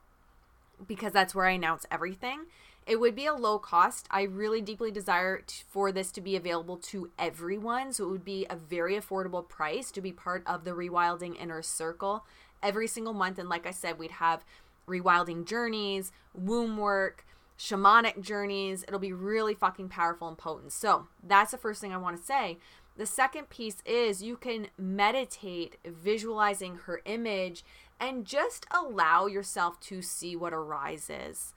because 0.87 1.13
that's 1.13 1.35
where 1.35 1.47
I 1.47 1.53
announce 1.53 1.87
everything. 1.91 2.47
It 2.87 3.01
would 3.01 3.15
be 3.15 3.27
a 3.27 3.35
low 3.35 3.59
cost. 3.59 4.07
I 4.11 4.23
really 4.23 4.63
deeply 4.63 4.91
desire 4.91 5.43
t- 5.47 5.63
for 5.69 5.93
this 5.93 6.11
to 6.13 6.23
be 6.23 6.37
available 6.37 6.79
to 6.79 7.11
everyone. 7.19 7.93
So 7.93 8.05
it 8.05 8.11
would 8.11 8.25
be 8.25 8.47
a 8.49 8.57
very 8.57 8.95
affordable 8.95 9.47
price 9.47 9.91
to 9.93 10.01
be 10.01 10.11
part 10.11 10.43
of 10.47 10.65
the 10.65 10.71
Rewilding 10.71 11.39
Inner 11.39 11.61
Circle 11.61 12.25
every 12.63 12.87
single 12.87 13.13
month. 13.13 13.39
And 13.39 13.49
like 13.49 13.67
I 13.67 13.73
said, 13.73 13.99
we'd 13.99 14.13
have 14.13 14.43
rewilding 14.89 15.45
journeys, 15.45 16.13
womb 16.33 16.79
work, 16.79 17.27
shamanic 17.59 18.23
journeys. 18.23 18.85
It'll 18.85 18.99
be 18.99 19.13
really 19.13 19.55
fucking 19.55 19.91
powerful 19.91 20.29
and 20.29 20.39
potent. 20.39 20.73
So, 20.73 21.09
that's 21.23 21.51
the 21.51 21.59
first 21.59 21.83
thing 21.83 21.93
I 21.93 21.99
want 21.99 22.17
to 22.17 22.23
say. 22.23 22.59
The 22.97 23.07
second 23.07 23.49
piece 23.49 23.77
is 23.87 24.23
you 24.23 24.37
can 24.37 24.69
meditate 24.77 25.77
visualizing 25.85 26.77
her 26.87 27.01
image 27.05 27.65
and 28.01 28.25
just 28.25 28.67
allow 28.71 29.27
yourself 29.27 29.81
to 29.81 30.03
see 30.03 30.37
what 30.37 30.53
arises. 30.53 31.55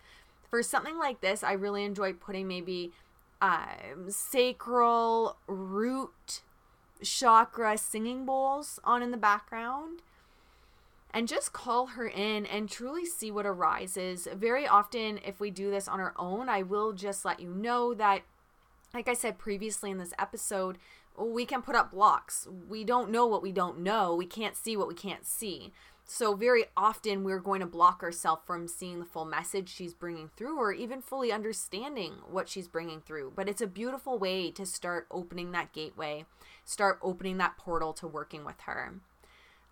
For 0.49 0.61
something 0.63 0.97
like 0.97 1.21
this, 1.21 1.43
I 1.43 1.53
really 1.53 1.85
enjoy 1.85 2.13
putting 2.13 2.47
maybe 2.47 2.91
um, 3.41 4.09
sacral 4.09 5.37
root 5.47 6.41
chakra 7.03 7.77
singing 7.77 8.25
bowls 8.25 8.79
on 8.83 9.01
in 9.01 9.11
the 9.11 9.17
background 9.17 10.01
and 11.13 11.27
just 11.27 11.51
call 11.51 11.87
her 11.87 12.07
in 12.07 12.45
and 12.45 12.69
truly 12.69 13.05
see 13.05 13.31
what 13.31 13.45
arises. 13.45 14.27
Very 14.33 14.67
often, 14.67 15.19
if 15.25 15.39
we 15.39 15.51
do 15.51 15.69
this 15.69 15.87
on 15.87 15.99
our 15.99 16.13
own, 16.17 16.47
I 16.47 16.61
will 16.61 16.93
just 16.93 17.25
let 17.25 17.39
you 17.39 17.49
know 17.49 17.93
that, 17.93 18.21
like 18.93 19.09
I 19.09 19.13
said 19.13 19.37
previously 19.37 19.91
in 19.91 19.97
this 19.97 20.13
episode, 20.17 20.77
we 21.17 21.45
can 21.45 21.61
put 21.61 21.75
up 21.75 21.91
blocks. 21.91 22.47
We 22.69 22.83
don't 22.83 23.11
know 23.11 23.27
what 23.27 23.41
we 23.41 23.51
don't 23.51 23.79
know. 23.79 24.15
We 24.15 24.25
can't 24.25 24.55
see 24.55 24.77
what 24.77 24.87
we 24.87 24.95
can't 24.95 25.25
see. 25.25 25.73
So, 26.13 26.35
very 26.35 26.65
often, 26.75 27.23
we're 27.23 27.39
going 27.39 27.61
to 27.61 27.65
block 27.65 28.03
ourselves 28.03 28.41
from 28.45 28.67
seeing 28.67 28.99
the 28.99 29.05
full 29.05 29.23
message 29.23 29.69
she's 29.69 29.93
bringing 29.93 30.29
through 30.35 30.59
or 30.59 30.73
even 30.73 31.01
fully 31.01 31.31
understanding 31.31 32.15
what 32.29 32.49
she's 32.49 32.67
bringing 32.67 32.99
through. 32.99 33.31
But 33.33 33.47
it's 33.47 33.61
a 33.61 33.65
beautiful 33.65 34.19
way 34.19 34.51
to 34.51 34.65
start 34.65 35.07
opening 35.09 35.53
that 35.53 35.71
gateway, 35.71 36.25
start 36.65 36.99
opening 37.01 37.37
that 37.37 37.55
portal 37.55 37.93
to 37.93 38.07
working 38.07 38.43
with 38.43 38.59
her. 38.65 38.95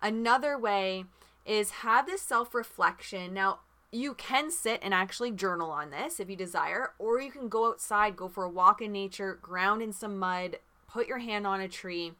Another 0.00 0.56
way 0.56 1.04
is 1.44 1.70
have 1.70 2.06
this 2.06 2.22
self 2.22 2.54
reflection. 2.54 3.34
Now, 3.34 3.58
you 3.92 4.14
can 4.14 4.50
sit 4.50 4.80
and 4.82 4.94
actually 4.94 5.32
journal 5.32 5.70
on 5.70 5.90
this 5.90 6.20
if 6.20 6.30
you 6.30 6.36
desire, 6.36 6.92
or 6.98 7.20
you 7.20 7.30
can 7.30 7.50
go 7.50 7.68
outside, 7.68 8.16
go 8.16 8.28
for 8.28 8.44
a 8.44 8.50
walk 8.50 8.80
in 8.80 8.92
nature, 8.92 9.38
ground 9.42 9.82
in 9.82 9.92
some 9.92 10.18
mud, 10.18 10.56
put 10.88 11.06
your 11.06 11.18
hand 11.18 11.46
on 11.46 11.60
a 11.60 11.68
tree, 11.68 12.12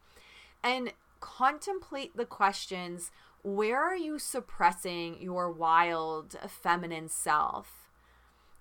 and 0.63 0.93
contemplate 1.21 2.15
the 2.17 2.25
questions 2.25 3.11
where 3.43 3.81
are 3.81 3.95
you 3.95 4.19
suppressing 4.19 5.21
your 5.21 5.51
wild 5.51 6.35
feminine 6.47 7.09
self? 7.09 7.89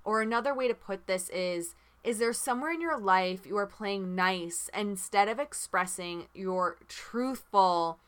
Or 0.04 0.22
another 0.22 0.54
way 0.54 0.68
to 0.68 0.74
put 0.74 1.06
this 1.06 1.28
is 1.30 1.74
is 2.02 2.18
there 2.18 2.32
somewhere 2.32 2.72
in 2.72 2.80
your 2.80 2.98
life 2.98 3.44
you 3.44 3.58
are 3.58 3.66
playing 3.66 4.14
nice 4.14 4.70
instead 4.74 5.28
of 5.28 5.38
expressing 5.38 6.28
your 6.32 6.78
truthful 6.88 7.98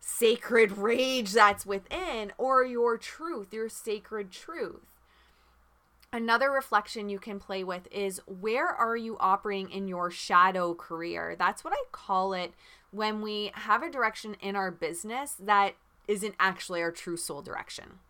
sacred 0.00 0.76
rage 0.76 1.32
that's 1.32 1.64
within 1.64 2.32
or 2.36 2.64
your 2.64 2.96
truth, 2.96 3.52
your 3.52 3.68
sacred 3.68 4.32
truth. 4.32 4.98
Another 6.12 6.50
reflection 6.50 7.10
you 7.10 7.18
can 7.18 7.38
play 7.38 7.62
with 7.62 7.86
is 7.92 8.20
where 8.26 8.66
are 8.66 8.96
you 8.96 9.16
operating 9.20 9.70
in 9.70 9.86
your 9.86 10.10
shadow 10.10 10.74
career? 10.74 11.36
That's 11.38 11.62
what 11.62 11.74
I 11.74 11.82
call 11.92 12.32
it 12.32 12.54
when 12.90 13.20
we 13.20 13.50
have 13.54 13.82
a 13.82 13.90
direction 13.90 14.34
in 14.40 14.56
our 14.56 14.70
business 14.70 15.36
that 15.38 15.74
isn't 16.08 16.34
actually 16.40 16.82
our 16.82 16.90
true 16.90 17.16
soul 17.16 17.42
direction. 17.42 18.00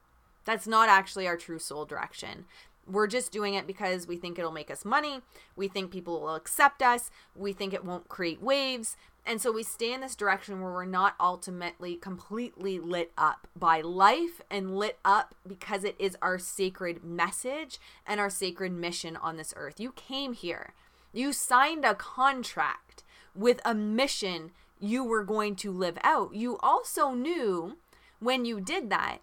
That's 0.44 0.66
not 0.66 0.88
actually 0.88 1.26
our 1.26 1.36
true 1.36 1.58
soul 1.58 1.84
direction. 1.84 2.46
We're 2.90 3.06
just 3.06 3.32
doing 3.32 3.52
it 3.52 3.66
because 3.66 4.06
we 4.06 4.16
think 4.16 4.38
it'll 4.38 4.50
make 4.50 4.70
us 4.70 4.84
money. 4.84 5.20
We 5.56 5.68
think 5.68 5.90
people 5.90 6.22
will 6.22 6.36
accept 6.36 6.80
us. 6.80 7.10
We 7.36 7.52
think 7.52 7.74
it 7.74 7.84
won't 7.84 8.08
create 8.08 8.40
waves. 8.40 8.96
And 9.26 9.42
so 9.42 9.52
we 9.52 9.62
stay 9.62 9.92
in 9.92 10.00
this 10.00 10.14
direction 10.14 10.62
where 10.62 10.72
we're 10.72 10.86
not 10.86 11.14
ultimately 11.20 11.96
completely 11.96 12.78
lit 12.78 13.12
up 13.18 13.46
by 13.54 13.82
life 13.82 14.40
and 14.50 14.78
lit 14.78 14.98
up 15.04 15.34
because 15.46 15.84
it 15.84 15.96
is 15.98 16.16
our 16.22 16.38
sacred 16.38 17.04
message 17.04 17.78
and 18.06 18.20
our 18.20 18.30
sacred 18.30 18.72
mission 18.72 19.16
on 19.16 19.36
this 19.36 19.52
earth. 19.54 19.78
You 19.78 19.92
came 19.92 20.32
here, 20.32 20.72
you 21.12 21.34
signed 21.34 21.84
a 21.84 21.94
contract 21.94 23.04
with 23.34 23.60
a 23.66 23.74
mission 23.74 24.52
you 24.80 25.04
were 25.04 25.24
going 25.24 25.56
to 25.56 25.70
live 25.70 25.98
out. 26.02 26.34
You 26.34 26.56
also 26.62 27.10
knew 27.10 27.76
when 28.20 28.44
you 28.44 28.60
did 28.60 28.90
that 28.90 29.18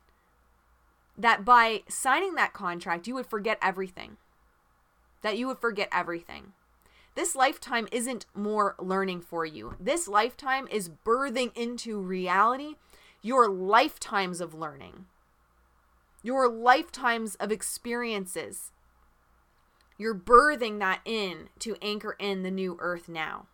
that 1.18 1.46
by 1.46 1.84
signing 1.88 2.36
that 2.36 2.54
contract, 2.54 3.08
you 3.08 3.16
would 3.16 3.28
forget 3.28 3.58
everything. 3.62 4.18
That 5.22 5.38
you 5.38 5.48
would 5.48 5.60
forget 5.60 5.90
everything. 5.92 6.54
This 7.16 7.36
lifetime 7.36 7.88
isn't 7.92 8.26
more 8.36 8.76
learning 8.78 9.22
for 9.22 9.46
you. 9.46 9.76
This 9.80 10.08
lifetime 10.08 10.68
is 10.70 10.90
birthing 10.90 11.56
into 11.56 12.00
reality 12.02 12.76
your 13.22 13.50
lifetimes 13.50 14.40
of 14.40 14.54
learning, 14.54 15.08
your 16.22 16.48
lifetimes 16.48 17.34
of 17.36 17.52
experiences. 17.52 18.72
You're 19.98 20.14
birthing 20.14 20.78
that 20.78 21.02
in 21.06 21.50
to 21.60 21.76
anchor 21.82 22.16
in 22.20 22.44
the 22.44 22.52
new 22.52 22.78
earth 22.80 23.10
now. 23.10 23.48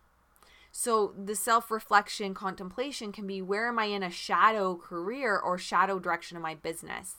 So 0.74 1.12
the 1.22 1.36
self 1.36 1.70
reflection 1.70 2.32
contemplation 2.32 3.12
can 3.12 3.26
be 3.26 3.42
where 3.42 3.68
am 3.68 3.78
I 3.78 3.84
in 3.84 4.02
a 4.02 4.10
shadow 4.10 4.74
career 4.74 5.38
or 5.38 5.58
shadow 5.58 5.98
direction 5.98 6.38
of 6.38 6.42
my 6.42 6.54
business? 6.54 7.16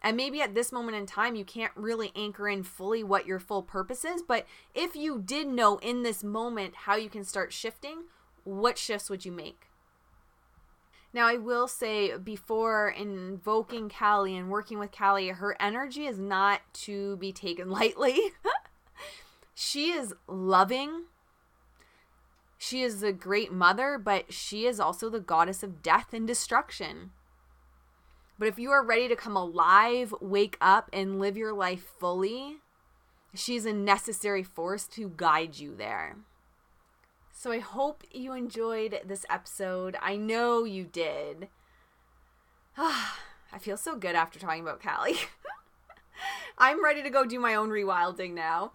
And 0.00 0.16
maybe 0.16 0.40
at 0.40 0.54
this 0.54 0.72
moment 0.72 0.96
in 0.96 1.06
time, 1.06 1.36
you 1.36 1.44
can't 1.44 1.72
really 1.76 2.10
anchor 2.16 2.48
in 2.48 2.64
fully 2.64 3.04
what 3.04 3.26
your 3.26 3.38
full 3.38 3.62
purpose 3.62 4.04
is. 4.04 4.22
But 4.22 4.46
if 4.74 4.96
you 4.96 5.20
did 5.20 5.46
know 5.46 5.76
in 5.76 6.02
this 6.02 6.24
moment 6.24 6.74
how 6.74 6.96
you 6.96 7.08
can 7.08 7.22
start 7.22 7.52
shifting, 7.52 8.04
what 8.42 8.78
shifts 8.78 9.08
would 9.08 9.24
you 9.24 9.30
make? 9.30 9.68
Now, 11.12 11.26
I 11.26 11.36
will 11.36 11.68
say 11.68 12.16
before 12.16 12.88
invoking 12.88 13.90
Kali 13.90 14.34
and 14.34 14.48
working 14.48 14.78
with 14.78 14.90
Kali, 14.90 15.28
her 15.28 15.54
energy 15.60 16.06
is 16.06 16.18
not 16.18 16.62
to 16.84 17.16
be 17.18 17.30
taken 17.30 17.70
lightly. 17.70 18.18
she 19.54 19.90
is 19.90 20.14
loving. 20.26 21.04
She 22.64 22.82
is 22.82 23.00
the 23.00 23.12
great 23.12 23.52
mother, 23.52 23.98
but 23.98 24.32
she 24.32 24.66
is 24.66 24.78
also 24.78 25.10
the 25.10 25.18
goddess 25.18 25.64
of 25.64 25.82
death 25.82 26.14
and 26.14 26.28
destruction. 26.28 27.10
But 28.38 28.46
if 28.46 28.56
you 28.56 28.70
are 28.70 28.86
ready 28.86 29.08
to 29.08 29.16
come 29.16 29.36
alive, 29.36 30.14
wake 30.20 30.58
up, 30.60 30.88
and 30.92 31.18
live 31.18 31.36
your 31.36 31.52
life 31.52 31.82
fully, 31.98 32.58
she's 33.34 33.66
a 33.66 33.72
necessary 33.72 34.44
force 34.44 34.86
to 34.94 35.12
guide 35.16 35.58
you 35.58 35.74
there. 35.74 36.18
So 37.32 37.50
I 37.50 37.58
hope 37.58 38.04
you 38.12 38.32
enjoyed 38.32 39.00
this 39.04 39.26
episode. 39.28 39.96
I 40.00 40.14
know 40.14 40.62
you 40.62 40.84
did. 40.84 41.48
I 42.78 43.58
feel 43.58 43.76
so 43.76 43.96
good 43.96 44.14
after 44.14 44.38
talking 44.38 44.62
about 44.62 44.80
Kali. 44.80 45.16
I'm 46.58 46.84
ready 46.84 47.02
to 47.02 47.10
go 47.10 47.24
do 47.24 47.40
my 47.40 47.56
own 47.56 47.70
rewilding 47.70 48.34
now. 48.34 48.70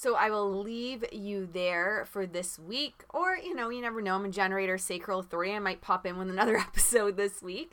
So 0.00 0.14
I 0.14 0.30
will 0.30 0.62
leave 0.62 1.04
you 1.10 1.48
there 1.52 2.06
for 2.08 2.24
this 2.24 2.56
week. 2.56 3.02
Or, 3.10 3.36
you 3.36 3.52
know, 3.52 3.68
you 3.68 3.80
never 3.80 4.00
know. 4.00 4.14
I'm 4.14 4.24
a 4.26 4.28
generator, 4.28 4.78
sacral 4.78 5.18
authority. 5.18 5.52
I 5.52 5.58
might 5.58 5.80
pop 5.80 6.06
in 6.06 6.16
with 6.16 6.30
another 6.30 6.56
episode 6.68 7.16
this 7.16 7.42
week 7.42 7.72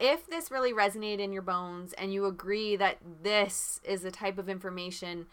if 0.00 0.26
this 0.26 0.50
really 0.50 0.72
resonated 0.72 1.20
in 1.20 1.32
your 1.32 1.42
bones 1.42 1.92
and 1.92 2.12
you 2.12 2.24
agree 2.24 2.74
that 2.74 2.96
this 3.22 3.80
is 3.84 4.00
the 4.00 4.10
type 4.10 4.38
of 4.38 4.48
information 4.48 5.26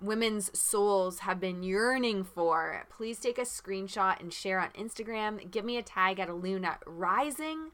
women's 0.00 0.56
souls 0.58 1.20
have 1.20 1.40
been 1.40 1.62
yearning 1.62 2.22
for, 2.22 2.86
please 2.90 3.18
take 3.18 3.38
a 3.38 3.42
screenshot 3.42 4.20
and 4.20 4.32
share 4.32 4.60
on 4.60 4.68
Instagram. 4.70 5.50
Give 5.50 5.64
me 5.64 5.76
a 5.76 5.82
tag 5.82 6.20
at 6.20 6.28
Aluna 6.28 6.76
Rising. 6.86 7.70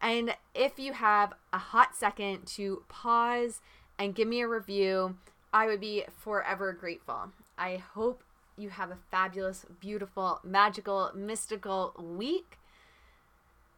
And 0.00 0.36
if 0.54 0.78
you 0.78 0.92
have 0.92 1.32
a 1.52 1.58
hot 1.58 1.96
second 1.96 2.46
to 2.48 2.84
pause 2.88 3.60
and 3.98 4.14
give 4.14 4.28
me 4.28 4.40
a 4.40 4.48
review, 4.48 5.16
I 5.52 5.66
would 5.66 5.80
be 5.80 6.04
forever 6.16 6.72
grateful. 6.72 7.30
I 7.58 7.76
hope 7.76 8.22
you 8.56 8.70
have 8.70 8.90
a 8.90 8.98
fabulous, 9.10 9.66
beautiful, 9.80 10.40
magical, 10.42 11.10
mystical 11.14 11.94
week. 11.98 12.58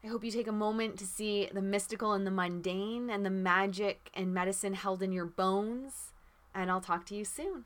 I 0.04 0.08
hope 0.08 0.22
you 0.22 0.30
take 0.30 0.46
a 0.46 0.52
moment 0.52 0.98
to 0.98 1.06
see 1.06 1.48
the 1.52 1.62
mystical 1.62 2.12
and 2.12 2.26
the 2.26 2.30
mundane 2.30 3.10
and 3.10 3.24
the 3.24 3.30
magic 3.30 4.10
and 4.14 4.34
medicine 4.34 4.74
held 4.74 5.02
in 5.02 5.12
your 5.12 5.24
bones. 5.24 6.12
And 6.54 6.70
I'll 6.70 6.80
talk 6.80 7.06
to 7.06 7.14
you 7.14 7.24
soon. 7.24 7.64